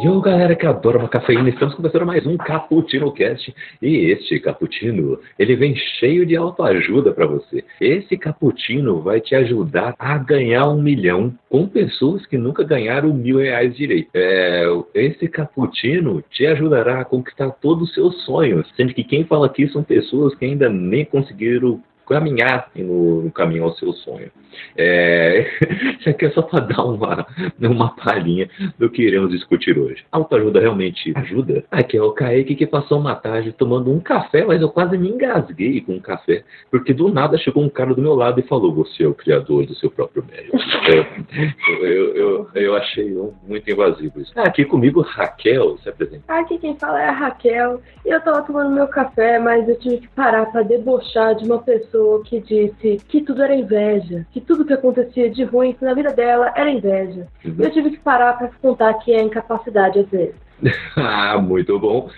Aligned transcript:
Yo, 0.00 0.20
galera 0.20 0.54
que 0.54 0.64
adora 0.64 0.96
uma 0.98 1.08
cafeína, 1.08 1.48
estamos 1.48 1.74
começando 1.74 2.06
mais 2.06 2.24
um 2.24 2.36
Cappuccino 2.36 3.10
Cast. 3.10 3.52
E 3.82 4.12
este 4.12 4.38
cappuccino, 4.38 5.18
ele 5.36 5.56
vem 5.56 5.74
cheio 5.74 6.24
de 6.24 6.36
autoajuda 6.36 7.12
para 7.12 7.26
você. 7.26 7.64
Esse 7.80 8.16
cappuccino 8.16 9.02
vai 9.02 9.20
te 9.20 9.34
ajudar 9.34 9.96
a 9.98 10.16
ganhar 10.18 10.68
um 10.68 10.80
milhão 10.80 11.34
com 11.50 11.66
pessoas 11.66 12.24
que 12.26 12.38
nunca 12.38 12.62
ganharam 12.62 13.12
mil 13.12 13.38
reais 13.38 13.76
direito. 13.76 14.08
É, 14.14 14.66
esse 14.94 15.26
cappuccino 15.26 16.22
te 16.30 16.46
ajudará 16.46 17.00
a 17.00 17.04
conquistar 17.04 17.50
todos 17.60 17.88
os 17.88 17.94
seus 17.94 18.24
sonhos, 18.24 18.70
sendo 18.76 18.94
que 18.94 19.02
quem 19.02 19.24
fala 19.24 19.46
aqui 19.46 19.66
são 19.66 19.82
pessoas 19.82 20.32
que 20.36 20.44
ainda 20.44 20.68
nem 20.68 21.04
conseguiram 21.04 21.82
caminhar 22.08 22.70
no, 22.74 23.22
no, 23.22 23.30
caminho 23.30 23.64
ao 23.64 23.74
seu 23.74 23.92
sonho. 23.92 24.30
É, 24.76 25.46
isso 26.00 26.08
aqui 26.08 26.26
é 26.26 26.30
só 26.30 26.42
para 26.42 26.60
dar 26.60 26.84
uma, 26.84 27.26
uma 27.60 27.94
palhinha 27.94 28.48
do 28.78 28.90
que 28.90 29.02
iremos 29.02 29.30
discutir 29.30 29.78
hoje. 29.78 30.04
Autoajuda 30.10 30.60
realmente 30.60 31.12
ajuda? 31.16 31.64
Aqui 31.70 31.96
é 31.96 32.02
o 32.02 32.12
Kaique 32.12 32.56
que 32.56 32.66
passou 32.66 32.98
uma 32.98 33.14
tarde 33.14 33.52
tomando 33.52 33.92
um 33.92 34.00
café, 34.00 34.44
mas 34.44 34.60
eu 34.60 34.68
quase 34.68 34.96
me 34.96 35.08
engasguei 35.08 35.80
com 35.80 35.92
um 35.92 36.00
café, 36.00 36.42
porque 36.70 36.92
do 36.92 37.08
nada 37.08 37.36
chegou 37.38 37.62
um 37.62 37.68
cara 37.68 37.94
do 37.94 38.02
meu 38.02 38.14
lado 38.14 38.40
e 38.40 38.44
falou: 38.44 38.74
Você 38.74 39.04
é 39.04 39.06
o 39.06 39.14
criador 39.14 39.66
do 39.66 39.74
seu 39.74 39.90
próprio 39.90 40.24
médico. 40.24 40.56
eu, 41.68 41.86
eu, 41.86 42.16
eu, 42.16 42.48
eu, 42.54 42.76
achei 42.76 43.16
muito 43.46 43.70
invasivo 43.70 44.20
isso. 44.20 44.32
Ah, 44.34 44.44
aqui 44.44 44.64
comigo, 44.64 45.00
Raquel, 45.02 45.76
se 45.78 45.88
apresenta. 45.88 46.24
Aqui 46.28 46.58
quem 46.58 46.76
fala 46.78 47.00
é 47.00 47.08
a 47.08 47.12
Raquel. 47.12 47.80
Eu 48.04 48.18
estava 48.18 48.42
tomando 48.42 48.70
meu 48.70 48.88
café, 48.88 49.38
mas 49.38 49.68
eu 49.68 49.78
tive 49.78 49.98
que 49.98 50.08
parar 50.08 50.46
para 50.46 50.62
debochar 50.62 51.34
de 51.34 51.44
uma 51.44 51.58
pessoa 51.58 51.97
pessoa 51.98 52.22
que 52.22 52.40
disse 52.40 52.98
que 53.08 53.22
tudo 53.22 53.42
era 53.42 53.54
inveja, 53.54 54.24
que 54.30 54.40
tudo 54.40 54.64
que 54.64 54.72
acontecia 54.72 55.28
de 55.28 55.42
ruim 55.44 55.76
na 55.80 55.94
vida 55.94 56.12
dela 56.12 56.52
era 56.54 56.70
inveja. 56.70 57.26
Uhum. 57.44 57.56
Eu 57.58 57.70
tive 57.70 57.90
que 57.90 57.98
parar 57.98 58.38
para 58.38 58.48
contar 58.62 58.94
que 58.94 59.12
é 59.12 59.20
incapacidade 59.20 59.98
às 59.98 60.08
vezes. 60.08 60.47
ah, 60.96 61.38
muito 61.38 61.78
bom. 61.78 62.10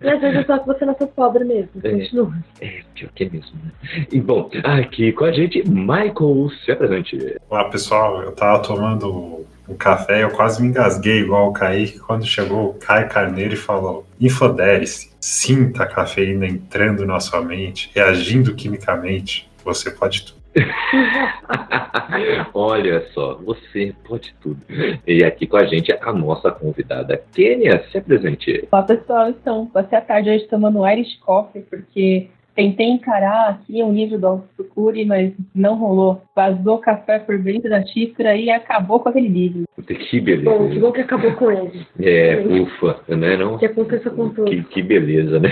E 0.00 0.08
às 0.08 0.20
vezes 0.20 0.38
é 0.38 0.44
só 0.44 0.58
que 0.58 0.66
você 0.66 0.84
nasceu 0.84 1.08
pobre 1.08 1.44
mesmo. 1.44 1.70
É, 1.82 1.90
continua. 1.90 2.32
É, 2.60 2.82
pior 2.94 3.10
que 3.14 3.24
é 3.24 3.30
mesmo, 3.30 3.52
né? 3.62 4.06
E 4.10 4.20
bom, 4.20 4.50
aqui 4.64 5.12
com 5.12 5.24
a 5.24 5.32
gente, 5.32 5.62
Michael, 5.68 6.50
se 6.64 6.72
apresente. 6.72 7.36
Olá, 7.50 7.64
pessoal. 7.64 8.22
Eu 8.22 8.32
tava 8.32 8.62
tomando 8.62 9.46
um 9.68 9.74
café, 9.74 10.22
eu 10.22 10.30
quase 10.30 10.62
me 10.62 10.68
engasguei 10.68 11.20
igual 11.20 11.48
o 11.48 11.52
Kaique 11.52 11.98
quando 11.98 12.24
chegou 12.24 12.70
o 12.70 12.74
Caio 12.74 13.08
Carneiro 13.08 13.54
e 13.54 13.58
falou: 13.58 14.06
infodere-se, 14.20 15.10
sinta 15.20 15.82
a 15.82 15.86
cafeína 15.86 16.46
entrando 16.46 17.04
na 17.04 17.20
sua 17.20 17.42
mente, 17.42 17.90
reagindo 17.94 18.54
quimicamente, 18.54 19.50
você 19.64 19.90
pode 19.90 20.24
tudo. 20.24 20.35
Olha 22.54 23.06
só, 23.12 23.34
você 23.36 23.94
pode 24.04 24.34
tudo. 24.40 24.60
E 25.06 25.22
aqui 25.24 25.46
com 25.46 25.56
a 25.56 25.66
gente 25.66 25.92
a 25.92 26.12
nossa 26.12 26.50
convidada, 26.50 27.22
Kênia, 27.32 27.84
se 27.90 27.98
apresente. 27.98 28.66
Olá 28.70 28.82
pessoal, 28.82 29.28
então, 29.28 29.66
passei 29.66 29.98
a 29.98 30.00
tarde 30.00 30.30
hoje 30.30 30.46
tomando 30.46 30.86
Irish 30.88 31.16
Coffee, 31.18 31.62
porque 31.62 32.28
Tentei 32.56 32.86
encarar 32.86 33.50
aqui 33.50 33.82
um 33.82 33.92
livro 33.92 34.18
do 34.18 34.42
Procure, 34.56 35.04
mas 35.04 35.30
não 35.54 35.76
rolou. 35.76 36.22
Vazou 36.34 36.78
café 36.78 37.18
por 37.18 37.38
dentro 37.38 37.68
da 37.68 37.84
xícara 37.84 38.34
e 38.34 38.48
acabou 38.48 38.98
com 38.98 39.10
aquele 39.10 39.28
livro. 39.28 39.64
Que 39.86 40.18
beleza. 40.18 40.48
Bom, 40.48 40.70
que 40.70 40.78
bom 40.78 40.90
que 40.90 41.02
acabou 41.02 41.32
com 41.34 41.50
ele. 41.50 41.86
É, 42.00 42.42
ufa, 42.48 42.98
né? 43.08 43.36
Não? 43.36 43.58
Que 43.58 43.66
aconteça 43.66 44.08
com 44.08 44.30
tudo. 44.30 44.50
Que, 44.50 44.62
que 44.64 44.82
beleza, 44.82 45.38
né? 45.38 45.50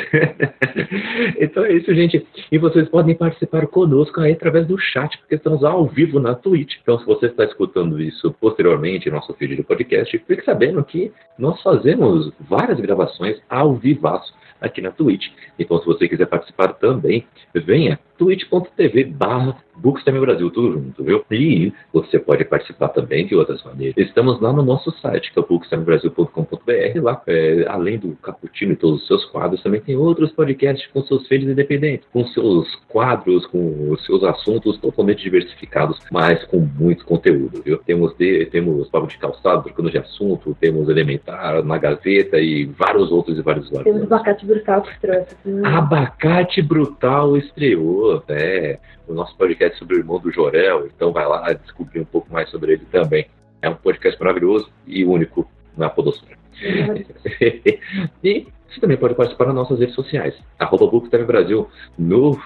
então 1.39 1.67
é 1.67 1.75
isso, 1.75 1.95
gente. 1.95 2.27
E 2.51 2.57
vocês 2.57 2.89
podem 2.89 3.15
participar 3.15 3.67
conosco 3.67 4.23
aí 4.23 4.33
através 4.33 4.67
do 4.67 4.79
chat, 4.79 5.19
porque 5.19 5.35
estamos 5.35 5.63
ao 5.63 5.87
vivo 5.87 6.19
na 6.19 6.35
Twitch. 6.35 6.77
Então, 6.81 6.99
se 6.99 7.05
você 7.05 7.27
está 7.27 7.45
escutando 7.45 8.01
isso 8.01 8.35
posteriormente, 8.41 9.11
nosso 9.11 9.35
feed 9.35 9.57
de 9.57 9.63
podcast, 9.63 10.17
fique 10.27 10.43
sabendo 10.43 10.83
que 10.83 11.13
nós 11.39 11.61
fazemos 11.61 12.33
várias 12.41 12.81
gravações 12.81 13.39
ao 13.51 13.75
vivaço 13.75 14.33
aqui 14.61 14.81
na 14.81 14.91
Twitch. 14.91 15.29
Então, 15.59 15.79
se 15.79 15.87
você 15.87 16.09
quiser 16.09 16.27
participar 16.27 16.75
também, 16.75 17.27
venha 17.55 17.99
twitch.tv 18.17 19.05
barra 19.05 19.57
Bookstime 19.77 20.21
Brasil, 20.21 20.51
tudo 20.51 20.73
junto, 20.73 21.03
viu? 21.03 21.25
E 21.31 21.73
você 21.93 22.19
pode 22.19 22.45
participar 22.45 22.89
também 22.89 23.27
de 23.27 23.35
outras 23.35 23.63
maneiras. 23.65 23.97
Estamos 23.97 24.41
lá 24.41 24.53
no 24.53 24.63
nosso 24.63 24.91
site, 25.01 25.33
que 25.33 25.39
é 25.39 25.43
bookstimebrasil.com.br. 25.43 27.03
Lá, 27.03 27.21
é, 27.27 27.65
além 27.69 27.99
do 27.99 28.15
Caputino 28.23 28.73
e 28.73 28.77
todos 28.77 29.03
os 29.03 29.07
seus 29.07 29.25
quadros, 29.27 29.63
também 29.63 29.81
tem 29.81 29.97
outros 29.97 30.31
podcasts 30.33 30.87
com 30.93 31.03
seus 31.03 31.27
feitos 31.27 31.49
independentes, 31.49 32.07
com 32.13 32.25
seus 32.27 32.73
quadros, 32.89 33.47
com 33.47 33.91
os 33.91 34.05
seus 34.05 34.23
assuntos 34.23 34.79
totalmente 34.79 35.23
diversificados, 35.23 35.99
mas 36.11 36.45
com 36.45 36.59
muito 36.59 37.05
conteúdo, 37.05 37.63
viu? 37.63 37.79
Temos, 37.79 38.17
de, 38.17 38.47
temos 38.47 38.89
Papo 38.89 39.09
de 39.09 39.19
Calçado, 39.19 39.65
trocando 39.65 39.91
de 39.91 39.99
assunto, 39.99 40.57
temos 40.61 40.89
Elementar, 40.89 41.65
Na 41.65 41.79
Gazeta 41.79 42.39
e 42.39 42.67
vários 42.67 43.11
outros 43.11 43.39
e 43.39 43.43
vários 43.43 43.69
vários. 43.71 43.93
Temos 43.93 44.03
Abacate 44.05 44.47
Brutal 44.47 44.83
que 44.83 45.01
trouxe. 45.01 45.37
Hum. 45.45 45.67
Abacate 45.67 46.63
Brutal 46.63 47.37
estreou, 47.37 48.04
é 48.29 48.79
o 49.07 49.15
nosso 49.15 49.37
podcast 49.37 49.79
sobre 49.79 49.97
o 49.97 49.99
irmão 49.99 50.19
do 50.19 50.31
Jorel, 50.31 50.87
então 50.87 51.13
vai 51.13 51.27
lá 51.27 51.53
descobrir 51.53 52.01
um 52.01 52.05
pouco 52.05 52.33
mais 52.33 52.49
sobre 52.51 52.73
ele 52.73 52.85
também. 52.91 53.27
É 53.61 53.69
um 53.69 53.75
podcast 53.75 54.19
maravilhoso 54.21 54.71
e 54.87 55.05
único 55.05 55.49
na 55.77 55.89
Podosfera. 55.89 56.39
e 58.23 58.47
você 58.69 58.81
também 58.81 58.97
pode 58.97 59.15
participar 59.15 59.47
nas 59.47 59.55
nossas 59.55 59.79
redes 59.79 59.95
sociais, 59.95 60.35
arroba 60.59 60.87
Bookstime 60.87 61.25
Brasil 61.25 61.69
no 61.97 62.37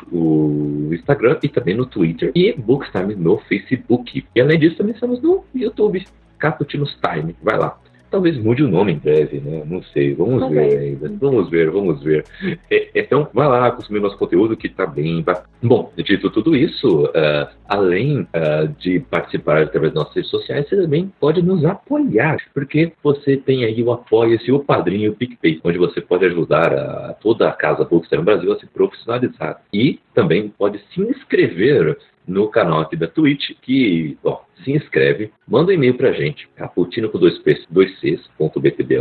Instagram 0.93 1.39
e 1.43 1.49
também 1.49 1.75
no 1.75 1.87
Twitter 1.87 2.33
e 2.35 2.53
Bookstime 2.53 3.15
no 3.15 3.39
Facebook. 3.39 4.27
E 4.35 4.41
além 4.41 4.59
disso, 4.59 4.77
também 4.77 4.95
estamos 4.95 5.23
no 5.23 5.45
YouTube, 5.55 6.07
Caputinos 6.39 6.99
Time. 7.01 7.35
Vai 7.43 7.59
lá. 7.59 7.79
Talvez 8.11 8.39
mude 8.39 8.63
o 8.63 8.69
nome 8.69 8.93
em 8.93 8.99
breve, 8.99 9.41
né? 9.41 9.63
Não 9.67 9.83
sei, 9.83 10.15
vamos 10.15 10.41
Talvez. 10.41 10.73
ver 10.73 10.79
ainda. 10.79 11.13
Vamos 11.21 11.51
ver, 11.51 11.71
vamos 11.71 12.03
ver. 12.03 12.25
É, 12.71 12.89
então, 12.95 13.29
vai 13.33 13.47
lá 13.47 13.71
consumir 13.71 14.01
nosso 14.01 14.17
conteúdo 14.17 14.57
que 14.57 14.67
está 14.67 14.87
bem. 14.87 15.25
Bom, 15.63 15.93
dito 15.97 16.31
tudo 16.31 16.57
isso, 16.57 17.05
uh, 17.05 17.49
além 17.69 18.21
uh, 18.21 18.69
de 18.79 19.01
participar 19.01 19.63
através 19.63 19.93
das 19.93 20.03
nossas 20.03 20.17
redes 20.17 20.31
sociais, 20.31 20.69
você 20.69 20.77
também 20.77 21.13
pode 21.21 21.43
nos 21.43 21.65
apoiar, 21.65 22.39
porque 22.55 22.93
você 23.03 23.37
tem 23.37 23.65
aí 23.65 23.83
o 23.83 23.93
Apoia-se, 23.93 24.51
o 24.53 24.61
Padrinho 24.61 25.13
o 25.13 25.15
PicPay, 25.15 25.61
onde 25.65 25.79
você 25.79 26.01
pode 26.01 26.25
ajudar 26.27 26.73
a 26.73 27.15
toda 27.15 27.49
a 27.49 27.53
Casa 27.53 27.85
Bookster 27.85 28.19
no 28.19 28.25
Brasil 28.25 28.53
a 28.53 28.59
se 28.59 28.67
profissionalizar. 28.67 29.61
E 29.73 29.99
também 30.15 30.49
pode 30.49 30.81
se 30.93 31.01
inscrever 31.01 31.99
no 32.29 32.49
canal 32.49 32.81
aqui 32.81 32.95
da 32.95 33.09
Twitch, 33.09 33.53
que, 33.63 34.17
ó, 34.23 34.41
se 34.63 34.73
inscreve, 34.73 35.33
manda 35.47 35.71
um 35.71 35.75
e-mail 35.75 35.95
pra 35.95 36.13
gente, 36.13 36.49
caputino 36.55 37.09
com 37.09 37.19
dois, 37.19 37.41
dois 37.71 37.99
Cs, 38.01 38.29
ponto 38.37 38.61
btb, 38.61 38.99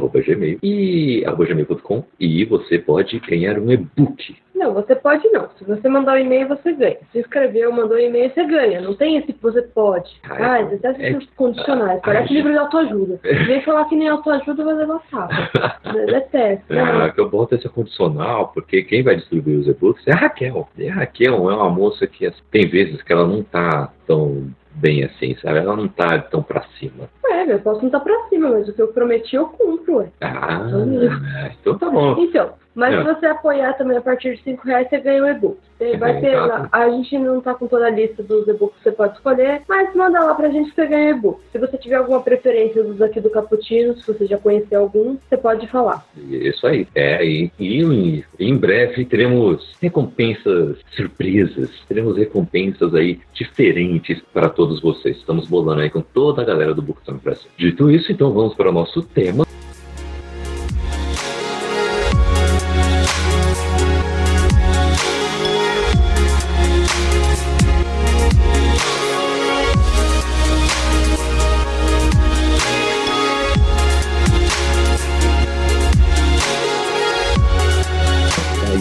e 0.63 1.23
gmail.com 1.25 2.05
e 2.19 2.45
você 2.45 2.79
pode 2.79 3.19
ganhar 3.19 3.59
um 3.59 3.71
e-book. 3.71 4.35
Não, 4.57 4.73
você 4.73 4.95
pode 4.95 5.29
não. 5.29 5.47
Se 5.57 5.63
você 5.63 5.87
mandar 5.87 6.15
um 6.15 6.17
e-mail, 6.17 6.47
você 6.47 6.73
ganha. 6.73 6.97
Se 7.11 7.19
inscreveu, 7.19 7.71
mandou 7.71 7.95
um 7.95 7.99
e-mail, 7.99 8.31
você 8.31 8.43
ganha. 8.43 8.81
Não 8.81 8.95
tem 8.95 9.17
esse 9.17 9.31
que 9.31 9.41
você 9.41 9.61
pode. 9.61 10.19
Ah, 10.27 10.59
é, 10.59 10.63
até 10.63 11.09
é, 11.09 11.19
condicionais. 11.35 12.01
Parece 12.01 12.33
livro 12.33 12.51
de 12.51 12.57
autoajuda. 12.57 13.19
Vem 13.23 13.61
falar 13.61 13.85
que 13.85 13.95
nem 13.95 14.09
autoajuda 14.09 14.63
vai 14.63 14.73
levar 14.73 14.99
tapa. 15.11 15.79
Detesta. 16.07 16.73
Ah, 16.73 17.09
que 17.09 17.21
eu 17.21 17.29
boto 17.29 17.53
esse 17.53 17.69
condicional, 17.69 18.47
porque 18.47 18.81
quem 18.81 19.03
vai 19.03 19.15
distribuir 19.15 19.59
os 19.59 19.67
e-books 19.67 20.07
é 20.07 20.13
a 20.13 20.17
Raquel. 20.17 20.67
E 20.75 20.89
a 20.89 20.95
Raquel 20.95 21.51
é 21.51 21.55
uma 21.55 21.69
moça 21.69 22.07
que 22.07 22.25
assim, 22.25 22.41
tem 22.49 22.67
vezes 22.67 23.01
que 23.03 23.13
ela 23.13 23.27
não 23.27 23.43
tá 23.43 23.93
tão 24.07 24.49
bem 24.71 25.03
assim, 25.03 25.35
sabe? 25.35 25.59
Ela 25.59 25.75
não 25.75 25.87
tá 25.87 26.19
tão 26.19 26.41
pra 26.41 26.63
cima. 26.79 27.09
É, 27.25 27.51
eu 27.51 27.59
posso 27.59 27.79
não 27.81 27.87
estar 27.87 27.99
tá 27.99 28.05
pra 28.05 28.29
cima, 28.29 28.49
mas 28.49 28.67
o 28.67 28.73
que 28.73 28.81
eu 28.81 28.87
prometi 28.87 29.35
eu 29.35 29.47
cumpro, 29.47 29.97
ué. 29.97 30.09
Ah, 30.21 31.51
então 31.59 31.77
tá 31.77 31.89
bom. 31.89 32.15
Então, 32.19 32.53
mas 32.77 32.93
é. 32.93 32.97
se 32.99 33.03
você 33.03 33.25
apoiar 33.25 33.73
também 33.73 33.97
a 33.97 34.01
partir 34.01 34.35
de 34.35 34.43
5 34.43 34.67
reais, 34.67 34.87
você 34.87 34.99
ganha 34.99 35.23
o 35.23 35.27
e-book. 35.27 35.57
Tem, 35.79 35.97
Vai 35.97 36.21
ter 36.21 36.35
lá. 36.35 36.69
A 36.71 36.89
gente 36.89 37.17
não 37.17 37.41
tá 37.41 37.55
com 37.55 37.65
toda 37.65 37.87
a 37.87 37.89
lista 37.89 38.21
dos 38.21 38.47
e-books 38.47 38.77
que 38.77 38.83
você 38.83 38.91
pode 38.91 39.15
escolher, 39.15 39.63
mas 39.67 39.95
manda 39.95 40.23
lá 40.23 40.35
pra 40.35 40.49
gente 40.49 40.69
que 40.69 40.75
você 40.75 40.85
ganha 40.85 41.09
e-book. 41.09 41.39
Se 41.51 41.57
você 41.57 41.75
tiver 41.77 41.95
alguma 41.95 42.21
preferência 42.21 42.83
dos 42.83 43.01
aqui 43.01 43.19
do 43.19 43.31
Caputino, 43.31 43.95
se 43.95 44.05
você 44.05 44.27
já 44.27 44.37
conhecer 44.37 44.75
algum, 44.75 45.17
você 45.27 45.35
pode 45.37 45.65
falar. 45.67 46.05
Isso 46.15 46.67
aí. 46.67 46.87
É, 46.93 47.25
e, 47.25 47.51
e 47.57 47.81
em, 47.81 48.23
em 48.39 48.55
breve 48.55 49.05
teremos 49.05 49.75
recompensas 49.81 50.77
surpresas, 50.95 51.71
teremos 51.87 52.15
recompensas 52.15 52.93
aí 52.93 53.19
diferentes 53.33 54.21
para 54.31 54.49
todos 54.49 54.79
vocês. 54.81 55.17
Estamos 55.17 55.47
bolando 55.47 55.81
aí 55.81 55.89
com 55.89 56.01
toda 56.01 56.43
a 56.43 56.45
galera 56.45 56.75
do 56.75 56.83
Booktime 56.83 57.19
Brasil. 57.23 57.49
Dito 57.57 57.89
isso, 57.89 58.11
então 58.11 58.31
vamos 58.31 58.53
para 58.53 58.69
o 58.69 58.73
nosso 58.73 59.01
tema. 59.01 59.47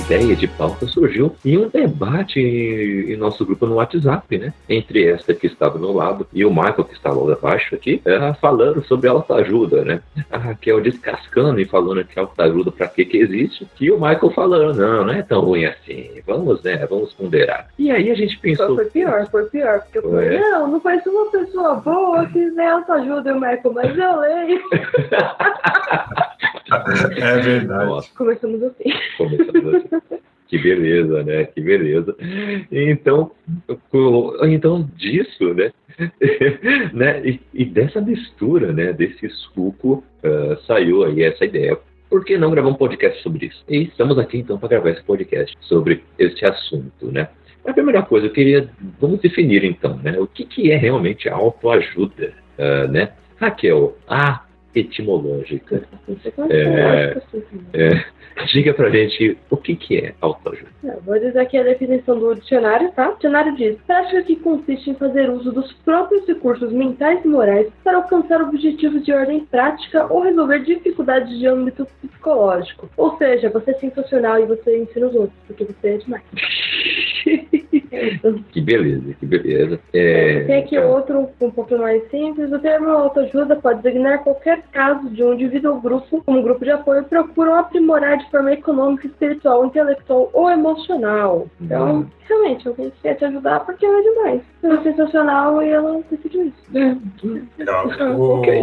Ideia 0.07 0.37
de 0.37 0.47
pauta 0.47 0.87
surgiu 0.87 1.35
em 1.45 1.59
um 1.59 1.69
debate 1.69 2.39
em, 2.39 3.17
nosso 3.17 3.45
grupo 3.45 3.67
no 3.67 3.75
WhatsApp, 3.75 4.39
né? 4.39 4.55
Entre 4.69 5.05
esta 5.05 5.35
que 5.35 5.49
estava 5.49 5.77
do 5.77 5.81
meu 5.81 5.93
lado 5.93 6.29
e 6.33 6.45
o 6.45 6.51
Michael 6.51 6.85
que 6.85 6.95
estava 6.95 7.21
lá 7.21 7.33
abaixo 7.33 7.75
aqui, 7.75 8.01
é, 8.05 8.33
falando 8.35 8.85
sobre 8.85 9.09
autoajuda, 9.09 9.85
né? 9.85 10.01
A 10.31 10.39
Raquel 10.39 10.81
descascando 10.81 11.61
e 11.61 11.65
falando 11.65 12.05
que 12.05 12.19
autoajuda 12.19 12.71
para 12.71 12.87
que 12.87 13.05
que 13.05 13.19
existe, 13.19 13.67
e 13.81 13.91
o 13.91 13.97
Michael 13.97 14.31
falando, 14.31 14.79
não, 14.79 15.07
não 15.07 15.13
é 15.13 15.23
tão 15.23 15.41
ruim 15.41 15.65
assim, 15.65 16.09
vamos, 16.25 16.63
né, 16.63 16.87
vamos 16.89 17.13
ponderar. 17.13 17.69
E 17.77 17.91
aí 17.91 18.11
a 18.11 18.15
gente 18.15 18.39
pensou... 18.39 18.77
Foi 18.77 18.87
pior, 18.87 19.29
foi 19.29 19.47
pior, 19.47 19.81
porque 19.81 19.99
eu 19.99 20.03
falei, 20.03 20.39
não, 20.39 20.69
não 20.69 20.81
conheço 20.81 21.11
uma 21.11 21.31
pessoa 21.33 21.75
boa 21.77 22.27
que 22.27 22.39
lê 22.51 22.67
autoajuda, 22.67 23.33
o 23.33 23.41
Michael, 23.41 23.73
mas 23.75 23.99
eu 23.99 24.21
leio. 24.21 24.63
é 27.17 27.39
verdade. 27.39 27.87
Nossa. 27.87 28.11
Começamos 28.17 28.63
assim. 28.63 28.91
Começamos 29.17 29.75
assim. 29.75 30.17
Que 30.49 30.59
beleza, 30.59 31.25
né? 31.25 31.45
Que 31.47 31.61
beleza. 31.61 32.17
Então, 32.71 33.33
então 34.45 34.89
disso, 34.97 35.53
né? 35.55 35.73
né? 36.95 37.21
E, 37.27 37.41
e, 37.53 37.65
dessa 37.65 38.01
mistura, 38.01 38.73
né? 38.73 38.93
Desse 38.93 39.29
suco, 39.29 40.05
uh, 40.23 40.57
saiu 40.67 41.05
aí 41.05 41.25
essa 41.25 41.45
ideia. 41.45 41.77
Por 42.09 42.25
que 42.25 42.39
não 42.39 42.53
gravar 42.53 42.69
um 42.69 42.75
podcast 42.75 43.21
sobre 43.23 43.47
isso? 43.47 43.65
E 43.69 43.83
estamos 43.83 44.19
aqui 44.19 44.39
então 44.39 44.57
para 44.57 44.69
gravar 44.69 44.91
esse 44.91 45.03
podcast 45.03 45.53
sobre 45.63 46.05
este 46.17 46.45
assunto, 46.45 47.11
né? 47.11 47.29
A 47.67 47.73
primeira 47.73 48.03
coisa, 48.03 48.27
eu 48.29 48.33
queria, 48.33 48.71
vamos 49.01 49.21
definir 49.21 49.65
então, 49.65 49.97
né? 49.97 50.17
O 50.21 50.29
que, 50.29 50.45
que 50.45 50.71
é 50.71 50.77
realmente 50.77 51.29
autoajuda, 51.29 52.33
uh, 52.57 52.89
né? 52.89 53.13
Raquel, 53.41 53.99
a 54.09 54.46
etimológica. 54.77 55.83
É, 56.51 57.17
é, 57.73 58.05
diga 58.53 58.75
pra 58.75 58.91
gente 58.91 59.37
o 59.51 59.57
que, 59.57 59.75
que 59.75 59.99
é 59.99 60.15
autoajuda. 60.21 60.71
É, 60.85 60.97
vou 61.05 61.19
dizer 61.19 61.39
aqui 61.39 61.57
a 61.57 61.63
definição 61.63 62.19
do 62.19 62.35
dicionário, 62.35 62.93
tá? 62.93 63.11
O 63.11 63.15
dicionário 63.15 63.57
diz: 63.57 63.77
prática 63.87 64.23
que 64.23 64.37
consiste 64.37 64.91
em 64.91 64.95
fazer 64.95 65.31
uso 65.31 65.51
dos 65.51 65.73
próprios 65.85 66.27
recursos 66.27 66.71
mentais 66.73 67.25
e 67.25 67.29
morais 67.29 67.69
para 67.83 67.97
alcançar 67.97 68.43
objetivos 68.43 69.05
de 69.05 69.13
ordem 69.13 69.47
prática 69.47 70.07
ou 70.13 70.23
resolver 70.23 70.61
dificuldades 70.61 71.39
de 71.39 71.47
âmbito 71.47 71.87
psicológico. 72.03 72.91
Ou 72.97 73.17
seja, 73.17 73.49
você 73.49 73.71
é 73.71 73.75
sensacional 73.75 74.39
e 74.41 74.47
você 74.47 74.79
ensina 74.79 75.07
os 75.07 75.15
outros, 75.15 75.39
porque 75.47 75.65
você 75.65 75.89
é 75.89 75.97
demais. 75.97 76.23
que 78.53 78.61
beleza, 78.61 79.15
que 79.15 79.27
beleza. 79.27 79.81
É, 79.93 80.45
Tem 80.45 80.59
aqui 80.59 80.77
então... 80.77 80.91
outro 80.91 81.21
um 81.41 81.51
pouco 81.51 81.77
mais 81.79 82.09
simples. 82.11 82.53
O 82.53 82.59
termo 82.59 82.91
autoajuda 82.91 83.57
pode 83.57 83.83
designar 83.83 84.23
qualquer 84.23 84.63
caso 84.67 85.09
de 85.11 85.23
um 85.23 85.35
indivíduo 85.35 85.75
ou 85.75 85.81
grupo, 85.81 86.23
como 86.25 86.43
grupo 86.43 86.65
de 86.65 86.71
apoio, 86.71 87.05
procuram 87.05 87.57
aprimorar 87.57 88.19
de 88.19 88.31
forma 88.31 88.53
econômica, 88.53 89.07
espiritual, 89.07 89.67
intelectual 89.67 90.31
ou 90.33 90.51
emocional. 90.51 91.47
Então, 91.61 91.97
uhum. 91.97 92.07
realmente, 92.29 92.69
alguém 92.69 92.93
quer 93.03 93.15
te 93.15 93.25
ajudar 93.25 93.61
porque 93.61 93.85
ela 93.85 93.99
é 93.99 94.03
demais. 94.03 94.43
Ela 94.63 94.75
é 94.75 94.83
sensacional 94.83 95.63
e 95.63 95.69
ela 95.69 96.01
decidiu 96.11 96.47
isso. 96.47 96.79
É. 96.79 96.97
Então, 97.59 98.17
o... 98.19 98.39
okay. 98.39 98.61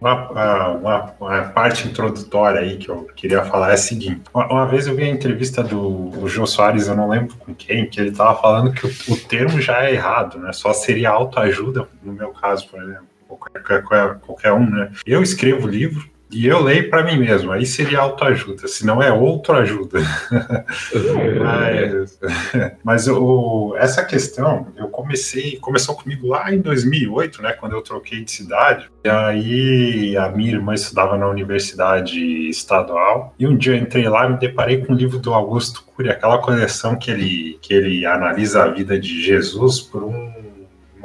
Uma, 0.00 0.30
uma, 0.30 1.14
uma, 1.20 1.42
parte 1.48 1.88
introdutória 1.88 2.60
aí 2.60 2.76
que 2.76 2.88
eu 2.88 3.08
queria 3.16 3.44
falar 3.44 3.70
é 3.70 3.74
a 3.74 3.76
seguinte. 3.76 4.22
Uma, 4.32 4.46
uma 4.46 4.66
vez 4.66 4.86
eu 4.86 4.94
vi 4.94 5.02
a 5.02 5.08
entrevista 5.08 5.62
do 5.62 6.28
Jô 6.28 6.46
Soares, 6.46 6.86
eu 6.86 6.94
não 6.94 7.08
lembro 7.08 7.34
com 7.36 7.52
quem, 7.52 7.86
que 7.90 8.00
ele 8.00 8.10
estava 8.10 8.40
falando 8.40 8.72
que 8.72 8.86
o, 8.86 8.90
o, 9.12 9.16
termo 9.16 9.60
já 9.60 9.84
é 9.84 9.92
errado, 9.92 10.38
né? 10.38 10.52
Só 10.52 10.72
seria 10.72 11.10
autoajuda, 11.10 11.88
no 12.00 12.12
meu 12.12 12.30
caso, 12.30 12.68
por 12.68 12.80
exemplo, 12.80 13.08
qualquer, 13.36 13.82
qualquer, 13.82 14.18
qualquer 14.20 14.52
um, 14.52 14.68
né? 14.68 14.90
Eu 15.06 15.22
escrevo 15.22 15.66
livro, 15.66 16.08
e 16.30 16.46
eu 16.46 16.62
leio 16.62 16.90
para 16.90 17.02
mim 17.02 17.18
mesmo, 17.18 17.50
aí 17.50 17.64
seria 17.64 18.00
autoajuda, 18.00 18.68
se 18.68 18.84
não 18.84 19.02
é 19.02 19.10
outro 19.10 19.54
ajuda. 19.56 20.00
mas 21.42 22.18
mas 22.84 23.08
o, 23.08 23.74
essa 23.78 24.04
questão, 24.04 24.68
eu 24.76 24.88
comecei, 24.88 25.56
começou 25.56 25.94
comigo 25.94 26.28
lá 26.28 26.52
em 26.52 26.60
2008, 26.60 27.40
né, 27.40 27.52
quando 27.54 27.72
eu 27.72 27.82
troquei 27.82 28.22
de 28.22 28.30
cidade. 28.30 28.90
E 29.04 29.08
aí 29.08 30.16
a 30.18 30.28
minha 30.28 30.52
irmã 30.52 30.74
estudava 30.74 31.16
na 31.16 31.26
universidade 31.28 32.20
estadual, 32.48 33.34
e 33.38 33.46
um 33.46 33.56
dia 33.56 33.72
eu 33.72 33.78
entrei 33.78 34.06
lá 34.06 34.26
e 34.26 34.32
me 34.32 34.38
deparei 34.38 34.84
com 34.84 34.92
um 34.92 34.96
livro 34.96 35.18
do 35.18 35.32
Augusto 35.32 35.82
Cury, 35.84 36.10
aquela 36.10 36.38
coleção 36.38 36.96
que 36.96 37.10
ele, 37.10 37.58
que 37.62 37.72
ele 37.72 38.04
analisa 38.04 38.64
a 38.64 38.68
vida 38.68 39.00
de 39.00 39.22
Jesus 39.22 39.80
por 39.80 40.04
um 40.04 40.30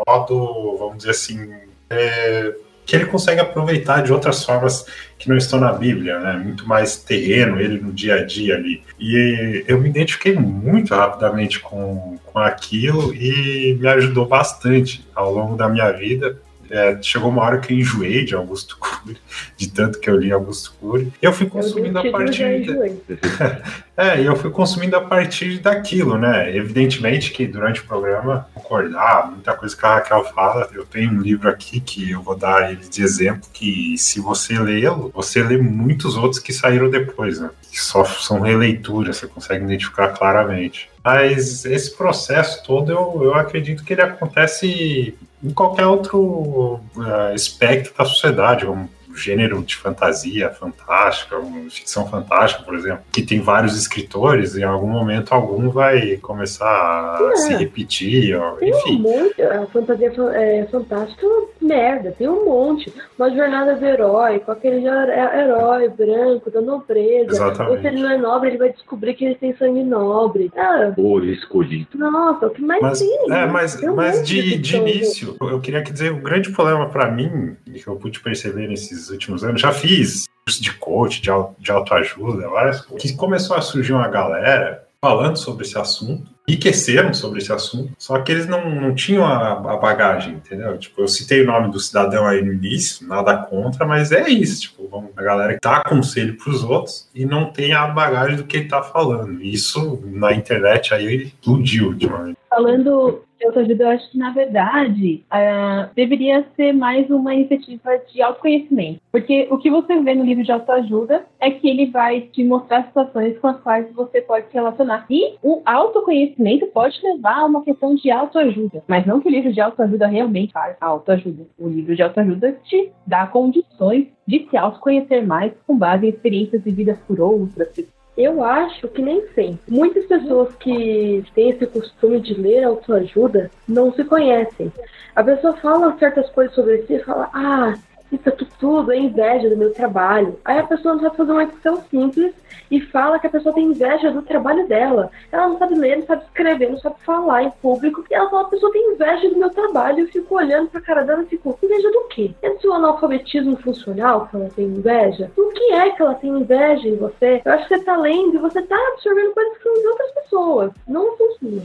modo, 0.06 0.78
vamos 0.78 0.98
dizer 0.98 1.12
assim, 1.12 1.50
é, 1.94 2.56
que 2.86 2.96
ele 2.96 3.06
consegue 3.06 3.40
aproveitar 3.40 4.02
de 4.02 4.12
outras 4.12 4.44
formas 4.44 4.86
que 5.18 5.30
não 5.30 5.38
estão 5.38 5.60
na 5.60 5.72
Bíblia, 5.72 6.20
né? 6.20 6.34
Muito 6.34 6.68
mais 6.68 6.98
terreno, 6.98 7.60
ele 7.60 7.80
no 7.80 7.94
dia 7.94 8.16
a 8.16 8.26
dia 8.26 8.56
ali. 8.56 8.84
E 9.00 9.64
eu 9.68 9.80
me 9.80 9.90
identifiquei 9.90 10.34
muito 10.34 10.94
rapidamente 10.94 11.60
com, 11.60 12.18
com 12.26 12.40
aquilo 12.40 13.14
e 13.14 13.78
me 13.80 13.88
ajudou 13.88 14.26
bastante 14.26 15.06
ao 15.16 15.34
longo 15.34 15.56
da 15.56 15.70
minha 15.70 15.92
vida. 15.92 16.38
É, 16.74 16.98
chegou 17.04 17.30
uma 17.30 17.44
hora 17.44 17.60
que 17.60 17.72
eu 17.72 17.78
enjoei 17.78 18.26
de 18.26 18.34
Augusto 18.34 18.80
Cury, 18.80 19.16
de 19.56 19.70
tanto 19.70 20.00
que 20.00 20.10
eu 20.10 20.18
li 20.18 20.32
Augusto 20.32 20.74
Cury. 20.82 21.14
Eu 21.22 21.32
fui 21.32 21.46
consumindo 21.46 22.00
a 22.00 22.12
partir. 22.12 22.44
é, 23.96 24.20
eu 24.20 24.36
fui 24.36 24.50
consumindo 24.50 24.96
a 24.96 25.02
partir 25.02 25.60
daquilo, 25.60 26.18
né? 26.18 26.56
Evidentemente 26.56 27.32
que 27.32 27.46
durante 27.46 27.82
o 27.82 27.86
programa, 27.86 28.48
concordar, 28.56 29.30
muita 29.30 29.54
coisa 29.54 29.78
que 29.78 29.86
a 29.86 29.96
Raquel 29.98 30.26
fala. 30.34 30.68
Eu 30.74 30.84
tenho 30.84 31.12
um 31.12 31.22
livro 31.22 31.48
aqui 31.48 31.80
que 31.80 32.10
eu 32.10 32.24
vou 32.24 32.36
dar 32.36 32.72
ele 32.72 32.90
de 32.90 33.04
exemplo, 33.04 33.48
que 33.54 33.96
se 33.96 34.20
você 34.20 34.58
lê-lo, 34.58 35.12
você 35.14 35.44
lê 35.44 35.58
muitos 35.60 36.18
outros 36.18 36.40
que 36.40 36.52
saíram 36.52 36.90
depois, 36.90 37.40
né? 37.40 37.52
Que 37.72 37.80
só 37.80 38.04
são 38.04 38.40
releituras, 38.40 39.18
você 39.18 39.28
consegue 39.28 39.64
identificar 39.64 40.08
claramente. 40.08 40.90
Mas 41.04 41.66
esse 41.66 41.96
processo 41.96 42.64
todo, 42.64 42.92
eu, 42.92 43.24
eu 43.24 43.36
acredito 43.36 43.84
que 43.84 43.94
ele 43.94 44.02
acontece 44.02 45.18
em 45.44 45.50
qualquer 45.52 45.86
outro 45.86 46.80
uh, 46.96 47.36
espectro 47.36 47.94
da 47.98 48.06
sociedade, 48.06 48.66
como 48.66 48.90
gênero 49.16 49.62
de 49.64 49.76
fantasia 49.76 50.50
fantástica, 50.50 51.38
ficção 51.70 52.08
fantástica, 52.08 52.64
por 52.64 52.76
exemplo, 52.76 53.04
que 53.12 53.22
tem 53.22 53.40
vários 53.40 53.78
escritores, 53.78 54.56
em 54.56 54.64
algum 54.64 54.88
momento 54.88 55.32
algum 55.32 55.70
vai 55.70 56.18
começar 56.18 56.66
a 56.66 57.32
é. 57.32 57.36
se 57.36 57.56
repetir, 57.56 58.36
ó, 58.36 58.58
enfim. 58.62 58.98
Um 58.98 59.02
monte, 59.02 59.42
a 59.42 59.66
fantasia 59.68 60.14
é, 60.34 60.68
fantástica 60.72 61.26
é 61.26 61.66
merda, 61.66 62.12
tem 62.18 62.28
um 62.28 62.46
monte. 62.46 62.94
Uma 63.18 63.30
jornada 63.30 63.76
do 63.76 63.86
herói, 63.86 64.40
com 64.40 64.52
aquele 64.52 64.88
é, 64.88 65.42
herói 65.42 65.90
branco, 65.90 66.52
da 66.52 66.62
nobreza. 66.62 67.32
Exatamente. 67.32 67.76
Ou 67.76 67.82
se 67.82 67.88
ele 67.88 68.02
não 68.02 68.12
é 68.12 68.18
nobre, 68.18 68.50
ele 68.50 68.58
vai 68.58 68.72
descobrir 68.72 69.14
que 69.14 69.26
ele 69.26 69.36
tem 69.36 69.56
sangue 69.56 69.84
nobre. 69.84 70.52
Ah, 70.56 70.94
o 70.98 71.20
escolhido. 71.24 71.98
Nossa, 71.98 72.48
o 72.48 72.50
que 72.50 72.62
mais 72.62 72.82
mas, 72.82 73.00
tem? 73.00 73.32
É, 73.32 73.46
mas, 73.46 73.82
mas 73.82 74.28
de, 74.28 74.58
de 74.58 74.78
início, 74.78 75.36
eu 75.42 75.60
queria 75.60 75.82
dizer, 75.82 76.12
o 76.12 76.18
grande 76.18 76.52
problema 76.52 76.90
para 76.90 77.12
mim, 77.12 77.56
que 77.66 77.88
eu 77.88 77.96
pude 77.96 78.20
perceber 78.20 78.68
nesses 78.68 79.03
nesses 79.04 79.10
últimos 79.10 79.44
anos. 79.44 79.62
Já 79.62 79.72
fiz 79.72 80.26
curso 80.46 80.62
de 80.62 80.74
coach, 80.74 81.22
de, 81.22 81.30
de 81.60 81.72
autoajuda, 81.72 82.50
várias 82.50 82.82
coisas. 82.82 83.10
Que 83.10 83.16
começou 83.16 83.56
a 83.56 83.62
surgir 83.62 83.94
uma 83.94 84.08
galera 84.08 84.84
falando 85.02 85.36
sobre 85.36 85.66
esse 85.66 85.78
assunto, 85.78 86.32
enriqueceram 86.48 87.14
sobre 87.14 87.40
esse 87.40 87.52
assunto, 87.52 87.92
só 87.98 88.20
que 88.20 88.32
eles 88.32 88.48
não, 88.48 88.70
não 88.70 88.96
tinham 88.96 89.26
a, 89.26 89.52
a, 89.52 89.76
bagagem, 89.76 90.36
entendeu? 90.36 90.78
Tipo, 90.78 91.02
eu 91.02 91.10
citei 91.10 91.42
o 91.42 91.46
nome 91.46 91.70
do 91.70 91.80
cidadão 91.80 92.26
aí 92.26 92.42
no 92.42 92.54
início, 92.54 93.06
nada 93.06 93.36
contra, 93.36 93.86
mas 93.86 94.14
é 94.14 94.30
isso, 94.30 94.62
tipo, 94.62 95.12
a 95.14 95.22
galera 95.22 95.58
dá 95.62 95.84
conselho 95.84 96.38
para 96.38 96.50
os 96.50 96.64
outros 96.64 97.10
e 97.14 97.26
não 97.26 97.52
tem 97.52 97.74
a 97.74 97.86
bagagem 97.88 98.38
do 98.38 98.46
que 98.46 98.56
ele 98.56 98.70
tá 98.70 98.82
falando. 98.82 99.42
Isso 99.42 100.02
na 100.06 100.32
internet 100.32 100.94
aí 100.94 101.24
explodiu 101.24 101.88
ultimamente. 101.88 102.38
Falando 102.54 103.24
de 103.40 103.48
autoajuda, 103.48 103.84
eu 103.84 103.90
acho 103.90 104.12
que, 104.12 104.18
na 104.18 104.32
verdade, 104.32 105.24
uh, 105.32 105.90
deveria 105.96 106.46
ser 106.56 106.72
mais 106.72 107.10
uma 107.10 107.34
iniciativa 107.34 107.98
de 108.12 108.22
autoconhecimento. 108.22 109.02
Porque 109.12 109.48
o 109.50 109.58
que 109.58 109.72
você 109.72 110.00
vê 110.02 110.14
no 110.14 110.24
livro 110.24 110.44
de 110.44 110.52
autoajuda 110.52 111.26
é 111.40 111.50
que 111.50 111.68
ele 111.68 111.88
vai 111.88 112.22
te 112.22 112.44
mostrar 112.44 112.86
situações 112.86 113.38
com 113.40 113.48
as 113.48 113.60
quais 113.62 113.92
você 113.94 114.22
pode 114.22 114.48
se 114.48 114.54
relacionar. 114.54 115.06
E 115.10 115.36
o 115.42 115.62
autoconhecimento 115.66 116.68
pode 116.68 117.00
levar 117.04 117.40
a 117.40 117.46
uma 117.46 117.64
questão 117.64 117.96
de 117.96 118.12
autoajuda. 118.12 118.84
Mas 118.88 119.06
não 119.06 119.20
que 119.20 119.28
o 119.28 119.32
livro 119.32 119.52
de 119.52 119.60
autoajuda 119.60 120.08
realmente 120.08 120.54
faz 120.54 120.78
autoajuda. 120.80 121.46
O 121.58 121.68
livro 121.68 121.96
de 121.96 122.04
autoajuda 122.04 122.52
te 122.64 122.92
dá 123.06 123.26
condições 123.26 124.08
de 124.28 124.48
se 124.50 124.56
autoconhecer 124.56 125.26
mais 125.26 125.52
com 125.66 125.78
base 125.78 126.06
em 126.06 126.10
experiências 126.10 126.64
vividas 126.64 127.00
por 127.08 127.20
outras 127.20 127.68
pessoas 127.70 128.03
eu 128.18 128.44
acho 128.44 128.88
que 128.90 129.02
nem 129.02 129.28
sempre. 129.30 129.60
Muitas 129.68 130.06
pessoas 130.06 130.54
que 130.56 131.24
têm 131.34 131.50
esse 131.50 131.66
costume 131.68 132.20
de 132.20 132.34
ler 132.36 132.64
autoajuda 132.64 133.50
não 133.68 133.92
se 133.94 134.04
conhecem. 134.04 134.72
A 135.16 135.24
pessoa 135.24 135.54
fala 135.58 135.98
certas 135.98 136.30
coisas 136.30 136.54
sobre 136.54 136.84
si 136.84 136.96
e 136.96 137.04
fala, 137.04 137.30
ah, 137.34 137.74
isso 138.16 138.30
aqui 138.30 138.48
tudo 138.60 138.92
é 138.92 138.98
inveja 138.98 139.50
do 139.50 139.58
meu 139.58 139.74
trabalho. 139.74 140.40
Aí 140.46 140.58
a 140.58 140.64
pessoa 140.64 140.96
não 140.96 141.02
sabe 141.02 141.18
fazer 141.18 141.32
uma 141.32 141.48
questão 141.48 141.82
simples 141.90 142.34
e 142.70 142.80
fala 142.82 143.20
que 143.20 143.28
a 143.28 143.30
pessoa 143.30 143.54
tem 143.54 143.66
inveja 143.66 144.12
do 144.12 144.22
trabalho 144.22 144.68
dela. 144.68 145.12
Ela 145.32 145.50
não 145.50 145.58
sabe 145.58 145.76
ler, 145.76 145.98
não 145.98 146.06
sabe 146.06 146.24
escrever, 146.24 146.70
não 146.70 146.80
sabe 146.80 146.96
falar 147.06 147.44
em 147.44 147.52
público. 147.62 148.04
E 148.10 148.14
ela 148.14 148.30
fala, 148.30 148.44
a 148.44 148.50
pessoa 148.50 148.72
tem 148.72 148.94
inveja 148.94 149.30
do 149.30 149.38
meu 149.38 149.50
trabalho. 149.50 150.00
Eu 150.00 150.08
fico 150.08 150.36
olhando 150.36 150.70
pra 150.70 150.82
cara 150.82 151.04
dela 151.04 151.24
e 151.24 151.28
fico, 151.28 151.58
inveja 151.62 151.92
do 151.92 152.08
quê? 152.10 152.34
É 152.42 152.50
do 152.50 152.62
seu 152.62 152.74
analfabetismo 152.74 153.56
funcional 153.58 154.28
que 154.28 154.36
ela 154.36 154.50
tem 154.56 154.66
inveja? 154.66 155.32
Do 155.36 155.52
que 155.52 155.74
é 155.74 155.92
que 155.92 156.02
ela 156.02 156.16
tem 156.16 156.30
inveja 156.30 156.88
em 156.88 156.96
você? 156.96 157.42
Eu 157.44 157.54
acho 157.54 157.68
que 157.68 157.78
você 157.78 157.84
tá 157.84 157.98
lendo 157.98 158.36
e 158.36 158.40
você 158.40 158.62
tá 158.62 158.78
absorvendo 158.94 159.34
coisas 159.34 159.58
que 159.58 159.64
são 159.64 159.74
de 159.74 159.88
outras 159.88 160.12
pessoas. 160.12 160.72
Não 160.88 161.18
funciona. 161.18 161.64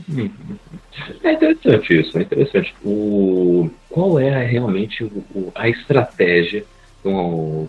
É 1.23 1.33
interessante 1.33 1.99
isso, 1.99 2.17
é 2.17 2.21
interessante. 2.21 2.75
O, 2.83 3.69
qual 3.89 4.19
é 4.19 4.45
realmente 4.45 5.03
o, 5.03 5.51
a 5.55 5.69
estratégia 5.69 6.63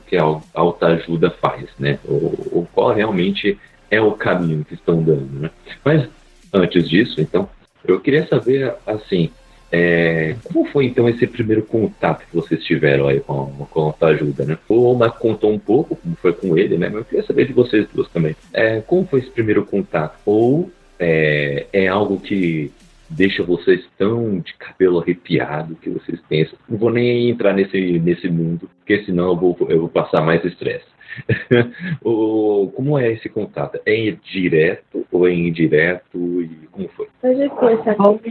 que 0.06 0.16
a 0.16 0.40
autoajuda 0.54 1.30
faz, 1.30 1.68
né? 1.78 1.98
Ou, 2.04 2.66
qual 2.72 2.92
realmente 2.92 3.58
é 3.90 4.00
o 4.00 4.12
caminho 4.12 4.64
que 4.64 4.74
estão 4.74 5.02
dando, 5.02 5.40
né? 5.40 5.50
Mas 5.84 6.08
antes 6.52 6.88
disso, 6.88 7.20
então, 7.20 7.48
eu 7.84 8.00
queria 8.00 8.26
saber, 8.26 8.74
assim, 8.86 9.30
é, 9.72 10.34
como 10.44 10.64
foi 10.66 10.86
então 10.86 11.08
esse 11.08 11.26
primeiro 11.26 11.62
contato 11.62 12.26
que 12.26 12.34
vocês 12.34 12.62
tiveram 12.64 13.06
aí 13.06 13.20
com, 13.20 13.46
com 13.70 13.80
a 13.80 13.84
autoajuda, 13.84 14.44
né? 14.44 14.58
O 14.68 14.82
Omar 14.82 15.12
contou 15.12 15.52
um 15.52 15.58
pouco 15.58 15.94
como 15.94 16.16
foi 16.16 16.32
com 16.32 16.58
ele, 16.58 16.76
né? 16.76 16.88
Mas 16.88 16.98
eu 16.98 17.04
queria 17.04 17.24
saber 17.24 17.46
de 17.46 17.52
vocês 17.52 17.86
duas 17.94 18.08
também. 18.08 18.34
É, 18.52 18.80
como 18.80 19.06
foi 19.06 19.20
esse 19.20 19.30
primeiro 19.30 19.64
contato? 19.64 20.18
Ou 20.26 20.70
é, 20.98 21.66
é 21.72 21.86
algo 21.86 22.18
que 22.18 22.72
deixa 23.10 23.42
vocês 23.42 23.84
tão 23.98 24.38
de 24.38 24.54
cabelo 24.54 25.00
arrepiado 25.00 25.74
que 25.76 25.90
vocês 25.90 26.20
pensam. 26.28 26.58
Não 26.68 26.78
vou 26.78 26.90
nem 26.90 27.28
entrar 27.28 27.52
nesse, 27.52 27.98
nesse 27.98 28.28
mundo, 28.28 28.70
porque 28.78 29.04
senão 29.04 29.30
eu 29.30 29.36
vou, 29.36 29.56
eu 29.68 29.80
vou 29.80 29.88
passar 29.88 30.22
mais 30.22 30.44
estresse. 30.44 30.86
como 32.02 32.96
é 32.98 33.12
esse 33.12 33.28
contato? 33.28 33.80
É 33.84 34.12
direto 34.22 35.04
ou 35.10 35.26
é 35.26 35.34
indireto? 35.34 36.42
E 36.42 36.68
como 36.70 36.88
foi? 36.90 37.08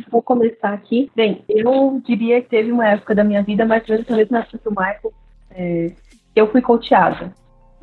Vou 0.10 0.22
começar 0.22 0.74
aqui. 0.74 1.12
Bem, 1.16 1.44
eu 1.50 2.02
diria 2.06 2.42
que 2.42 2.50
teve 2.50 2.72
uma 2.72 2.88
época 2.88 3.14
da 3.14 3.24
minha 3.24 3.44
vida, 3.44 3.66
mais 3.66 3.84
ou 3.84 3.94
menos 3.94 4.08
talvez 4.08 4.30
na 4.30 4.42
do 4.42 4.70
Michael, 4.72 5.14
é, 5.52 5.92
eu 6.36 6.48
fui 6.48 6.62
coachada. 6.62 7.34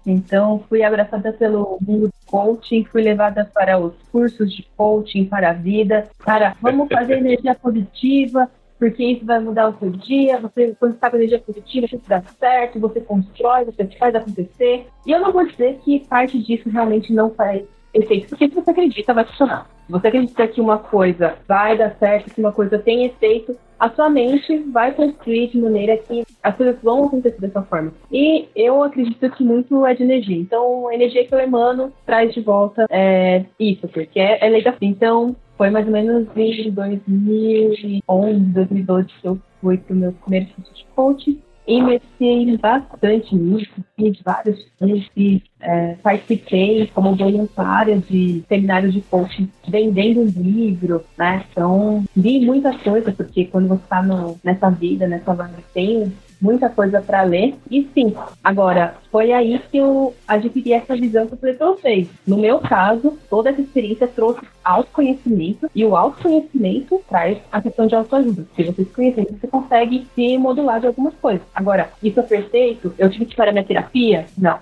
Então, 0.06 0.62
fui 0.68 0.84
abraçada 0.84 1.32
pelo 1.32 1.78
mundo 1.80 2.06
do 2.06 2.14
coaching, 2.26 2.84
fui 2.84 3.02
levada 3.02 3.50
para 3.52 3.76
os 3.76 3.92
cursos 4.12 4.54
de 4.54 4.64
coaching 4.76 5.24
para 5.24 5.50
a 5.50 5.52
vida, 5.52 6.08
para 6.24 6.54
vamos 6.62 6.88
fazer 6.88 7.18
energia 7.18 7.56
positiva, 7.56 8.48
porque 8.78 9.02
isso 9.02 9.26
vai 9.26 9.40
mudar 9.40 9.68
o 9.68 9.78
seu 9.78 9.90
dia. 9.90 10.38
Você, 10.38 10.76
quando 10.78 10.94
está 10.94 11.10
com 11.10 11.16
energia 11.16 11.40
positiva, 11.40 11.86
isso 11.86 12.00
dá 12.06 12.22
certo, 12.22 12.78
você 12.78 13.00
constrói, 13.00 13.64
você 13.64 13.84
faz 13.98 14.14
acontecer. 14.14 14.86
E 15.04 15.10
eu 15.10 15.20
não 15.20 15.32
vou 15.32 15.44
dizer 15.44 15.80
que 15.84 16.06
parte 16.06 16.38
disso 16.40 16.70
realmente 16.70 17.12
não 17.12 17.30
faz 17.30 17.64
efeito, 17.92 18.28
porque 18.28 18.48
se 18.48 18.54
você 18.54 18.70
acredita, 18.70 19.12
vai 19.12 19.24
funcionar. 19.24 19.68
Se 19.86 19.92
você 19.92 20.08
acredita 20.08 20.46
que 20.46 20.60
uma 20.60 20.78
coisa 20.78 21.34
vai 21.48 21.76
dar 21.76 21.96
certo, 21.98 22.32
que 22.32 22.40
uma 22.40 22.52
coisa 22.52 22.78
tem 22.78 23.06
efeito, 23.06 23.56
a 23.78 23.90
sua 23.90 24.08
mente 24.08 24.58
vai 24.72 24.92
construir 24.92 25.48
de 25.48 25.58
maneira 25.58 25.96
que 25.98 26.24
as 26.42 26.56
coisas 26.56 26.76
vão 26.82 27.04
acontecer 27.04 27.40
dessa 27.40 27.62
forma. 27.62 27.92
E 28.10 28.48
eu 28.54 28.82
acredito 28.82 29.30
que 29.30 29.44
muito 29.44 29.84
é 29.84 29.94
de 29.94 30.02
energia. 30.02 30.36
Então, 30.36 30.88
a 30.88 30.94
energia 30.94 31.26
que 31.26 31.34
eu 31.34 31.40
emano 31.40 31.92
traz 32.04 32.32
de 32.32 32.40
volta 32.40 32.86
é, 32.90 33.44
isso, 33.58 33.86
porque 33.88 34.18
é, 34.18 34.38
é 34.46 34.62
da 34.62 34.74
Então, 34.80 35.36
foi 35.56 35.70
mais 35.70 35.86
ou 35.86 35.92
menos 35.92 36.26
em 36.36 36.70
2011, 36.70 38.40
2012 38.52 39.08
que 39.20 39.28
eu 39.28 39.38
fui 39.60 39.78
para 39.78 39.94
o 39.94 39.96
meu 39.96 40.12
primeiro 40.12 40.46
curso 40.54 40.74
de 40.74 40.84
coaching 40.94 41.40
iniciei 41.66 42.56
bastante 42.56 43.34
nisso, 43.34 43.72
fiz 43.96 44.20
vários 44.24 44.64
cursos, 44.78 45.42
é, 45.60 45.96
participei 46.02 46.86
como 46.94 47.16
voluntária 47.16 47.98
de 47.98 48.44
seminários 48.48 48.94
de 48.94 49.00
coaching, 49.02 49.50
vendendo 49.68 50.24
livro, 50.24 51.04
né? 51.18 51.44
Então, 51.50 52.04
vi 52.14 52.44
muita 52.44 52.76
coisa, 52.78 53.10
porque 53.12 53.46
quando 53.46 53.68
você 53.68 53.82
está 53.82 54.02
nessa 54.44 54.70
vida, 54.70 55.08
nessa 55.08 55.34
vaga, 55.34 55.58
tem 55.74 56.12
muita 56.40 56.68
coisa 56.68 57.00
para 57.00 57.22
ler. 57.22 57.54
E 57.70 57.88
sim, 57.94 58.14
agora, 58.42 58.94
foi 59.10 59.32
aí 59.32 59.58
que 59.70 59.78
eu 59.78 60.14
adquiri 60.26 60.72
essa 60.72 60.94
visão 60.94 61.26
que 61.26 61.36
falei 61.36 61.54
para 61.54 61.66
vocês. 61.68 62.08
No 62.26 62.36
meu 62.36 62.58
caso, 62.58 63.18
toda 63.28 63.50
essa 63.50 63.60
experiência 63.60 64.06
trouxe 64.06 64.40
autoconhecimento 64.64 65.70
e 65.74 65.84
o 65.84 65.96
autoconhecimento 65.96 67.00
traz 67.08 67.38
a 67.50 67.60
questão 67.60 67.86
de 67.86 67.94
autoajuda. 67.94 68.46
Se 68.54 68.62
você 68.64 68.84
se 68.84 68.90
conhecer, 68.90 69.26
você 69.30 69.46
consegue 69.46 70.06
se 70.14 70.36
modular 70.38 70.80
de 70.80 70.86
algumas 70.86 71.14
coisas. 71.14 71.42
Agora, 71.54 71.90
isso 72.02 72.18
é 72.20 72.22
perfeito? 72.22 72.94
Eu 72.98 73.10
tive 73.10 73.26
que 73.26 73.36
parar 73.36 73.52
minha 73.52 73.64
terapia? 73.64 74.26
Não. 74.36 74.58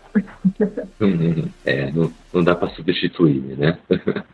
é, 1.65 1.91
não, 1.91 2.11
não 2.35 2.45
dá 2.45 2.55
para 2.55 2.69
substituir, 2.71 3.57
né? 3.57 3.79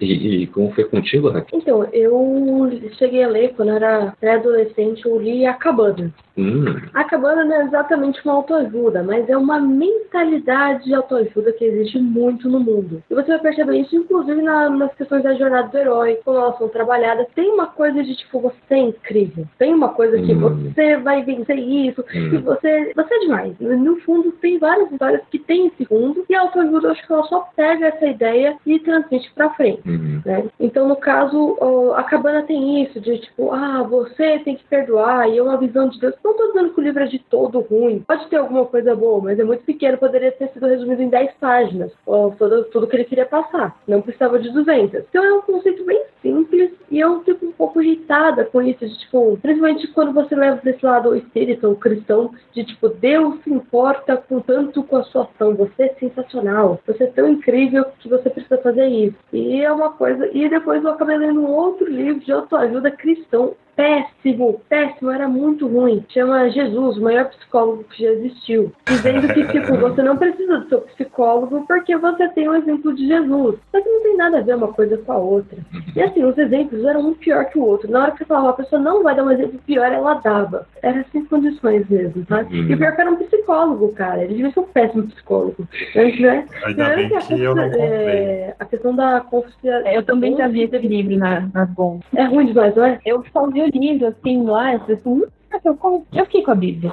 e, 0.00 0.42
e, 0.42 0.46
como 0.48 0.72
foi 0.72 0.84
contigo, 0.84 1.30
Raquel? 1.30 1.58
Então, 1.58 1.84
eu 1.92 2.70
cheguei 2.98 3.24
a 3.24 3.28
ler 3.28 3.54
quando 3.54 3.70
era 3.70 4.14
pré-adolescente, 4.20 5.04
eu 5.06 5.20
li 5.20 5.46
A 5.46 5.54
Cabana. 5.54 6.12
Hum. 6.36 6.64
A 6.94 7.04
Cabana 7.04 7.44
não 7.44 7.56
é 7.56 7.64
exatamente 7.64 8.20
uma 8.24 8.34
autoajuda, 8.34 9.02
mas 9.02 9.28
é 9.28 9.36
uma 9.36 9.60
mentalidade 9.60 10.84
de 10.84 10.94
autoajuda 10.94 11.52
que 11.52 11.64
existe 11.64 11.98
muito 11.98 12.48
no 12.48 12.60
mundo. 12.60 13.02
E 13.10 13.14
você 13.14 13.28
vai 13.28 13.40
perceber 13.40 13.78
isso, 13.78 13.96
inclusive, 13.96 14.40
na, 14.40 14.70
nas 14.70 14.94
questões 14.94 15.22
da 15.22 15.34
jornada 15.34 15.68
do 15.68 15.78
herói, 15.78 16.18
como 16.24 16.38
elas 16.38 16.56
são 16.58 16.68
trabalhadas. 16.68 17.26
Tem 17.34 17.50
uma 17.50 17.66
coisa 17.66 18.02
de 18.02 18.16
tipo, 18.16 18.40
você 18.40 18.74
é 18.74 18.78
incrível. 18.78 19.46
Tem 19.58 19.74
uma 19.74 19.90
coisa 19.90 20.20
que 20.20 20.32
hum. 20.32 20.72
você 20.72 20.96
vai 20.98 21.22
vencer 21.22 21.58
isso, 21.58 22.02
hum. 22.14 22.34
e 22.34 22.38
você, 22.38 22.92
você 22.94 23.14
é 23.14 23.18
demais. 23.20 23.54
No 23.60 23.96
fundo, 24.00 24.32
tem 24.32 24.58
várias 24.58 24.90
histórias 24.90 25.22
que 25.30 25.38
tem 25.38 25.66
esse 25.66 25.84
fundo, 25.84 26.24
e 26.28 26.34
a 26.34 26.40
autoajuda, 26.42 26.88
eu 26.88 26.92
acho 26.92 27.06
que 27.06 27.12
ela 27.12 27.21
só 27.24 27.48
pega 27.56 27.88
essa 27.88 28.06
ideia 28.06 28.56
e 28.66 28.78
transmite 28.78 29.32
pra 29.34 29.50
frente. 29.50 29.82
Uhum. 29.88 30.20
Né? 30.24 30.44
Então, 30.58 30.88
no 30.88 30.96
caso, 30.96 31.56
a 31.94 32.02
cabana 32.02 32.42
tem 32.42 32.82
isso, 32.82 33.00
de 33.00 33.18
tipo, 33.18 33.52
ah, 33.52 33.82
você 33.82 34.38
tem 34.40 34.56
que 34.56 34.64
perdoar, 34.64 35.28
e 35.28 35.38
é 35.38 35.42
uma 35.42 35.56
visão 35.56 35.88
de 35.88 35.98
Deus. 35.98 36.14
Não 36.24 36.36
tô 36.36 36.46
dizendo 36.48 36.70
que 36.70 36.80
o 36.80 36.84
livro 36.84 37.02
é 37.02 37.06
de 37.06 37.18
todo 37.18 37.60
ruim. 37.60 38.04
Pode 38.06 38.26
ter 38.28 38.36
alguma 38.36 38.64
coisa 38.66 38.94
boa, 38.94 39.20
mas 39.22 39.38
é 39.38 39.44
muito 39.44 39.64
pequeno, 39.64 39.98
poderia 39.98 40.32
ter 40.32 40.48
sido 40.48 40.66
resumido 40.66 41.02
em 41.02 41.08
10 41.08 41.32
páginas, 41.40 41.92
tudo, 42.04 42.64
tudo 42.64 42.86
que 42.86 42.96
ele 42.96 43.04
queria 43.04 43.26
passar. 43.26 43.76
Não 43.86 44.02
precisava 44.02 44.38
de 44.38 44.50
200. 44.50 45.04
Então 45.08 45.24
é 45.24 45.32
um 45.32 45.42
conceito 45.42 45.84
bem 45.84 46.02
simples 46.20 46.72
e 46.90 47.00
eu 47.00 47.20
fico 47.22 47.46
um 47.46 47.52
pouco 47.52 47.82
irritada 47.82 48.44
com 48.44 48.62
isso, 48.62 48.86
de 48.86 48.98
tipo, 48.98 49.38
principalmente 49.42 49.88
quando 49.88 50.12
você 50.12 50.34
leva 50.34 50.58
para 50.58 50.70
esse 50.70 50.84
lado 50.84 51.16
espírita 51.16 51.68
ou 51.68 51.74
cristão, 51.76 52.30
de 52.52 52.64
tipo, 52.64 52.88
Deus 52.88 53.42
se 53.42 53.52
importa 53.52 54.16
com 54.16 54.40
tanto 54.40 54.82
com 54.82 54.96
a 54.96 55.04
sua 55.04 55.22
ação, 55.22 55.54
você 55.54 55.84
é 55.84 55.94
sensacional, 55.94 56.80
você 56.86 57.06
tão 57.12 57.28
incrível 57.28 57.84
que 57.98 58.08
você 58.08 58.28
precisa 58.28 58.58
fazer 58.58 58.86
isso. 58.86 59.16
E 59.32 59.60
é 59.60 59.72
uma 59.72 59.92
coisa. 59.92 60.28
E 60.32 60.48
depois 60.48 60.82
eu 60.82 60.90
acabei 60.90 61.16
lendo 61.16 61.46
outro 61.46 61.88
livro 61.88 62.20
de 62.20 62.32
autoajuda 62.32 62.90
cristão 62.90 63.54
péssimo, 63.76 64.60
péssimo, 64.68 65.10
era 65.10 65.28
muito 65.28 65.66
ruim. 65.66 66.04
Chama 66.08 66.50
Jesus, 66.50 66.96
o 66.96 67.02
maior 67.02 67.26
psicólogo 67.26 67.84
que 67.84 68.02
já 68.02 68.10
existiu. 68.10 68.72
Dizendo 68.86 69.32
que, 69.32 69.46
tipo, 69.48 69.76
você 69.76 70.02
não 70.02 70.16
precisa 70.16 70.58
do 70.58 70.68
seu 70.68 70.80
psicólogo 70.82 71.64
porque 71.66 71.96
você 71.96 72.28
tem 72.28 72.48
o 72.48 72.52
um 72.52 72.56
exemplo 72.56 72.94
de 72.94 73.06
Jesus. 73.06 73.56
Só 73.70 73.80
que 73.80 73.88
não 73.88 74.02
tem 74.02 74.16
nada 74.16 74.38
a 74.38 74.42
ver 74.42 74.56
uma 74.56 74.68
coisa 74.68 74.96
com 74.98 75.12
a 75.12 75.18
outra. 75.18 75.58
E 75.94 76.02
assim, 76.02 76.24
os 76.24 76.36
exemplos 76.36 76.84
eram 76.84 77.08
um 77.08 77.14
pior 77.14 77.44
que 77.46 77.58
o 77.58 77.64
outro. 77.64 77.90
Na 77.90 78.02
hora 78.02 78.12
que 78.12 78.18
você 78.18 78.24
falava, 78.24 78.50
a 78.50 78.54
pessoa 78.54 78.80
não 78.80 79.02
vai 79.02 79.14
dar 79.14 79.24
um 79.24 79.30
exemplo 79.30 79.58
pior, 79.66 79.90
ela 79.90 80.14
dava. 80.14 80.66
Era 80.82 81.04
sem 81.12 81.24
condições 81.24 81.88
mesmo, 81.88 82.24
sabe? 82.28 82.60
Uhum. 82.60 82.70
E 82.70 82.76
pior 82.76 82.94
que 82.94 83.00
era 83.00 83.10
um 83.10 83.16
psicólogo, 83.16 83.92
cara. 83.92 84.22
Ele 84.22 84.34
devia 84.34 84.52
ser 84.52 84.60
um 84.60 84.64
péssimo 84.64 85.06
psicólogo. 85.08 85.66
Né? 85.94 86.46
Ainda 86.64 86.88
bem 86.94 87.08
que, 87.08 87.14
a, 87.14 87.20
que 87.20 87.40
eu 87.40 87.54
não 87.54 87.62
é, 87.62 88.54
a 88.58 88.64
questão 88.64 88.94
da 88.94 89.20
confiança. 89.20 89.88
Eu 89.90 90.02
também 90.02 90.36
já 90.36 90.48
vi 90.48 90.62
esse 90.62 90.78
livro 90.78 91.16
na, 91.16 91.48
nas 91.52 91.68
bons. 91.70 92.02
É 92.14 92.24
ruim 92.24 92.46
demais, 92.46 92.74
não 92.74 92.84
é? 92.84 93.00
Eu 93.04 93.24
só 93.32 93.46
vi 93.48 93.61
o 93.62 93.78
livro, 93.78 94.08
assim, 94.08 94.42
lá, 94.42 94.74
assim, 94.74 95.24
eu, 95.64 96.06
eu 96.12 96.24
fiquei 96.26 96.42
com 96.42 96.50
a 96.50 96.54
Bíblia. 96.54 96.92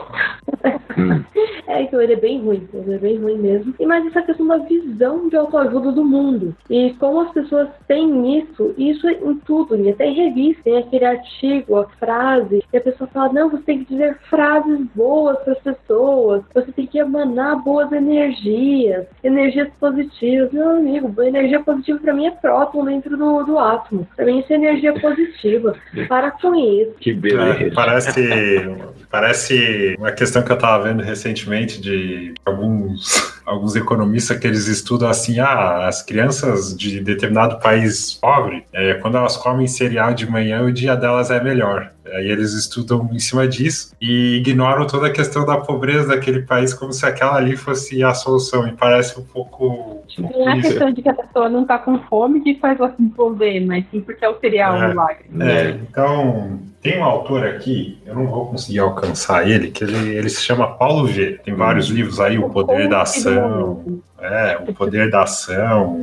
Hum. 0.98 1.24
É, 1.70 1.84
então 1.84 2.02
ele 2.02 2.14
é 2.14 2.20
bem 2.20 2.42
ruim, 2.42 2.68
ele 2.74 2.96
é 2.96 2.98
bem 2.98 3.18
ruim 3.18 3.38
mesmo. 3.38 3.76
E 3.80 3.86
mais 3.86 4.04
essa 4.08 4.24
questão 4.24 4.48
da 4.48 4.58
visão 4.58 5.30
de 5.30 5.36
autoajuda 5.36 5.92
do 5.92 6.04
mundo. 6.04 6.56
E 6.68 6.96
como 7.00 7.22
as 7.22 7.32
pessoas 7.32 7.70
têm 7.88 8.40
isso, 8.40 8.74
isso 8.76 9.08
é 9.08 9.14
em 9.14 9.36
tudo, 9.46 9.78
né? 9.78 9.92
até 9.92 10.08
em 10.08 10.16
revista, 10.16 10.64
tem 10.64 10.78
aquele 10.78 11.06
artigo, 11.06 11.78
a 11.78 11.88
frase, 12.00 12.64
e 12.74 12.78
a 12.78 12.82
pessoa 12.82 13.08
fala, 13.14 13.32
não, 13.32 13.52
você 13.52 13.62
tem 13.64 13.84
que 13.84 13.94
dizer 13.94 14.18
frases 14.32 14.80
boas 14.96 15.38
para 15.44 15.54
as 15.54 15.60
pessoas, 15.60 16.44
você 16.56 16.72
tem 16.72 16.88
que 16.88 16.98
emanar 16.98 17.64
boas 17.64 17.92
energias, 17.92 19.06
energias 19.24 19.70
positivas. 19.80 20.52
Meu 20.52 20.72
amigo, 20.72 21.22
energia 21.22 21.60
positiva 21.60 22.00
para 22.00 22.14
mim 22.16 22.26
é 22.26 22.32
próton 22.32 22.86
dentro 22.86 23.16
do, 23.16 23.44
do 23.44 23.60
átomo. 23.60 24.08
Para 24.16 24.26
mim 24.26 24.40
isso 24.40 24.52
é 24.52 24.56
energia 24.56 24.94
positiva. 25.00 25.76
Para 26.08 26.32
com 26.32 26.56
isso. 26.56 26.94
Que 27.00 27.14
beleza. 27.14 27.64
É, 28.20 28.49
parece, 29.10 29.96
uma 29.98 30.12
questão 30.12 30.42
que 30.42 30.52
eu 30.52 30.56
estava 30.56 30.84
vendo 30.84 31.02
recentemente 31.04 31.82
de 31.82 32.34
alguns, 32.46 33.42
alguns 33.46 33.76
economistas 33.76 34.38
que 34.38 34.48
eles 34.48 34.68
estudam 34.68 35.10
assim, 35.10 35.40
ah, 35.40 35.88
as 35.88 36.02
crianças 36.02 36.76
de 36.76 37.00
determinado 37.02 37.60
país 37.60 38.14
pobre, 38.14 38.64
é, 38.74 38.96
quando 38.96 39.18
elas 39.18 39.36
comem 39.36 39.68
cereal 39.68 40.14
de 40.14 40.30
manhã, 40.30 40.62
o 40.64 40.72
dia 40.72 40.96
delas 40.96 41.32
é 41.32 41.42
melhor. 41.42 41.92
Aí 42.06 42.30
eles 42.30 42.54
estudam 42.54 43.10
em 43.12 43.20
cima 43.20 43.48
disso 43.48 43.94
e 44.02 44.38
ignoram 44.38 44.88
toda 44.88 45.08
a 45.08 45.12
questão 45.12 45.46
da 45.46 45.58
pobreza 45.58 46.08
daquele 46.08 46.42
país 46.42 46.74
como 46.74 46.92
se 46.92 47.06
aquela 47.06 47.36
ali 47.36 47.56
fosse 47.56 48.04
a 48.04 48.14
solução. 48.14 48.68
E 48.68 48.72
parece 48.72 49.20
um 49.20 49.24
pouco. 49.24 50.04
Não 50.18 50.50
é 50.50 50.54
a 50.54 50.62
questão 50.62 50.92
de 50.92 51.02
que 51.02 51.10
a 51.10 51.14
pessoa 51.14 51.50
não 51.50 51.66
tá 51.66 51.78
com 51.78 52.00
fome 52.04 52.42
que 52.42 52.56
faz 52.56 52.80
ela 52.80 52.94
se 52.96 53.02
envolver, 53.02 53.60
mas 53.66 53.86
sim 53.92 54.02
porque 54.02 54.26
é 54.26 54.30
o 54.30 54.40
cereal 54.40 54.76
É. 54.76 54.88
milagre. 54.88 55.26
É, 55.40 55.70
então, 55.70 56.60
tem 56.82 57.00
um 57.00 57.04
autor 57.04 57.46
aqui, 57.46 58.00
eu 58.06 58.16
não 58.16 58.26
vou 58.26 58.48
conseguir 58.48 58.80
alcançar 58.80 59.48
ele, 59.48 59.70
que 59.70 59.84
ele, 59.84 60.16
ele 60.16 60.30
se 60.30 60.42
chama 60.42 60.68
Paulo 60.76 61.06
V. 61.06 61.40
Tem 61.44 61.54
vários 61.54 61.88
livros 61.90 62.20
aí, 62.20 62.38
O 62.40 62.50
Poder 62.50 62.90
da 62.90 63.02
Ação, 63.02 64.02
é, 64.20 64.58
O 64.68 64.74
Poder 64.74 65.10
da 65.12 65.24
Ação, 65.24 66.00